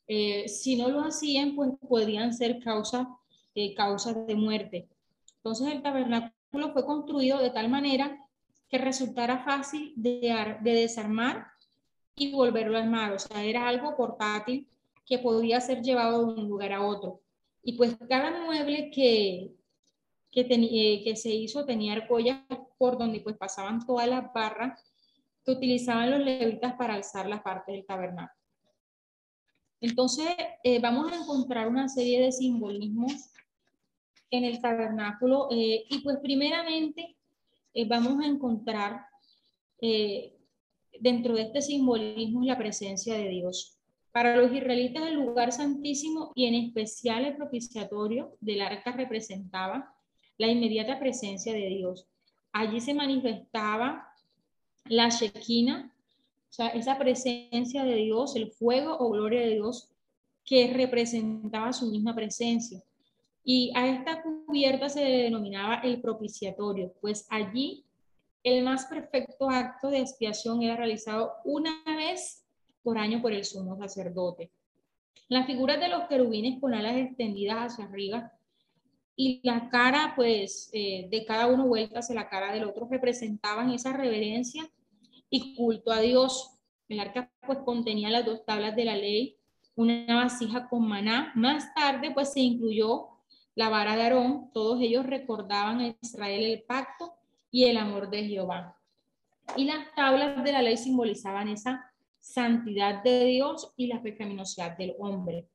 Eh, 0.06 0.48
si 0.48 0.76
no 0.76 0.88
lo 0.88 1.00
hacían, 1.00 1.56
pues 1.56 1.70
podían 1.88 2.32
ser 2.32 2.60
causas 2.60 3.06
causas 3.74 4.26
de 4.26 4.34
muerte. 4.34 4.86
Entonces 5.38 5.72
el 5.72 5.80
tabernáculo 5.80 6.74
fue 6.74 6.84
construido 6.84 7.38
de 7.38 7.48
tal 7.48 7.70
manera 7.70 8.22
que 8.68 8.76
resultara 8.76 9.44
fácil 9.44 9.94
de, 9.96 10.58
de 10.60 10.72
desarmar 10.72 11.46
y 12.14 12.32
volverlo 12.32 12.76
a 12.76 12.82
armar. 12.82 13.14
O 13.14 13.18
sea, 13.18 13.42
era 13.42 13.66
algo 13.66 13.96
portátil 13.96 14.68
que 15.06 15.20
podía 15.20 15.60
ser 15.60 15.82
llevado 15.82 16.26
de 16.26 16.40
un 16.40 16.48
lugar 16.48 16.72
a 16.72 16.84
otro. 16.84 17.22
Y 17.62 17.76
pues 17.76 17.96
cada 18.08 18.44
mueble 18.44 18.90
que, 18.90 19.54
que, 20.30 20.40
eh, 20.40 21.02
que 21.04 21.16
se 21.16 21.30
hizo 21.30 21.64
tenía 21.64 21.94
argollas 21.94 22.40
por 22.76 22.98
donde 22.98 23.20
pues 23.20 23.36
pasaban 23.36 23.86
todas 23.86 24.08
las 24.08 24.32
barras 24.32 24.82
que 25.44 25.52
utilizaban 25.52 26.10
los 26.10 26.20
levitas 26.20 26.74
para 26.74 26.94
alzar 26.94 27.28
la 27.28 27.42
parte 27.42 27.72
del 27.72 27.86
tabernáculo. 27.86 28.44
Entonces, 29.80 30.28
eh, 30.64 30.80
vamos 30.80 31.12
a 31.12 31.16
encontrar 31.16 31.68
una 31.68 31.88
serie 31.88 32.20
de 32.20 32.32
simbolismos 32.32 33.30
en 34.30 34.44
el 34.44 34.60
tabernáculo 34.60 35.48
eh, 35.52 35.84
y 35.88 35.98
pues 35.98 36.18
primeramente 36.20 37.16
vamos 37.88 38.24
a 38.24 38.26
encontrar 38.26 39.04
dentro 40.98 41.34
de 41.34 41.42
este 41.42 41.60
simbolismo 41.60 42.42
la 42.42 42.56
presencia 42.56 43.14
de 43.14 43.28
Dios. 43.28 43.76
Para 44.16 44.34
los 44.34 44.50
israelitas 44.50 45.06
el 45.06 45.16
lugar 45.16 45.52
santísimo 45.52 46.32
y 46.34 46.46
en 46.46 46.54
especial 46.54 47.26
el 47.26 47.36
propiciatorio 47.36 48.34
del 48.40 48.62
arca 48.62 48.92
representaba 48.92 49.94
la 50.38 50.46
inmediata 50.46 50.98
presencia 50.98 51.52
de 51.52 51.66
Dios. 51.66 52.08
Allí 52.50 52.80
se 52.80 52.94
manifestaba 52.94 54.08
la 54.86 55.10
Shekinah, 55.10 55.92
o 56.48 56.50
sea, 56.50 56.68
esa 56.68 56.96
presencia 56.96 57.84
de 57.84 57.94
Dios, 57.96 58.36
el 58.36 58.50
fuego 58.52 58.96
o 58.98 59.10
gloria 59.10 59.42
de 59.42 59.56
Dios 59.56 59.90
que 60.46 60.72
representaba 60.72 61.74
su 61.74 61.84
misma 61.90 62.14
presencia. 62.14 62.82
Y 63.44 63.70
a 63.74 63.86
esta 63.86 64.22
cubierta 64.22 64.88
se 64.88 65.02
denominaba 65.02 65.80
el 65.80 66.00
propiciatorio, 66.00 66.90
pues 67.02 67.26
allí 67.28 67.84
el 68.42 68.64
más 68.64 68.86
perfecto 68.86 69.50
acto 69.50 69.90
de 69.90 69.98
expiación 69.98 70.62
era 70.62 70.74
realizado 70.74 71.32
una 71.44 71.84
vez 71.84 72.45
por 72.86 72.98
año 72.98 73.20
por 73.20 73.32
el 73.32 73.44
sumo 73.44 73.76
sacerdote. 73.76 74.52
Las 75.28 75.44
figuras 75.46 75.80
de 75.80 75.88
los 75.88 76.04
querubines 76.04 76.60
con 76.60 76.72
alas 76.72 76.96
extendidas 76.96 77.72
hacia 77.72 77.86
arriba 77.86 78.32
y 79.16 79.40
la 79.42 79.68
cara, 79.70 80.12
pues, 80.14 80.70
eh, 80.72 81.08
de 81.10 81.24
cada 81.24 81.48
uno 81.48 81.66
vuelta 81.66 81.98
hacia 81.98 82.14
la 82.14 82.28
cara 82.28 82.52
del 82.52 82.62
otro 82.62 82.86
representaban 82.88 83.70
esa 83.70 83.92
reverencia 83.92 84.70
y 85.28 85.56
culto 85.56 85.90
a 85.90 85.98
Dios. 85.98 86.60
El 86.88 87.00
arca 87.00 87.28
pues 87.44 87.58
contenía 87.64 88.08
las 88.08 88.24
dos 88.24 88.44
tablas 88.44 88.76
de 88.76 88.84
la 88.84 88.94
ley, 88.94 89.36
una 89.74 90.14
vasija 90.14 90.68
con 90.68 90.86
maná. 90.86 91.32
Más 91.34 91.74
tarde 91.74 92.12
pues 92.12 92.34
se 92.34 92.40
incluyó 92.40 93.08
la 93.56 93.68
vara 93.68 93.96
de 93.96 94.02
Aarón. 94.02 94.52
Todos 94.52 94.80
ellos 94.80 95.04
recordaban 95.04 95.80
a 95.80 95.96
Israel 96.00 96.44
el 96.44 96.62
pacto 96.62 97.14
y 97.50 97.64
el 97.64 97.78
amor 97.78 98.10
de 98.10 98.28
Jehová. 98.28 98.78
Y 99.56 99.64
las 99.64 99.92
tablas 99.96 100.44
de 100.44 100.52
la 100.52 100.62
ley 100.62 100.76
simbolizaban 100.76 101.48
esa 101.48 101.92
santidad 102.26 103.02
de 103.04 103.24
Dios 103.24 103.72
y 103.76 103.86
la 103.86 104.02
pecaminosidad 104.02 104.76
del 104.76 104.94
hombre. 104.98 105.48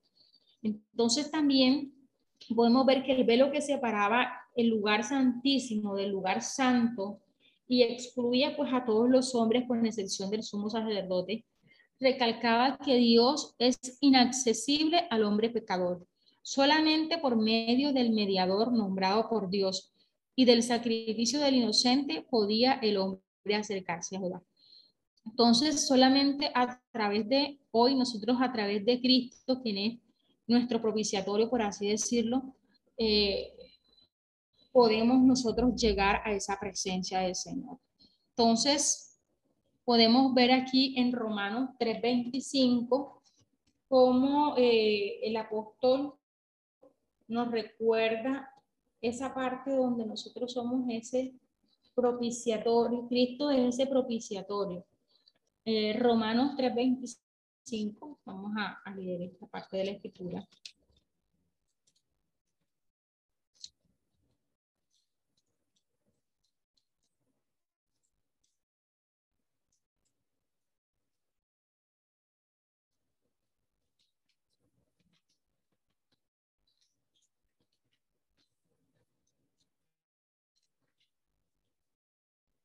Entonces 0.64 1.30
también 1.30 1.94
podemos 2.56 2.86
ver 2.86 3.04
que 3.04 3.12
el 3.12 3.24
velo 3.26 3.52
que 3.52 3.62
separaba 3.62 4.32
el 4.56 4.70
lugar 4.70 5.04
santísimo 5.04 5.96
del 5.96 6.12
lugar 6.12 6.42
santo 6.42 7.20
y 7.68 7.84
excluía 7.84 8.56
pues 8.56 8.74
a 8.74 8.86
todos 8.86 9.10
los 9.10 9.36
hombres 9.36 9.66
con 9.68 9.86
excepción 9.86 10.30
del 10.30 10.44
sumo 10.44 10.70
sacerdote, 10.70 11.46
recalcaba 12.00 12.78
que 12.78 12.96
Dios 12.96 13.54
es 13.60 13.78
inaccesible 14.02 15.08
al 15.10 15.24
hombre 15.24 15.50
pecador. 15.50 16.06
Solamente 16.42 17.18
por 17.18 17.36
medio 17.36 17.94
del 17.94 18.12
mediador 18.12 18.74
nombrado 18.74 19.30
por 19.30 19.50
Dios 19.50 19.94
y 20.36 20.46
del 20.46 20.64
sacrificio 20.64 21.40
del 21.40 21.56
inocente 21.56 22.26
podía 22.30 22.74
el 22.74 22.98
hombre 22.98 23.56
acercarse 23.56 24.16
a 24.16 24.20
Jehová. 24.20 24.42
Entonces, 25.26 25.88
solamente 25.88 26.52
a 26.56 26.82
través 26.92 27.28
de 27.30 27.60
hoy, 27.72 27.96
nosotros 27.96 28.38
a 28.42 28.52
través 28.52 28.86
de 28.86 29.00
Cristo, 29.00 29.62
quien 29.62 29.78
es 29.78 30.00
nuestro 30.48 30.82
propiciatorio, 30.82 31.50
por 31.50 31.62
así 31.62 31.88
decirlo, 31.88 32.56
eh, 32.98 33.54
podemos 34.72 35.22
nosotros 35.22 35.76
llegar 35.76 36.22
a 36.26 36.32
esa 36.32 36.60
presencia 36.60 37.20
del 37.20 37.36
Señor. 37.36 37.78
Entonces, 38.30 39.20
podemos 39.86 40.34
ver 40.34 40.52
aquí 40.52 40.96
en 40.98 41.12
Romanos 41.12 41.72
3:25 41.80 43.22
cómo 43.88 44.56
eh, 44.58 45.20
el 45.24 45.36
apóstol 45.36 46.14
nos 47.28 47.52
recuerda 47.52 48.50
esa 49.02 49.34
parte 49.34 49.72
donde 49.72 50.06
nosotros 50.06 50.54
somos 50.54 50.86
ese 50.90 51.34
propiciatorio, 51.96 53.08
Cristo 53.08 53.52
es 53.52 53.76
ese 53.76 53.88
propiciatorio. 53.88 54.86
Eh, 55.64 55.96
Romanos 56.00 56.56
3:25, 56.56 58.20
vamos 58.26 58.52
a, 58.58 58.82
a 58.84 58.96
leer 58.96 59.22
esta 59.22 59.46
parte 59.46 59.78
de 59.78 59.86
la 59.86 59.92
escritura. 59.92 60.48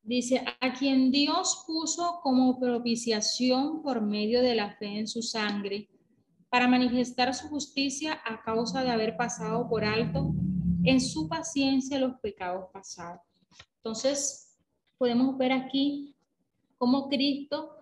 Dice, 0.07 0.41
a 0.61 0.71
quien 0.71 1.11
Dios 1.11 1.65
puso 1.67 2.21
como 2.23 2.57
propiciación 2.57 3.83
por 3.83 3.99
medio 3.99 4.41
de 4.41 4.55
la 4.55 4.71
fe 4.77 4.99
en 4.99 5.05
su 5.05 5.21
sangre, 5.21 5.89
para 6.49 6.65
manifestar 6.65 7.33
su 7.33 7.49
justicia 7.49 8.21
a 8.23 8.41
causa 8.41 8.85
de 8.85 8.91
haber 8.91 9.17
pasado 9.17 9.67
por 9.67 9.83
alto 9.83 10.33
en 10.85 11.01
su 11.01 11.27
paciencia 11.27 11.99
los 11.99 12.13
pecados 12.21 12.69
pasados. 12.71 13.19
Entonces, 13.79 14.57
podemos 14.97 15.37
ver 15.37 15.51
aquí 15.51 16.15
cómo 16.77 17.09
Cristo 17.09 17.75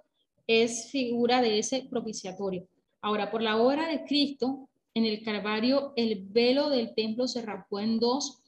es 0.47 0.89
figura 0.89 1.43
de 1.43 1.59
ese 1.59 1.84
propiciatorio. 1.88 2.67
Ahora, 3.01 3.30
por 3.30 3.43
la 3.43 3.57
obra 3.57 3.88
de 3.88 4.03
Cristo, 4.03 4.67
en 4.95 5.05
el 5.05 5.23
Calvario, 5.23 5.93
el 5.95 6.26
velo 6.28 6.71
del 6.71 6.95
templo 6.95 7.28
se 7.28 7.43
rapó 7.43 7.80
en 7.80 7.99
dos, 7.99 8.41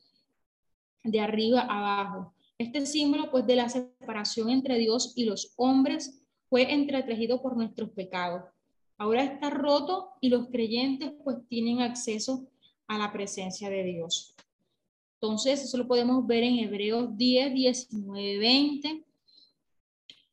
de 1.04 1.20
arriba 1.20 1.62
a 1.62 1.78
abajo 1.78 2.34
este 2.58 2.86
símbolo 2.86 3.30
pues 3.30 3.46
de 3.46 3.56
la 3.56 3.70
separación 3.70 4.50
entre 4.50 4.78
Dios 4.78 5.14
y 5.16 5.26
los 5.26 5.54
hombres 5.58 6.24
fue 6.50 6.74
entretejido 6.74 7.42
por 7.42 7.56
nuestros 7.56 7.90
pecados. 7.92 8.44
Ahora 8.98 9.24
está 9.24 9.50
roto 9.50 10.14
y 10.22 10.30
los 10.30 10.48
creyentes 10.48 11.14
pues 11.24 11.38
tienen 11.48 11.82
acceso 11.82 12.48
a 12.88 12.98
la 12.98 13.12
presencia 13.12 13.70
de 13.70 13.84
Dios. 13.84 14.36
Entonces, 15.20 15.64
eso 15.64 15.78
lo 15.78 15.88
podemos 15.88 16.26
ver 16.26 16.44
en 16.44 16.60
Hebreos 16.60 17.16
10, 17.18 17.54
19, 17.54 18.38
20, 18.38 19.06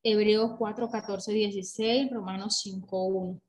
Hebreos 0.03 0.53
4, 0.59 0.91
14, 0.91 1.33
16, 1.33 2.11
Romanos 2.11 2.61
5, 2.63 3.05
1. 3.05 3.41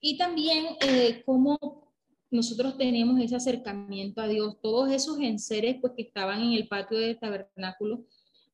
Y 0.00 0.18
también 0.18 0.76
eh, 0.80 1.22
cómo 1.24 1.91
nosotros 2.32 2.78
tenemos 2.78 3.20
ese 3.20 3.36
acercamiento 3.36 4.22
a 4.22 4.26
Dios. 4.26 4.56
Todos 4.62 4.90
esos 4.90 5.20
enseres 5.20 5.76
pues, 5.80 5.92
que 5.94 6.02
estaban 6.02 6.40
en 6.40 6.54
el 6.54 6.66
patio 6.66 6.98
del 6.98 7.18
tabernáculo 7.18 8.04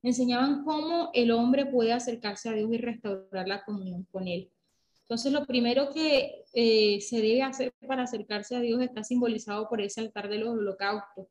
enseñaban 0.02 0.64
cómo 0.64 1.10
el 1.14 1.30
hombre 1.30 1.64
puede 1.66 1.92
acercarse 1.92 2.48
a 2.48 2.52
Dios 2.52 2.70
y 2.72 2.78
restaurar 2.78 3.46
la 3.46 3.64
comunión 3.64 4.04
con 4.10 4.26
Él. 4.26 4.50
Entonces, 5.02 5.32
lo 5.32 5.46
primero 5.46 5.90
que 5.90 6.44
eh, 6.52 7.00
se 7.00 7.16
debe 7.16 7.42
hacer 7.42 7.72
para 7.86 8.02
acercarse 8.02 8.56
a 8.56 8.60
Dios 8.60 8.82
está 8.82 9.02
simbolizado 9.04 9.68
por 9.68 9.80
ese 9.80 10.00
altar 10.00 10.28
de 10.28 10.38
los 10.38 10.50
holocaustos. 10.50 11.26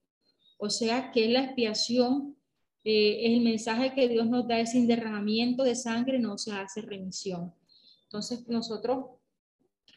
O 0.58 0.70
sea, 0.70 1.12
que 1.12 1.26
es 1.26 1.32
la 1.32 1.44
expiación, 1.44 2.36
eh, 2.84 3.26
el 3.26 3.42
mensaje 3.42 3.94
que 3.94 4.08
Dios 4.08 4.26
nos 4.28 4.48
da, 4.48 4.60
es 4.60 4.72
sin 4.72 4.88
derramamiento 4.88 5.64
de 5.64 5.76
sangre 5.76 6.18
no 6.18 6.38
se 6.38 6.54
hace 6.54 6.82
remisión. 6.82 7.54
Entonces, 8.04 8.48
nosotros 8.48 9.06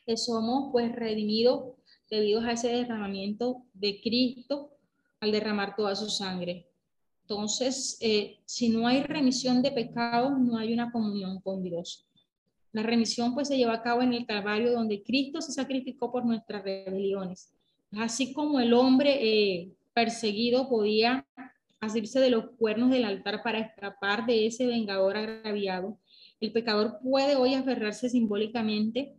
que 0.05 0.16
somos 0.16 0.70
pues 0.72 0.94
redimidos 0.94 1.74
debido 2.11 2.41
a 2.41 2.53
ese 2.53 2.69
derramamiento 2.69 3.63
de 3.73 4.01
Cristo 4.01 4.73
al 5.21 5.33
derramar 5.33 5.77
toda 5.77 5.95
su 5.95 6.09
sangre. 6.09 6.67
Entonces, 7.23 7.97
eh, 8.01 8.39
si 8.45 8.69
no 8.71 8.89
hay 8.89 9.03
remisión 9.03 9.63
de 9.63 9.71
pecados, 9.71 10.33
no 10.39 10.59
hay 10.59 10.73
una 10.73 10.91
comunión 10.91 11.41
con 11.41 11.63
Dios. 11.63 12.07
La 12.73 12.83
remisión 12.83 13.35
pues 13.35 13.49
se 13.49 13.57
lleva 13.57 13.75
a 13.75 13.83
cabo 13.83 14.03
en 14.03 14.13
el 14.13 14.27
Calvario 14.27 14.73
donde 14.73 15.03
Cristo 15.03 15.41
se 15.41 15.53
sacrificó 15.53 16.11
por 16.11 16.25
nuestras 16.25 16.65
rebeliones. 16.65 17.53
Así 17.93 18.33
como 18.33 18.59
el 18.59 18.73
hombre 18.73 19.19
eh, 19.21 19.73
perseguido 19.93 20.69
podía 20.69 21.27
asirse 21.81 22.21
de 22.21 22.31
los 22.31 22.51
cuernos 22.59 22.91
del 22.91 23.05
altar 23.05 23.43
para 23.43 23.61
escapar 23.61 24.27
de 24.27 24.47
ese 24.47 24.67
vengador 24.67 25.17
agraviado, 25.17 25.99
el 26.41 26.53
pecador 26.53 26.99
puede 27.03 27.37
hoy 27.37 27.55
aferrarse 27.55 28.09
simbólicamente 28.09 29.15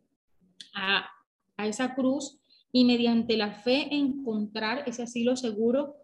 a, 0.74 1.10
a 1.58 1.68
esa 1.68 1.96
cruz 1.96 2.41
y 2.72 2.86
mediante 2.86 3.38
la 3.38 3.52
fe 3.52 3.94
encontrar 3.94 4.84
ese 4.88 5.04
asilo 5.04 5.36
seguro 5.36 5.96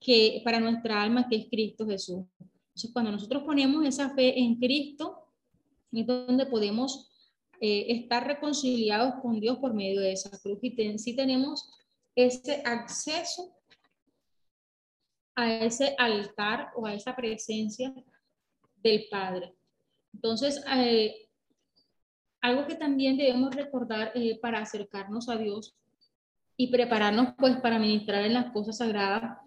que 0.00 0.42
para 0.44 0.60
nuestra 0.60 1.02
alma 1.02 1.28
que 1.28 1.36
es 1.36 1.46
Cristo 1.50 1.86
Jesús. 1.86 2.24
Entonces, 2.40 2.90
cuando 2.92 3.12
nosotros 3.12 3.42
ponemos 3.44 3.84
esa 3.86 4.10
fe 4.10 4.38
en 4.38 4.56
Cristo, 4.56 5.28
es 5.92 6.06
donde 6.06 6.46
podemos 6.46 7.10
eh, 7.60 7.86
estar 7.88 8.26
reconciliados 8.26 9.14
con 9.22 9.40
Dios 9.40 9.58
por 9.58 9.74
medio 9.74 10.00
de 10.00 10.12
esa 10.12 10.30
cruz 10.40 10.58
y 10.60 10.98
si 10.98 11.16
tenemos 11.16 11.70
ese 12.14 12.62
acceso 12.64 13.54
a 15.36 15.52
ese 15.64 15.94
altar 15.98 16.70
o 16.76 16.86
a 16.86 16.94
esa 16.94 17.14
presencia 17.16 17.92
del 18.76 19.06
Padre. 19.10 19.54
Entonces, 20.12 20.62
eh, 20.76 21.28
algo 22.40 22.66
que 22.66 22.76
también 22.76 23.16
debemos 23.16 23.54
recordar 23.54 24.12
eh, 24.14 24.38
para 24.40 24.60
acercarnos 24.60 25.28
a 25.28 25.36
Dios 25.36 25.74
y 26.56 26.68
prepararnos 26.68 27.34
pues 27.38 27.56
para 27.56 27.78
ministrar 27.78 28.24
en 28.24 28.34
las 28.34 28.52
cosas 28.52 28.78
sagradas 28.78 29.38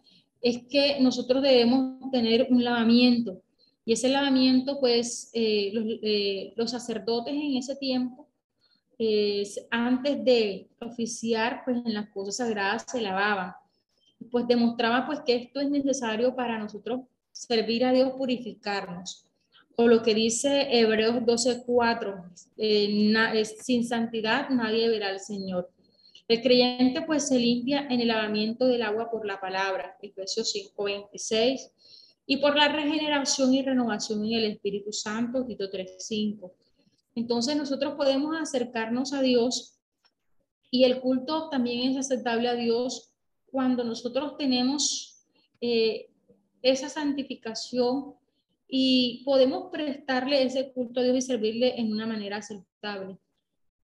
es 0.42 0.64
que 0.70 1.00
nosotros 1.00 1.42
debemos 1.42 2.12
tener 2.12 2.48
un 2.50 2.64
lavamiento 2.64 3.42
y 3.86 3.94
ese 3.94 4.10
lavamiento 4.10 4.80
pues 4.80 5.30
eh, 5.34 5.72
los, 5.74 5.86
eh, 6.02 6.54
los, 6.56 6.72
sacerdotes 6.72 7.34
en 7.34 7.58
ese 7.58 7.76
tiempo 7.76 8.28
antes 9.70 10.24
de 10.26 10.70
oficiar 10.82 11.62
pues 11.64 11.78
en 11.86 11.94
las 11.94 12.10
cosas 12.10 12.38
sagradas 12.38 12.86
se 12.88 13.00
lavaban 13.00 13.54
pues 14.32 14.48
demostraba 14.48 15.06
pues 15.06 15.20
que 15.22 15.36
esto 15.36 15.60
es 15.60 15.70
necesario 15.70 16.36
para 16.36 16.58
nosotros 16.58 17.02
servir 17.32 17.86
a 17.86 17.92
Dios, 17.92 18.14
purificarnos. 18.18 19.26
O 19.76 19.88
lo 19.88 20.02
que 20.02 20.16
dice 20.16 20.68
Hebreos 20.72 21.24
12:4, 21.24 22.24
eh, 22.58 23.46
sin 23.46 23.88
santidad 23.88 24.50
nadie 24.50 24.90
verá 24.90 25.10
al 25.10 25.20
Señor. 25.20 25.70
El 26.28 26.42
creyente 26.42 27.02
pues 27.04 27.30
se 27.30 27.40
limpia 27.40 27.88
en 27.90 28.02
el 28.02 28.10
lavamiento 28.10 28.68
del 28.68 28.82
agua 28.82 29.10
por 29.10 29.26
la 29.26 29.40
palabra, 29.40 29.98
Efesios 30.02 30.52
5:26, 30.52 31.72
y 32.26 32.38
por 32.38 32.58
la 32.58 32.68
regeneración 32.68 33.54
y 33.54 33.62
renovación 33.62 34.26
en 34.26 34.34
el 34.34 34.46
Espíritu 34.52 34.92
Santo, 34.92 35.46
Tito 35.46 35.70
3:5. 35.70 36.52
Entonces 37.16 37.56
nosotros 37.56 37.96
podemos 37.96 38.36
acercarnos 38.40 39.14
a 39.14 39.22
Dios 39.22 39.80
y 40.70 40.84
el 40.84 41.00
culto 41.00 41.50
también 41.50 41.92
es 41.92 41.98
aceptable 41.98 42.50
a 42.50 42.56
Dios 42.56 43.14
cuando 43.50 43.86
nosotros 43.86 44.36
tenemos 44.38 45.24
eh, 45.62 46.10
esa 46.62 46.90
santificación 46.90 48.16
y 48.68 49.24
podemos 49.24 49.72
prestarle 49.72 50.44
ese 50.44 50.74
culto 50.74 51.00
a 51.00 51.04
Dios 51.04 51.18
y 51.18 51.22
servirle 51.22 51.80
en 51.80 51.94
una 51.94 52.06
manera 52.06 52.38
aceptable. 52.38 53.18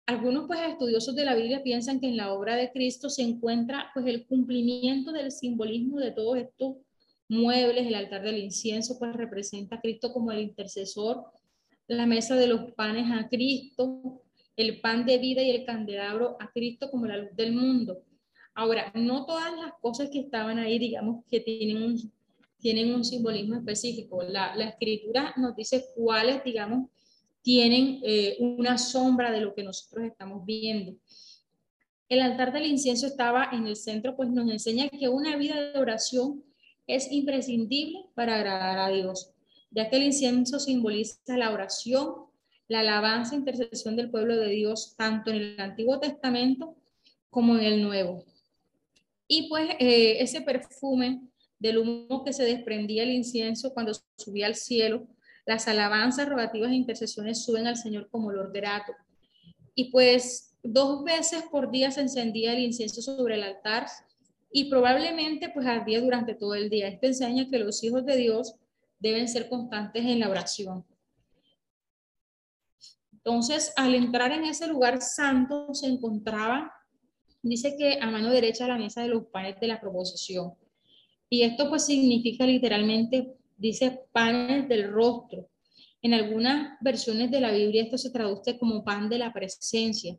Algunos 0.07 0.47
pues 0.47 0.61
estudiosos 0.61 1.15
de 1.15 1.25
la 1.25 1.35
Biblia 1.35 1.63
piensan 1.63 1.99
que 1.99 2.09
en 2.09 2.19
la 2.19 2.33
obra 2.33 2.57
de 2.57 2.71
Cristo 2.73 3.09
se 3.09 3.23
encuentra 3.23 3.91
pues 3.95 4.07
el 4.07 4.27
cumplimiento 4.27 5.13
del 5.13 5.33
simbolismo 5.33 5.99
de 5.99 6.11
todos 6.11 6.37
estos 6.37 6.77
muebles, 7.29 7.87
el 7.87 7.95
altar 7.95 8.23
del 8.23 8.37
incienso 8.37 8.99
pues 8.99 9.15
representa 9.15 9.77
a 9.77 9.81
Cristo 9.81 10.13
como 10.13 10.31
el 10.31 10.41
intercesor, 10.41 11.25
la 11.87 12.05
mesa 12.05 12.37
de 12.37 12.47
los 12.47 12.73
panes 12.73 13.11
a 13.13 13.29
Cristo, 13.29 14.23
el 14.57 14.81
pan 14.81 15.07
de 15.07 15.19
vida 15.19 15.43
y 15.43 15.51
el 15.51 15.65
candelabro 15.65 16.37
a 16.39 16.51
Cristo 16.53 16.91
como 16.91 17.07
la 17.07 17.17
luz 17.17 17.35
del 17.35 17.53
mundo. 17.53 18.03
Ahora, 18.55 18.93
no 18.95 19.27
todas 19.27 19.53
las 19.59 19.73
cosas 19.81 20.11
que 20.11 20.21
estaban 20.21 20.59
ahí, 20.59 20.79
digamos, 20.79 21.25
que 21.29 21.41
tienen 21.41 21.83
un, 21.83 22.13
tienen 22.59 22.95
un 22.95 23.05
simbolismo 23.05 23.57
específico. 23.57 24.23
La, 24.23 24.55
la 24.55 24.67
escritura 24.69 25.35
nos 25.37 25.57
dice 25.57 25.87
cuáles, 25.97 26.45
digamos, 26.45 26.89
tienen 27.45 28.01
eh, 28.03 28.37
una 28.41 28.79
sombra 28.79 29.31
de 29.31 29.43
lo 29.43 29.55
que 29.55 29.63
nosotros 29.63 30.07
estamos 30.07 30.47
viendo. 30.47 30.97
El 32.09 32.23
altar 32.23 32.55
del 32.55 32.65
incienso 32.65 33.07
estaba 33.07 33.51
en 33.53 33.67
el 33.67 33.77
centro, 33.77 34.17
pues 34.17 34.31
nos 34.31 34.51
enseña 34.51 34.89
que 34.89 35.11
una 35.11 35.37
vida 35.37 35.61
de 35.61 35.79
oración 35.79 36.43
es 36.87 37.13
imprescindible 37.13 38.07
para 38.15 38.37
agradar 38.37 38.79
a 38.79 38.89
Dios, 38.89 39.31
ya 39.71 39.91
que 39.91 39.97
el 39.97 40.05
incienso 40.05 40.59
simboliza 40.59 41.37
la 41.37 41.53
oración, 41.53 42.15
la 42.67 42.81
alabanza 42.81 43.35
e 43.35 43.39
intercesión 43.39 43.95
del 43.95 44.11
pueblo 44.11 44.37
de 44.37 44.49
Dios, 44.49 44.95
tanto 44.97 45.31
en 45.31 45.37
el 45.37 45.61
Antiguo 45.61 46.01
Testamento 46.01 46.75
como 47.29 47.57
en 47.57 47.65
el 47.65 47.83
Nuevo. 47.83 48.25
Y 49.29 49.51
pues 49.51 49.69
eh, 49.81 50.17
ese 50.21 50.41
perfume 50.41 51.21
del 51.59 51.77
humo 51.77 52.25
que 52.25 52.33
se 52.33 52.45
desprendía 52.45 53.03
el 53.03 53.11
incienso 53.11 53.75
cuando 53.75 53.93
subía 54.17 54.47
al 54.47 54.55
cielo, 54.55 55.07
las 55.47 55.69
alabanzas, 55.69 56.29
rogativas 56.29 56.71
e 56.71 56.77
intercesiones 56.77 57.45
suben 57.45 57.67
al 57.67 57.77
Señor 57.77 58.09
como 58.11 58.29
olor 58.29 58.53
grato. 58.53 58.93
Y 59.75 59.91
pues 59.91 60.57
dos 60.63 61.05
veces 61.05 61.45
por 61.51 61.71
día 61.71 61.91
se 61.91 62.01
encendía 62.01 62.53
el 62.53 62.61
incienso 62.61 63.03
sobre 63.03 63.35
el 63.35 63.43
altar 63.43 63.87
y 64.51 64.71
probablemente 64.71 65.51
pues 65.51 65.67
ardía 65.67 66.01
durante 66.01 66.35
todo 66.35 66.55
el 66.55 66.71
día. 66.71 66.89
Esto 66.89 67.07
enseña 67.07 67.51
que 67.51 67.59
los 67.59 67.83
hijos 67.85 68.07
de 68.07 68.17
Dios 68.17 68.55
deben 68.99 69.29
ser 69.29 69.49
constantes 69.49 70.05
en 70.05 70.21
la 70.21 70.31
oración. 70.31 70.85
Entonces, 73.13 73.73
al 73.77 73.95
entrar 73.95 74.33
en 74.33 74.45
ese 74.45 74.67
lugar 74.67 75.01
santo 75.01 75.73
se 75.75 75.87
encontraba 75.87 76.73
dice 77.45 77.77
que 77.77 77.99
a 78.01 78.11
mano 78.11 78.31
derecha 78.31 78.67
la 78.67 78.79
mesa 78.79 79.03
de 79.03 79.09
los 79.09 79.27
panes 79.27 79.61
de 79.61 79.69
la 79.69 79.81
proposición. 79.81 80.55
Y 81.29 81.43
esto 81.43 81.69
pues 81.69 81.85
significa 81.85 82.47
literalmente, 82.47 83.37
dice 83.57 84.01
panes 84.13 84.69
del 84.69 84.91
rostro. 84.91 85.49
En 86.03 86.15
algunas 86.15 86.79
versiones 86.81 87.31
de 87.31 87.41
la 87.41 87.51
Biblia 87.51 87.85
esto 87.85 87.97
se 87.97 88.11
traduce 88.11 88.59
como 88.59 88.85
pan 88.85 89.09
de 89.09 89.19
la 89.19 89.33
presencia, 89.33 90.19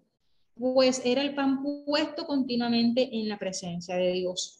pues 0.55 1.01
era 1.05 1.21
el 1.21 1.35
pan 1.35 1.61
puesto 1.85 2.25
continuamente 2.25 3.09
en 3.11 3.29
la 3.29 3.37
presencia 3.37 3.95
de 3.95 4.13
Dios. 4.13 4.59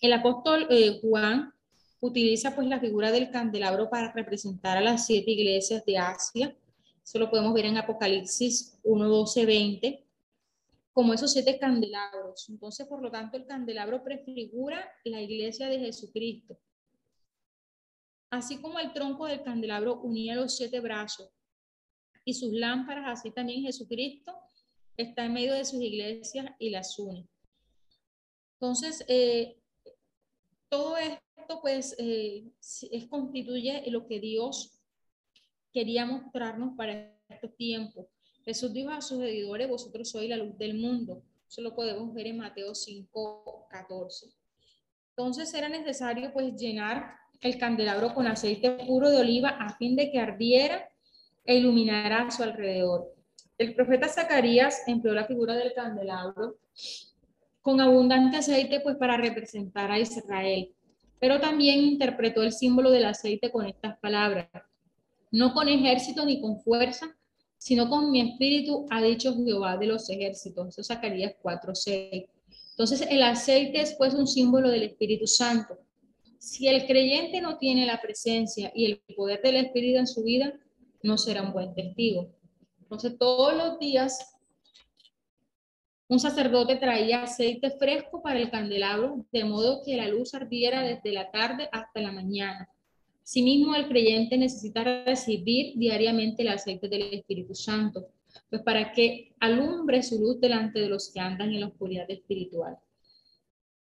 El 0.00 0.12
apóstol 0.12 0.66
eh, 0.70 1.00
Juan 1.02 1.52
utiliza 2.00 2.54
pues 2.54 2.66
la 2.66 2.80
figura 2.80 3.12
del 3.12 3.30
candelabro 3.30 3.90
para 3.90 4.12
representar 4.12 4.76
a 4.76 4.80
las 4.80 5.06
siete 5.06 5.30
iglesias 5.30 5.84
de 5.84 5.98
Asia. 5.98 6.56
Eso 7.04 7.18
lo 7.18 7.30
podemos 7.30 7.52
ver 7.52 7.66
en 7.66 7.78
Apocalipsis 7.78 8.78
1, 8.82 9.08
12, 9.08 9.46
20 9.46 10.04
como 10.92 11.14
esos 11.14 11.32
siete 11.32 11.58
candelabros. 11.58 12.48
Entonces, 12.48 12.86
por 12.86 13.02
lo 13.02 13.10
tanto, 13.10 13.36
el 13.36 13.46
candelabro 13.46 14.04
prefigura 14.04 14.90
la 15.04 15.20
iglesia 15.20 15.68
de 15.68 15.78
Jesucristo. 15.78 16.58
Así 18.32 18.62
como 18.62 18.78
el 18.78 18.94
tronco 18.94 19.26
del 19.26 19.42
candelabro 19.42 20.00
unía 20.00 20.34
los 20.34 20.56
siete 20.56 20.80
brazos 20.80 21.28
y 22.24 22.32
sus 22.32 22.50
lámparas, 22.50 23.20
así 23.20 23.30
también 23.30 23.60
Jesucristo 23.60 24.32
está 24.96 25.26
en 25.26 25.34
medio 25.34 25.52
de 25.52 25.66
sus 25.66 25.82
iglesias 25.82 26.46
y 26.58 26.70
las 26.70 26.98
une. 26.98 27.28
Entonces, 28.54 29.04
eh, 29.06 29.60
todo 30.70 30.96
esto 30.96 31.60
pues 31.60 31.94
eh, 31.98 32.50
es, 32.58 33.06
constituye 33.10 33.84
lo 33.90 34.06
que 34.06 34.18
Dios 34.18 34.80
quería 35.70 36.06
mostrarnos 36.06 36.74
para 36.74 37.14
estos 37.28 37.54
tiempos 37.56 38.06
Jesús 38.46 38.72
dijo 38.72 38.88
a 38.90 39.02
sus 39.02 39.18
seguidores, 39.18 39.68
vosotros 39.68 40.10
sois 40.10 40.28
la 40.28 40.38
luz 40.38 40.56
del 40.56 40.74
mundo. 40.74 41.22
Eso 41.46 41.60
lo 41.60 41.76
podemos 41.76 42.12
ver 42.14 42.28
en 42.28 42.38
Mateo 42.38 42.74
5, 42.74 43.66
14. 43.70 44.26
Entonces 45.10 45.52
era 45.54 45.68
necesario 45.68 46.32
pues 46.32 46.56
llenar 46.56 47.21
el 47.42 47.58
candelabro 47.58 48.14
con 48.14 48.26
aceite 48.26 48.70
puro 48.86 49.10
de 49.10 49.18
oliva 49.18 49.50
a 49.50 49.76
fin 49.76 49.96
de 49.96 50.10
que 50.10 50.18
ardiera 50.18 50.88
e 51.44 51.56
iluminara 51.56 52.22
a 52.22 52.30
su 52.30 52.42
alrededor. 52.42 53.12
El 53.58 53.74
profeta 53.74 54.08
Zacarías 54.08 54.82
empleó 54.86 55.12
la 55.14 55.26
figura 55.26 55.54
del 55.54 55.74
candelabro 55.74 56.56
con 57.60 57.80
abundante 57.80 58.38
aceite 58.38 58.80
pues 58.80 58.96
para 58.96 59.16
representar 59.16 59.90
a 59.90 59.98
Israel, 59.98 60.72
pero 61.18 61.40
también 61.40 61.80
interpretó 61.80 62.42
el 62.42 62.52
símbolo 62.52 62.90
del 62.90 63.04
aceite 63.04 63.50
con 63.50 63.66
estas 63.66 63.98
palabras, 63.98 64.48
no 65.30 65.52
con 65.52 65.68
ejército 65.68 66.24
ni 66.24 66.40
con 66.40 66.60
fuerza, 66.60 67.16
sino 67.58 67.88
con 67.88 68.10
mi 68.10 68.20
espíritu, 68.20 68.86
ha 68.90 69.00
dicho 69.00 69.36
Jehová 69.36 69.76
de 69.76 69.86
los 69.86 70.10
ejércitos. 70.10 70.68
Eso 70.68 70.82
Zacarías 70.82 71.34
4:6. 71.40 72.28
Entonces, 72.70 73.06
el 73.08 73.22
aceite 73.22 73.80
es 73.80 73.94
pues 73.94 74.14
un 74.14 74.26
símbolo 74.26 74.68
del 74.68 74.82
Espíritu 74.82 75.28
Santo. 75.28 75.78
Si 76.42 76.66
el 76.66 76.88
creyente 76.88 77.40
no 77.40 77.56
tiene 77.56 77.86
la 77.86 78.00
presencia 78.00 78.72
y 78.74 78.86
el 78.86 79.00
poder 79.14 79.40
del 79.42 79.54
Espíritu 79.64 80.00
en 80.00 80.08
su 80.08 80.24
vida, 80.24 80.52
no 81.00 81.16
será 81.16 81.40
un 81.42 81.52
buen 81.52 81.72
testigo. 81.72 82.34
Entonces, 82.80 83.16
todos 83.16 83.54
los 83.56 83.78
días, 83.78 84.34
un 86.08 86.18
sacerdote 86.18 86.74
traía 86.74 87.22
aceite 87.22 87.70
fresco 87.70 88.22
para 88.22 88.40
el 88.40 88.50
candelabro, 88.50 89.24
de 89.30 89.44
modo 89.44 89.82
que 89.84 89.96
la 89.96 90.08
luz 90.08 90.34
ardiera 90.34 90.82
desde 90.82 91.12
la 91.12 91.30
tarde 91.30 91.68
hasta 91.70 92.00
la 92.00 92.10
mañana. 92.10 92.68
Asimismo, 93.22 93.76
el 93.76 93.86
creyente 93.86 94.36
necesita 94.36 95.04
recibir 95.04 95.78
diariamente 95.78 96.42
el 96.42 96.48
aceite 96.48 96.88
del 96.88 97.02
Espíritu 97.02 97.54
Santo, 97.54 98.08
pues 98.50 98.62
para 98.62 98.90
que 98.92 99.32
alumbre 99.38 100.02
su 100.02 100.18
luz 100.18 100.40
delante 100.40 100.80
de 100.80 100.88
los 100.88 101.12
que 101.12 101.20
andan 101.20 101.50
en 101.50 101.60
la 101.60 101.68
oscuridad 101.68 102.10
espiritual. 102.10 102.76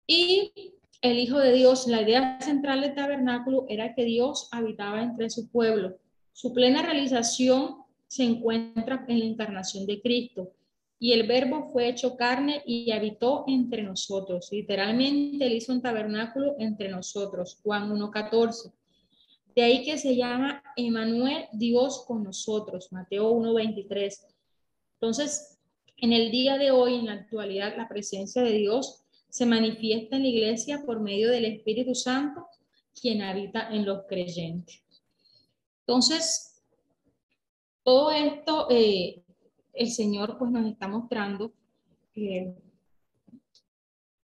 Y 0.04 0.79
el 1.02 1.18
Hijo 1.18 1.38
de 1.38 1.52
Dios, 1.52 1.86
la 1.86 2.02
idea 2.02 2.38
central 2.40 2.82
del 2.82 2.94
tabernáculo 2.94 3.64
era 3.68 3.94
que 3.94 4.04
Dios 4.04 4.48
habitaba 4.52 5.02
entre 5.02 5.30
su 5.30 5.48
pueblo. 5.48 5.96
Su 6.32 6.52
plena 6.52 6.82
realización 6.82 7.76
se 8.06 8.24
encuentra 8.24 9.04
en 9.08 9.20
la 9.20 9.24
encarnación 9.24 9.86
de 9.86 10.00
Cristo. 10.02 10.52
Y 10.98 11.12
el 11.12 11.26
verbo 11.26 11.70
fue 11.72 11.88
hecho 11.88 12.16
carne 12.16 12.62
y 12.66 12.90
habitó 12.90 13.44
entre 13.46 13.82
nosotros. 13.82 14.48
Literalmente, 14.52 15.46
él 15.46 15.54
hizo 15.54 15.72
un 15.72 15.80
tabernáculo 15.80 16.56
entre 16.58 16.90
nosotros. 16.90 17.58
Juan 17.62 17.90
1.14. 17.90 18.70
De 19.56 19.62
ahí 19.62 19.82
que 19.82 19.96
se 19.96 20.14
llama 20.14 20.62
Emanuel, 20.76 21.46
Dios 21.52 22.04
con 22.06 22.22
nosotros, 22.22 22.92
Mateo 22.92 23.32
1.23. 23.32 24.26
Entonces, 24.94 25.58
en 25.96 26.12
el 26.12 26.30
día 26.30 26.58
de 26.58 26.70
hoy, 26.70 26.96
en 26.96 27.06
la 27.06 27.14
actualidad, 27.14 27.74
la 27.76 27.88
presencia 27.88 28.42
de 28.42 28.52
Dios 28.52 29.02
se 29.30 29.46
manifiesta 29.46 30.16
en 30.16 30.22
la 30.22 30.28
iglesia 30.28 30.82
por 30.84 31.00
medio 31.00 31.30
del 31.30 31.44
Espíritu 31.44 31.94
Santo, 31.94 32.46
quien 33.00 33.22
habita 33.22 33.70
en 33.70 33.86
los 33.86 34.02
creyentes. 34.06 34.82
Entonces, 35.86 36.62
todo 37.82 38.10
esto 38.10 38.66
eh, 38.70 39.22
el 39.72 39.90
Señor 39.90 40.36
pues 40.38 40.50
nos 40.50 40.66
está 40.66 40.88
mostrando 40.88 41.52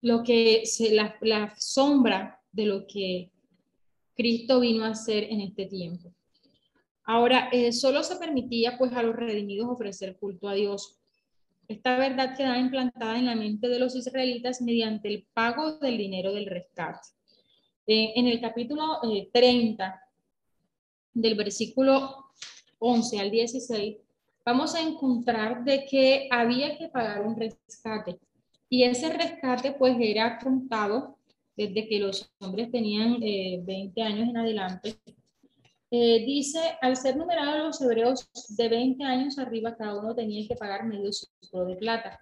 lo 0.02 0.24
que 0.24 0.66
se, 0.66 0.92
la, 0.94 1.16
la 1.22 1.54
sombra 1.58 2.42
de 2.52 2.66
lo 2.66 2.88
que 2.88 3.32
Cristo 4.16 4.60
vino 4.62 4.86
a 4.86 4.90
hacer 4.90 5.26
en 5.26 5.42
este 5.42 5.66
tiempo. 5.66 6.14
Ahora, 7.04 7.50
eh, 7.52 7.72
solo 7.72 8.02
se 8.02 8.16
permitía 8.16 8.78
pues 8.78 8.92
a 8.94 9.04
los 9.04 9.16
redimidos 9.16 9.68
ofrecer 9.70 10.18
culto 10.18 10.48
a 10.48 10.56
Dios. 10.56 10.98
Esta 11.68 11.98
verdad 11.98 12.36
quedaba 12.38 12.58
implantada 12.58 13.18
en 13.18 13.26
la 13.26 13.36
mente 13.36 13.68
de 13.68 13.80
los 13.80 13.96
israelitas 13.96 14.62
mediante 14.62 15.08
el 15.08 15.26
pago 15.34 15.78
del 15.80 15.98
dinero 15.98 16.34
del 16.34 16.46
rescate. 16.46 17.08
Eh, 17.88 18.14
en 18.16 18.28
el 18.28 18.40
capítulo 18.40 19.00
30, 19.32 19.88
eh, 19.88 19.94
del 21.14 21.36
versículo 21.36 22.32
11 22.80 23.20
al 23.20 23.32
16, 23.32 23.98
vamos 24.44 24.76
a 24.76 24.82
encontrar 24.82 25.64
de 25.64 25.86
que 25.86 26.28
había 26.30 26.78
que 26.78 26.90
pagar 26.90 27.22
un 27.26 27.36
rescate. 27.36 28.20
Y 28.70 28.84
ese 28.84 29.12
rescate 29.12 29.72
pues 29.72 29.96
era 30.00 30.38
contado 30.40 31.18
desde 31.56 31.88
que 31.88 32.00
los 32.00 32.32
hombres 32.40 32.72
tenían 32.72 33.20
20 33.20 34.02
años 34.02 34.30
en 34.30 34.38
adelante 34.38 34.98
eh, 35.98 36.26
dice, 36.26 36.60
al 36.82 36.98
ser 36.98 37.16
numerados 37.16 37.64
los 37.64 37.82
hebreos 37.82 38.28
de 38.50 38.68
20 38.68 39.02
años 39.06 39.40
arriba, 39.40 39.78
cada 39.78 39.98
uno 39.98 40.14
tenía 40.14 40.46
que 40.46 40.58
pagar 40.58 40.86
medio 40.86 41.10
ciclo 41.14 41.64
de 41.64 41.78
plata. 41.78 42.20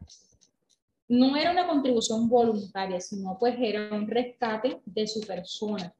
No 1.07 1.35
era 1.35 1.49
una 1.49 1.67
contribución 1.67 2.29
voluntaria, 2.29 3.01
sino 3.01 3.35
pues 3.39 3.55
era 3.57 3.89
un 3.91 4.07
rescate 4.07 4.79
de 4.85 5.07
su 5.07 5.21
persona. 5.21 5.91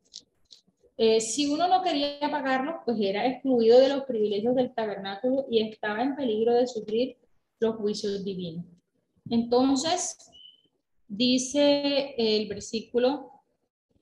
Eh, 0.98 1.20
si 1.20 1.48
uno 1.48 1.68
no 1.68 1.82
quería 1.82 2.20
pagarlo, 2.30 2.82
pues 2.86 2.98
era 3.02 3.26
excluido 3.26 3.80
de 3.80 3.90
los 3.90 4.04
privilegios 4.04 4.54
del 4.54 4.72
tabernáculo 4.72 5.48
y 5.50 5.68
estaba 5.68 6.04
en 6.04 6.16
peligro 6.16 6.54
de 6.54 6.68
sufrir 6.68 7.18
los 7.60 7.78
juicios 7.78 8.24
divinos. 8.24 8.66
Entonces, 9.32 10.16
dice 11.08 12.14
el 12.20 12.48
versículo, 12.48 13.32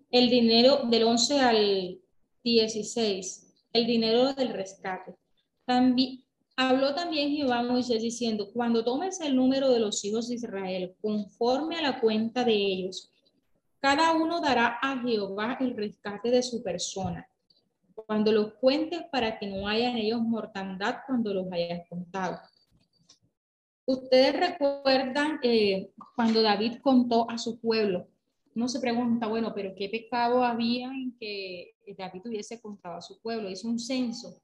el 0.09 0.29
dinero 0.29 0.81
del 0.89 1.03
11 1.03 1.39
al 1.39 2.01
16 2.43 3.50
el 3.73 3.85
dinero 3.85 4.33
del 4.33 4.49
rescate. 4.49 5.15
También, 5.65 6.23
habló 6.55 6.93
también 6.93 7.31
Jehová 7.31 7.59
a 7.59 7.63
Moisés 7.63 8.01
diciendo, 8.01 8.51
cuando 8.53 8.83
tomes 8.83 9.19
el 9.21 9.35
número 9.35 9.69
de 9.71 9.79
los 9.79 10.03
hijos 10.03 10.27
de 10.27 10.35
Israel 10.35 10.95
conforme 11.01 11.77
a 11.77 11.81
la 11.81 11.99
cuenta 11.99 12.43
de 12.43 12.53
ellos, 12.53 13.11
cada 13.79 14.13
uno 14.13 14.41
dará 14.41 14.77
a 14.81 15.01
Jehová 15.01 15.57
el 15.59 15.75
rescate 15.75 16.29
de 16.29 16.43
su 16.43 16.61
persona. 16.61 17.27
Cuando 17.93 18.31
los 18.31 18.53
cuentes 18.53 19.03
para 19.11 19.39
que 19.39 19.47
no 19.47 19.67
haya 19.67 19.89
en 19.89 19.97
ellos 19.97 20.21
mortandad 20.21 20.97
cuando 21.05 21.33
los 21.33 21.51
hayas 21.51 21.87
contado. 21.89 22.39
Ustedes 23.85 24.39
recuerdan 24.39 25.39
eh, 25.43 25.91
cuando 26.15 26.41
David 26.41 26.77
contó 26.81 27.29
a 27.29 27.37
su 27.37 27.59
pueblo 27.59 28.07
uno 28.55 28.67
se 28.67 28.79
pregunta, 28.79 29.27
bueno, 29.27 29.53
pero 29.53 29.73
¿qué 29.75 29.89
pecado 29.89 30.43
había 30.43 30.87
en 30.87 31.15
que 31.17 31.75
David 31.97 32.21
hubiese 32.25 32.59
contado 32.61 32.95
a 32.97 33.01
su 33.01 33.19
pueblo? 33.21 33.49
Hizo 33.49 33.67
un 33.67 33.79
censo. 33.79 34.41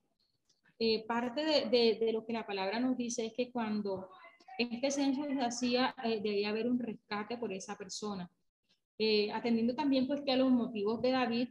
Eh, 0.80 1.05
parte 1.08 1.41
de, 1.70 2.12
lo 2.14 2.26
que 2.26 2.34
la 2.34 2.45
palabra 2.45 2.80
nos 2.80 2.95
dice 2.95 3.26
es 3.26 3.34
que 3.34 3.51
cuando 3.51 4.10
este 4.58 4.91
censo 4.91 5.26
se 5.26 5.41
hacía, 5.41 5.95
eh, 6.03 6.22
debía 6.22 6.49
haber 6.49 6.70
un 6.70 6.80
rescate 6.80 7.38
por 7.38 7.51
esa 7.51 7.76
persona. 7.78 8.30
Eh, 8.99 9.32
atendiendo 9.32 9.76
también 9.76 10.08
pues 10.08 10.22
que 10.22 10.36
los 10.36 10.51
motivos 10.51 11.01
de 11.01 11.12
David 11.12 11.49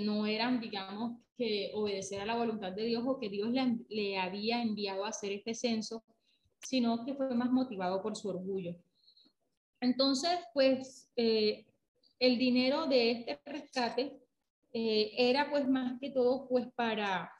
no 0.00 0.26
eran, 0.26 0.60
digamos, 0.60 1.20
que 1.36 1.70
obedecer 1.72 2.20
a 2.20 2.26
la 2.26 2.34
voluntad 2.34 2.72
de 2.72 2.82
Dios 2.84 3.04
o 3.06 3.20
que 3.20 3.28
Dios 3.28 3.50
le 3.88 4.18
había 4.18 4.60
enviado 4.60 5.04
a 5.04 5.10
hacer 5.10 5.30
este 5.30 5.54
censo, 5.54 6.02
sino 6.58 7.04
que 7.04 7.14
fue 7.14 7.32
más 7.36 7.52
motivado 7.52 8.02
por 8.02 8.16
su 8.16 8.28
orgullo. 8.28 8.74
Entonces, 9.80 10.38
pues 10.52 11.10
eh, 11.16 11.66
el 12.18 12.38
dinero 12.38 12.86
de 12.86 13.12
este 13.12 13.40
rescate 13.44 14.20
eh, 14.72 15.12
era 15.16 15.50
pues 15.50 15.68
más 15.68 15.98
que 16.00 16.10
todo 16.10 16.48
pues 16.48 16.66
para, 16.74 17.32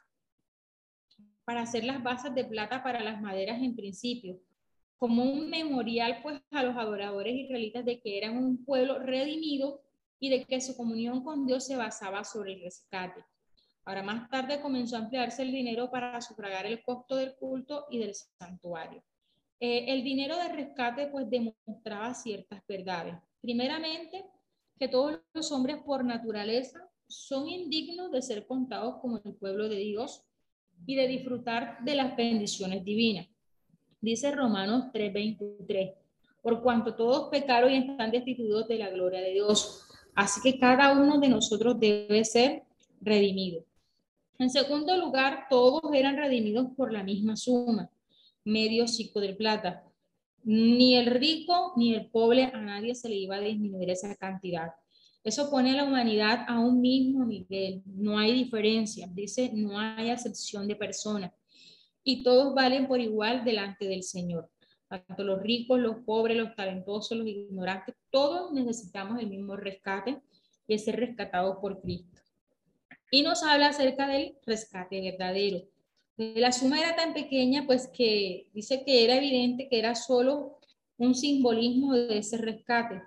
para 1.43 1.61
hacer 1.61 1.83
las 1.83 2.01
bases 2.01 2.33
de 2.33 2.45
plata 2.45 2.81
para 2.81 3.03
las 3.03 3.21
maderas 3.21 3.61
en 3.61 3.75
principio, 3.75 4.39
como 4.97 5.23
un 5.23 5.49
memorial 5.49 6.19
pues 6.23 6.41
a 6.51 6.63
los 6.63 6.75
adoradores 6.75 7.35
israelitas 7.35 7.85
de 7.85 7.99
que 7.99 8.17
eran 8.17 8.37
un 8.37 8.63
pueblo 8.63 8.99
redimido 8.99 9.81
y 10.19 10.29
de 10.29 10.45
que 10.45 10.61
su 10.61 10.75
comunión 10.75 11.23
con 11.23 11.45
Dios 11.45 11.65
se 11.65 11.75
basaba 11.75 12.23
sobre 12.23 12.53
el 12.53 12.61
rescate. 12.63 13.23
Ahora 13.85 14.03
más 14.03 14.29
tarde 14.29 14.61
comenzó 14.61 14.97
a 14.97 14.99
emplearse 14.99 15.41
el 15.41 15.51
dinero 15.51 15.89
para 15.89 16.19
sufragar 16.21 16.65
el 16.65 16.83
costo 16.83 17.15
del 17.15 17.35
culto 17.35 17.87
y 17.89 17.99
del 17.99 18.13
santuario. 18.13 19.03
Eh, 19.61 19.85
el 19.89 20.03
dinero 20.03 20.37
de 20.37 20.49
rescate 20.49 21.07
pues 21.07 21.29
demostraba 21.29 22.13
ciertas 22.13 22.65
verdades. 22.65 23.15
Primeramente, 23.41 24.23
que 24.77 24.87
todos 24.87 25.19
los 25.33 25.51
hombres 25.51 25.77
por 25.85 26.05
naturaleza 26.05 26.79
son 27.07 27.49
indignos 27.49 28.11
de 28.11 28.21
ser 28.21 28.47
contados 28.47 28.95
como 29.01 29.19
el 29.23 29.33
pueblo 29.33 29.67
de 29.67 29.77
Dios 29.77 30.23
y 30.85 30.95
de 30.95 31.07
disfrutar 31.07 31.83
de 31.83 31.95
las 31.95 32.15
bendiciones 32.15 32.85
divinas. 32.85 33.27
Dice 33.99 34.31
Romanos 34.31 34.85
3:23, 34.93 35.93
por 36.41 36.63
cuanto 36.63 36.95
todos 36.95 37.29
pecaron 37.29 37.73
y 37.73 37.77
están 37.77 38.11
destituidos 38.11 38.65
de 38.69 38.77
la 38.77 38.89
gloria 38.89 39.19
de 39.19 39.33
Dios. 39.33 39.83
Así 40.15 40.39
que 40.41 40.57
cada 40.57 40.93
uno 40.93 41.19
de 41.19 41.27
nosotros 41.27 41.77
debe 41.77 42.23
ser 42.23 42.63
redimido. 43.01 43.65
En 44.37 44.49
segundo 44.49 44.95
lugar, 44.95 45.47
todos 45.49 45.81
eran 45.93 46.15
redimidos 46.15 46.67
por 46.77 46.93
la 46.93 47.03
misma 47.03 47.35
suma 47.35 47.89
medio 48.43 48.87
ciclo 48.87 49.21
de 49.21 49.33
plata. 49.33 49.83
Ni 50.43 50.95
el 50.95 51.07
rico 51.07 51.73
ni 51.75 51.93
el 51.93 52.09
pobre, 52.09 52.45
a 52.45 52.61
nadie 52.61 52.95
se 52.95 53.09
le 53.09 53.15
iba 53.15 53.35
a 53.35 53.41
disminuir 53.41 53.89
esa 53.89 54.15
cantidad. 54.15 54.71
Eso 55.23 55.49
pone 55.49 55.71
a 55.71 55.75
la 55.75 55.83
humanidad 55.83 56.45
a 56.47 56.59
un 56.59 56.79
mismo 56.79 57.25
nivel, 57.25 57.83
no 57.85 58.17
hay 58.17 58.33
diferencia, 58.33 59.07
dice, 59.11 59.51
no 59.53 59.77
hay 59.77 60.09
acepción 60.09 60.67
de 60.67 60.77
personas 60.77 61.31
y 62.03 62.23
todos 62.23 62.55
valen 62.55 62.87
por 62.87 62.99
igual 62.99 63.43
delante 63.43 63.85
del 63.85 64.03
Señor. 64.03 64.49
Tanto 64.87 65.23
los 65.23 65.41
ricos, 65.41 65.79
los 65.79 65.97
pobres, 65.97 66.37
los 66.37 66.55
talentosos, 66.55 67.17
los 67.17 67.27
ignorantes, 67.27 67.95
todos 68.09 68.51
necesitamos 68.51 69.19
el 69.19 69.27
mismo 69.27 69.55
rescate 69.55 70.19
y 70.67 70.79
ser 70.79 70.99
rescatados 70.99 71.57
por 71.61 71.81
Cristo. 71.81 72.21
Y 73.11 73.21
nos 73.21 73.43
habla 73.43 73.67
acerca 73.67 74.07
del 74.07 74.35
rescate 74.45 75.01
verdadero. 75.01 75.67
La 76.19 76.51
suma 76.51 76.81
era 76.81 76.97
tan 76.97 77.13
pequeña, 77.13 77.65
pues 77.65 77.87
que 77.87 78.49
dice 78.53 78.83
que 78.83 79.05
era 79.05 79.15
evidente 79.15 79.69
que 79.69 79.79
era 79.79 79.95
solo 79.95 80.59
un 80.97 81.15
simbolismo 81.15 81.93
de 81.93 82.17
ese 82.17 82.37
rescate. 82.37 83.01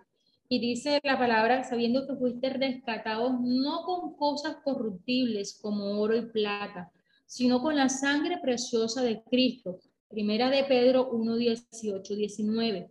Y 0.48 0.60
dice 0.60 0.98
la 1.04 1.18
palabra, 1.18 1.62
sabiendo 1.62 2.06
que 2.06 2.16
fuiste 2.16 2.48
rescatados 2.48 3.34
no 3.38 3.82
con 3.82 4.16
cosas 4.16 4.56
corruptibles 4.64 5.58
como 5.60 6.00
oro 6.00 6.16
y 6.16 6.22
plata, 6.22 6.90
sino 7.26 7.60
con 7.60 7.76
la 7.76 7.90
sangre 7.90 8.38
preciosa 8.38 9.02
de 9.02 9.22
Cristo. 9.24 9.80
Primera 10.08 10.48
de 10.48 10.64
Pedro 10.64 11.10
1, 11.10 11.36
18, 11.36 12.16
19. 12.16 12.90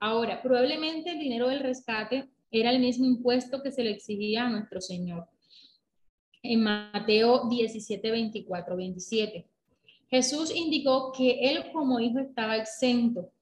Ahora, 0.00 0.42
probablemente 0.42 1.10
el 1.10 1.20
dinero 1.20 1.48
del 1.48 1.60
rescate 1.60 2.28
era 2.50 2.72
el 2.72 2.80
mismo 2.80 3.06
impuesto 3.06 3.62
que 3.62 3.70
se 3.70 3.84
le 3.84 3.92
exigía 3.92 4.46
a 4.46 4.50
nuestro 4.50 4.80
Señor 4.80 5.28
en 6.44 6.62
Mateo 6.62 7.48
17, 7.48 8.10
24, 8.10 8.76
27. 8.76 9.46
Jesús 10.10 10.54
indicó 10.54 11.10
que 11.10 11.50
él 11.50 11.72
como 11.72 11.98
hijo 11.98 12.18
estaba 12.18 12.56
exento, 12.56 13.32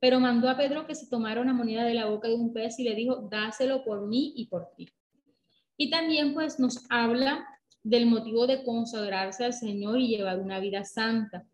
pero 0.00 0.18
mandó 0.18 0.48
a 0.48 0.56
Pedro 0.56 0.86
que 0.86 0.94
se 0.94 1.08
tomara 1.08 1.42
una 1.42 1.52
moneda 1.52 1.84
de 1.84 1.94
la 1.94 2.06
boca 2.06 2.26
de 2.26 2.34
un 2.34 2.52
pez 2.52 2.78
y 2.78 2.84
le 2.84 2.94
dijo, 2.94 3.28
dáselo 3.30 3.84
por 3.84 4.06
mí 4.06 4.32
y 4.34 4.46
por 4.46 4.70
ti. 4.76 4.88
Y 5.76 5.90
también 5.90 6.32
pues 6.32 6.58
nos 6.58 6.86
habla 6.88 7.46
del 7.82 8.06
motivo 8.06 8.46
de 8.46 8.64
consagrarse 8.64 9.44
al 9.44 9.52
Señor 9.52 10.00
y 10.00 10.08
llevar 10.08 10.40
una 10.40 10.58
vida 10.58 10.84
santa. 10.84 11.46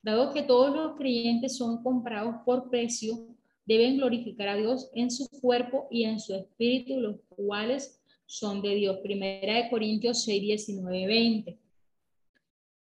Dado 0.00 0.32
que 0.32 0.42
todos 0.42 0.74
los 0.74 0.96
creyentes 0.96 1.56
son 1.56 1.82
comprados 1.82 2.36
por 2.44 2.70
precio, 2.70 3.16
deben 3.64 3.96
glorificar 3.96 4.48
a 4.48 4.56
Dios 4.56 4.90
en 4.94 5.10
su 5.10 5.28
cuerpo 5.40 5.88
y 5.90 6.04
en 6.04 6.20
su 6.20 6.34
espíritu, 6.34 7.00
los 7.00 7.16
cuales 7.28 7.95
son 8.26 8.60
de 8.60 8.74
Dios. 8.74 8.98
Primera 9.02 9.54
de 9.54 9.70
Corintios 9.70 10.24
6, 10.24 10.42
19, 10.42 11.06
20. 11.06 11.58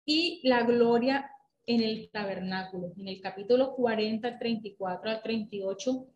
Y 0.05 0.41
la 0.47 0.63
gloria 0.63 1.29
en 1.65 1.81
el 1.81 2.09
tabernáculo. 2.09 2.93
En 2.97 3.07
el 3.07 3.21
capítulo 3.21 3.75
40, 3.75 4.39
34 4.39 5.11
al 5.11 5.21
38, 5.21 6.07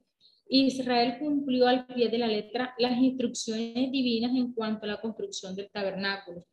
Israel 0.50 1.18
cumplió 1.20 1.68
al 1.68 1.86
pie 1.86 2.10
de 2.10 2.18
la 2.18 2.28
letra 2.28 2.74
las 2.78 2.98
instrucciones 2.98 3.92
divinas 3.92 4.32
en 4.36 4.54
cuanto 4.54 4.86
a 4.86 4.90
la 4.90 5.02
construcción 5.02 5.56
del 5.56 5.70
tabernáculo. 5.70 6.46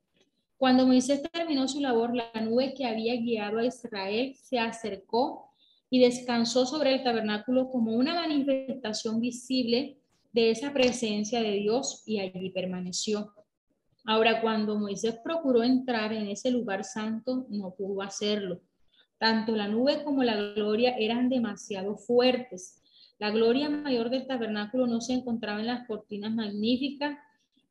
Cuando 0.57 0.87
Moisés 0.87 1.23
terminó 1.33 1.67
su 1.69 1.81
labor, 1.81 2.15
la 2.15 2.41
nube 2.41 2.75
que 2.75 2.87
había 2.87 3.17
guiado 3.17 3.59
a 3.59 3.67
Israel 3.67 4.35
se 4.37 4.59
acercó 4.59 5.51
y 5.91 6.01
descansó 6.01 6.67
sobre 6.67 6.95
el 6.95 7.03
tabernáculo 7.03 7.71
como 7.71 7.93
una 7.93 8.15
manifestación 8.15 9.21
visible 9.21 9.99
de 10.35 10.51
esa 10.51 10.73
presencia 10.73 11.41
de 11.41 11.53
Dios 11.53 12.03
y 12.07 12.19
allí 12.19 12.51
permaneció. 12.51 13.33
Ahora, 14.05 14.43
cuando 14.43 14.77
Moisés 14.77 15.17
procuró 15.23 15.63
entrar 15.63 16.13
en 16.13 16.27
ese 16.27 16.51
lugar 16.51 16.83
santo, 16.83 17.47
no 17.51 17.73
pudo 17.77 18.03
hacerlo. 18.03 18.61
Tanto 19.17 19.55
la 19.55 19.69
nube 19.69 20.03
como 20.03 20.25
la 20.25 20.35
gloria 20.35 20.97
eran 20.99 21.29
demasiado 21.29 21.97
fuertes. 21.97 22.83
La 23.21 23.31
gloria 23.31 23.71
mayor 23.71 24.11
del 24.11 24.27
tabernáculo 24.27 24.89
no 24.89 25.01
se 25.01 25.13
encontraba 25.13 25.61
en 25.61 25.69
las 25.69 25.87
cortinas 25.87 26.35
magníficas, 26.35 27.17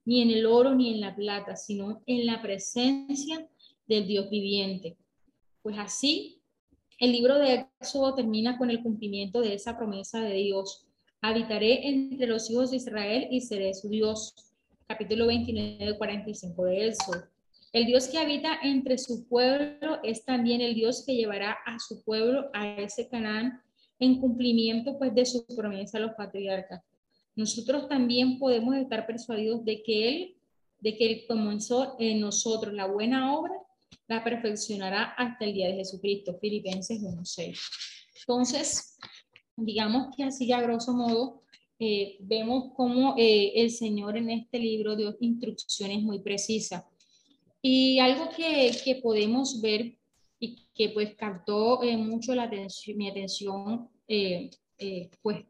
ni 0.06 0.22
en 0.22 0.32
el 0.32 0.46
oro, 0.46 0.74
ni 0.74 0.94
en 0.94 1.02
la 1.02 1.14
plata, 1.14 1.58
sino 1.58 2.02
en 2.06 2.26
la 2.26 2.42
presencia 2.42 3.46
del 3.86 4.08
Dios 4.08 4.30
viviente. 4.30 4.98
Pues 5.62 5.78
así, 5.78 6.42
el 6.98 7.12
libro 7.12 7.38
de 7.38 7.68
Éxodo 7.82 8.16
termina 8.16 8.58
con 8.58 8.70
el 8.70 8.82
cumplimiento 8.82 9.42
de 9.42 9.54
esa 9.54 9.78
promesa 9.78 10.22
de 10.22 10.34
Dios. 10.34 10.88
Habitaré 11.26 11.88
entre 11.88 12.28
los 12.28 12.50
hijos 12.52 12.72
de 12.72 12.76
Israel 12.76 13.30
y 13.32 13.40
seré 13.40 13.74
su 13.74 13.88
Dios. 13.88 14.36
Capítulo 14.86 15.28
29, 15.28 15.98
45 15.98 16.66
de 16.66 16.88
Éxodo. 16.90 17.24
El 17.72 17.86
Dios 17.86 18.10
que 18.10 18.18
habita 18.18 18.60
entre 18.62 18.98
su 18.98 19.26
pueblo 19.30 20.00
es 20.04 20.26
también 20.26 20.60
el 20.60 20.76
Dios 20.76 21.06
que 21.06 21.16
llevará 21.16 21.56
a 21.66 21.80
su 21.80 22.04
pueblo 22.04 22.50
a 22.54 22.76
ese 22.76 23.08
Canaán 23.08 23.62
en 24.00 24.20
cumplimiento 24.20 24.98
pues 25.00 25.16
de 25.16 25.26
su 25.26 25.46
promesa 25.56 25.98
a 25.98 26.02
los 26.02 26.12
patriarcas. 26.12 26.84
Nosotros 27.38 27.88
también 27.88 28.38
podemos 28.38 28.76
estar 28.76 29.08
persuadidos 29.08 29.64
de 29.64 29.82
que 29.82 30.10
Él, 30.10 30.36
de 30.82 30.98
que 30.98 31.06
Él 31.10 31.24
comenzó 31.26 31.96
en 32.00 32.20
nosotros 32.20 32.74
la 32.74 32.88
buena 32.88 33.34
obra, 33.34 33.54
la 34.10 34.26
perfeccionará 34.26 35.14
hasta 35.14 35.46
el 35.46 35.54
día 35.54 35.70
de 35.70 35.76
Jesucristo. 35.76 36.38
Filipenses 36.42 37.02
1.6. 37.02 37.58
Entonces, 38.20 38.98
digamos 39.56 40.16
que 40.16 40.24
así 40.24 40.52
a 40.52 40.62
grosso 40.62 40.94
modo, 40.94 41.44
eh, 41.80 42.18
vemos 42.22 42.72
cómo 42.76 43.16
eh, 43.18 43.52
el 43.56 43.72
Señor 43.72 44.16
en 44.18 44.30
este 44.30 44.60
libro 44.60 44.96
dio 44.96 45.16
instrucciones 45.20 46.02
muy 46.02 46.20
precisas. 46.20 46.86
Y 47.62 48.00
algo 48.00 48.30
que, 48.30 48.72
que 48.84 48.96
podemos 48.96 49.62
ver 49.62 49.98
y 50.40 50.68
que 50.74 50.90
pues 50.90 51.16
captó 51.16 51.84
eh, 51.84 51.98
mucho 51.98 52.36
la 52.36 52.44
atención, 52.44 52.98
mi 52.98 53.10
atención, 53.10 53.90
pues 55.22 55.46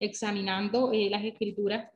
examinando 0.00 0.90
las 0.92 1.24
escrituras, 1.24 1.90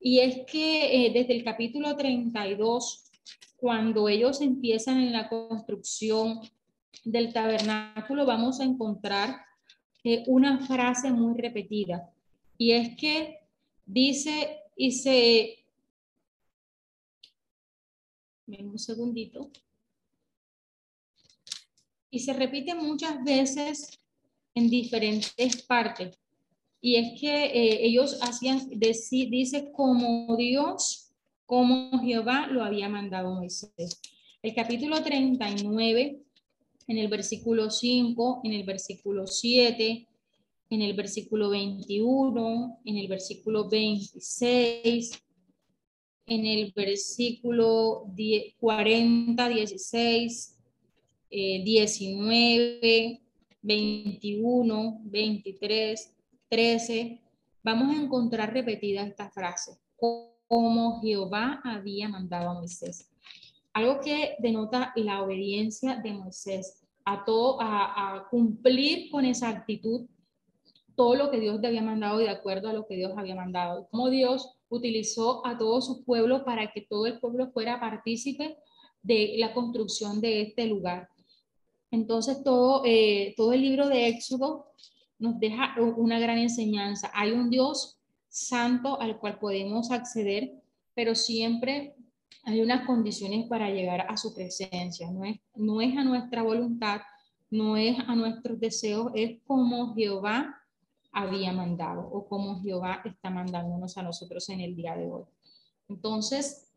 y 0.00 0.20
es 0.20 0.46
que 0.50 1.10
desde 1.12 1.36
el 1.36 1.44
capítulo 1.44 1.94
32, 1.94 3.10
cuando 3.56 4.08
ellos 4.08 4.40
empiezan 4.40 4.98
en 4.98 5.12
la 5.12 5.28
construcción 5.28 6.40
del 7.04 7.32
tabernáculo, 7.32 8.24
vamos 8.24 8.60
a 8.60 8.64
encontrar 8.64 9.36
una 10.26 10.66
frase 10.66 11.10
muy 11.10 11.40
repetida. 11.40 12.10
Y 12.56 12.72
es 12.72 12.96
que 12.96 13.40
dice 13.84 14.60
y 14.76 14.92
se... 14.92 15.56
un 18.46 18.78
segundito. 18.78 19.50
Y 22.10 22.18
se 22.18 22.32
repite 22.32 22.74
muchas 22.74 23.22
veces 23.22 23.98
en 24.54 24.68
diferentes 24.68 25.62
partes. 25.62 26.18
Y 26.80 26.96
es 26.96 27.20
que 27.20 27.44
eh, 27.44 27.86
ellos 27.86 28.18
hacían, 28.22 28.68
dice, 28.70 29.70
como 29.70 30.34
Dios, 30.36 31.12
como 31.46 32.00
Jehová 32.00 32.46
lo 32.46 32.64
había 32.64 32.88
mandado 32.88 33.34
Moisés. 33.34 34.00
El 34.42 34.54
capítulo 34.54 35.02
39, 35.02 36.22
en 36.86 36.98
el 36.98 37.08
versículo 37.08 37.70
5, 37.70 38.40
en 38.44 38.52
el 38.52 38.64
versículo 38.64 39.26
7, 39.26 40.06
en 40.70 40.82
el 40.82 40.94
versículo 40.94 41.50
21, 41.50 42.80
en 42.84 42.96
el 42.96 43.08
versículo 43.08 43.68
26, 43.68 45.22
en 46.26 46.46
el 46.46 46.72
versículo 46.74 48.06
40, 48.58 49.48
16, 49.48 50.56
19, 51.30 53.20
21, 53.62 55.00
23, 55.04 56.16
13, 56.48 57.20
vamos 57.62 57.96
a 57.96 58.00
encontrar 58.00 58.52
repetida 58.52 59.02
esta 59.02 59.28
frase, 59.30 59.76
como 59.96 61.00
Jehová 61.00 61.60
había 61.64 62.08
mandado 62.08 62.50
a 62.50 62.54
Moisés. 62.54 63.09
Algo 63.72 64.00
que 64.00 64.36
denota 64.40 64.92
la 64.96 65.22
obediencia 65.22 65.96
de 65.96 66.12
Moisés 66.12 66.80
a 67.04 67.24
todo, 67.24 67.58
a, 67.60 68.26
cumplir 68.30 69.10
con 69.10 69.24
esa 69.24 69.48
actitud 69.48 70.06
todo 70.96 71.14
lo 71.14 71.30
que 71.30 71.40
Dios 71.40 71.60
le 71.60 71.68
había 71.68 71.82
mandado 71.82 72.18
de 72.18 72.28
acuerdo 72.28 72.68
a 72.68 72.72
lo 72.72 72.86
que 72.86 72.96
Dios 72.96 73.12
había 73.16 73.34
mandado. 73.34 73.88
Cómo 73.90 74.10
Dios 74.10 74.58
utilizó 74.68 75.46
a 75.46 75.56
todo 75.56 75.80
su 75.80 76.04
pueblo 76.04 76.44
para 76.44 76.70
que 76.72 76.82
todo 76.82 77.06
el 77.06 77.18
pueblo 77.18 77.50
fuera 77.52 77.80
partícipe 77.80 78.58
de 79.02 79.34
la 79.38 79.54
construcción 79.54 80.20
de 80.20 80.42
este 80.42 80.66
lugar. 80.66 81.08
Entonces, 81.90 82.42
todo, 82.44 82.82
eh, 82.84 83.34
todo 83.36 83.52
el 83.52 83.62
libro 83.62 83.88
de 83.88 84.08
Éxodo 84.08 84.66
nos 85.18 85.38
deja 85.40 85.74
una 85.96 86.18
gran 86.18 86.38
enseñanza. 86.38 87.10
Hay 87.14 87.32
un 87.32 87.50
Dios 87.50 87.98
santo 88.28 89.00
al 89.00 89.18
cual 89.18 89.38
podemos 89.38 89.90
acceder, 89.90 90.52
pero 90.94 91.14
siempre 91.14 91.94
hay 92.44 92.60
unas 92.62 92.86
condiciones 92.86 93.46
para 93.48 93.70
llegar 93.70 94.06
a 94.08 94.16
su 94.16 94.34
presencia. 94.34 95.10
No 95.54 95.80
es, 95.80 95.96
a 95.96 96.04
nuestra 96.04 96.42
voluntad, 96.42 97.00
no 97.50 97.76
es 97.76 97.98
a 98.06 98.14
nuestros 98.14 98.58
deseos, 98.58 99.10
es 99.14 99.38
como 99.46 99.94
Jehová 99.94 100.56
había 101.12 101.52
mandado 101.52 102.02
o 102.02 102.28
como 102.28 102.62
Jehová 102.62 103.02
está 103.04 103.30
mandándonos 103.30 103.98
a 103.98 104.02
nosotros 104.02 104.48
en 104.48 104.60
el 104.60 104.76
día 104.76 104.96
de 104.96 105.10
hoy. 105.10 105.24
Entonces, 105.88 106.68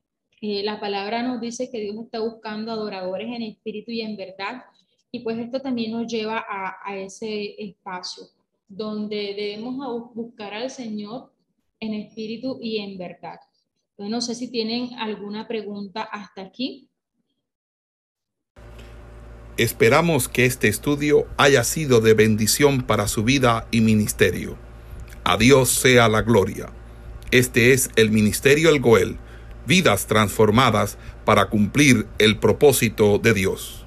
eh, 0.42 0.64
la 0.64 0.80
palabra 0.80 1.22
nos 1.24 1.40
dice 1.40 1.70
que 1.70 1.80
Dios 1.80 1.96
está 2.04 2.20
buscando 2.20 2.72
adoradores 2.72 3.28
en 3.28 3.44
espíritu 3.44 3.92
y 3.92 4.02
en 4.02 4.18
verdad. 4.18 4.64
Y 5.12 5.20
pues 5.20 5.38
esto 5.38 5.62
también 5.62 5.92
nos 5.92 6.12
lleva 6.12 6.44
a, 6.50 6.78
a 6.84 6.98
ese 6.98 7.62
espacio 7.64 8.24
donde 8.68 9.36
debemos 9.36 10.14
buscar 10.16 10.54
al 10.54 10.72
Señor 10.72 11.32
en 11.80 11.94
espíritu 11.94 12.58
y 12.62 12.80
en 12.80 12.98
verdad. 12.98 13.40
No 13.98 14.22
sé 14.22 14.36
si 14.36 14.50
tienen 14.50 14.98
alguna 14.98 15.48
pregunta 15.48 16.02
hasta 16.04 16.42
aquí. 16.42 16.90
Esperamos 19.56 20.28
que 20.28 20.46
este 20.46 20.68
estudio 20.68 21.28
haya 21.38 21.64
sido 21.64 22.02
de 22.02 22.16
bendición 22.16 22.82
para 22.82 23.08
su 23.08 23.24
vida 23.24 23.68
y 23.70 23.82
ministerio. 23.82 24.58
A 25.24 25.38
Dios 25.38 25.70
sea 25.70 26.10
la 26.10 26.24
gloria. 26.24 26.74
Este 27.30 27.72
es 27.72 27.92
el 27.96 28.10
Ministerio 28.10 28.70
El 28.70 28.80
Goel, 28.80 29.18
vidas 29.68 30.08
transformadas 30.08 30.98
para 31.24 31.50
cumplir 31.50 32.08
el 32.18 32.40
propósito 32.40 33.20
de 33.20 33.34
Dios. 33.34 33.83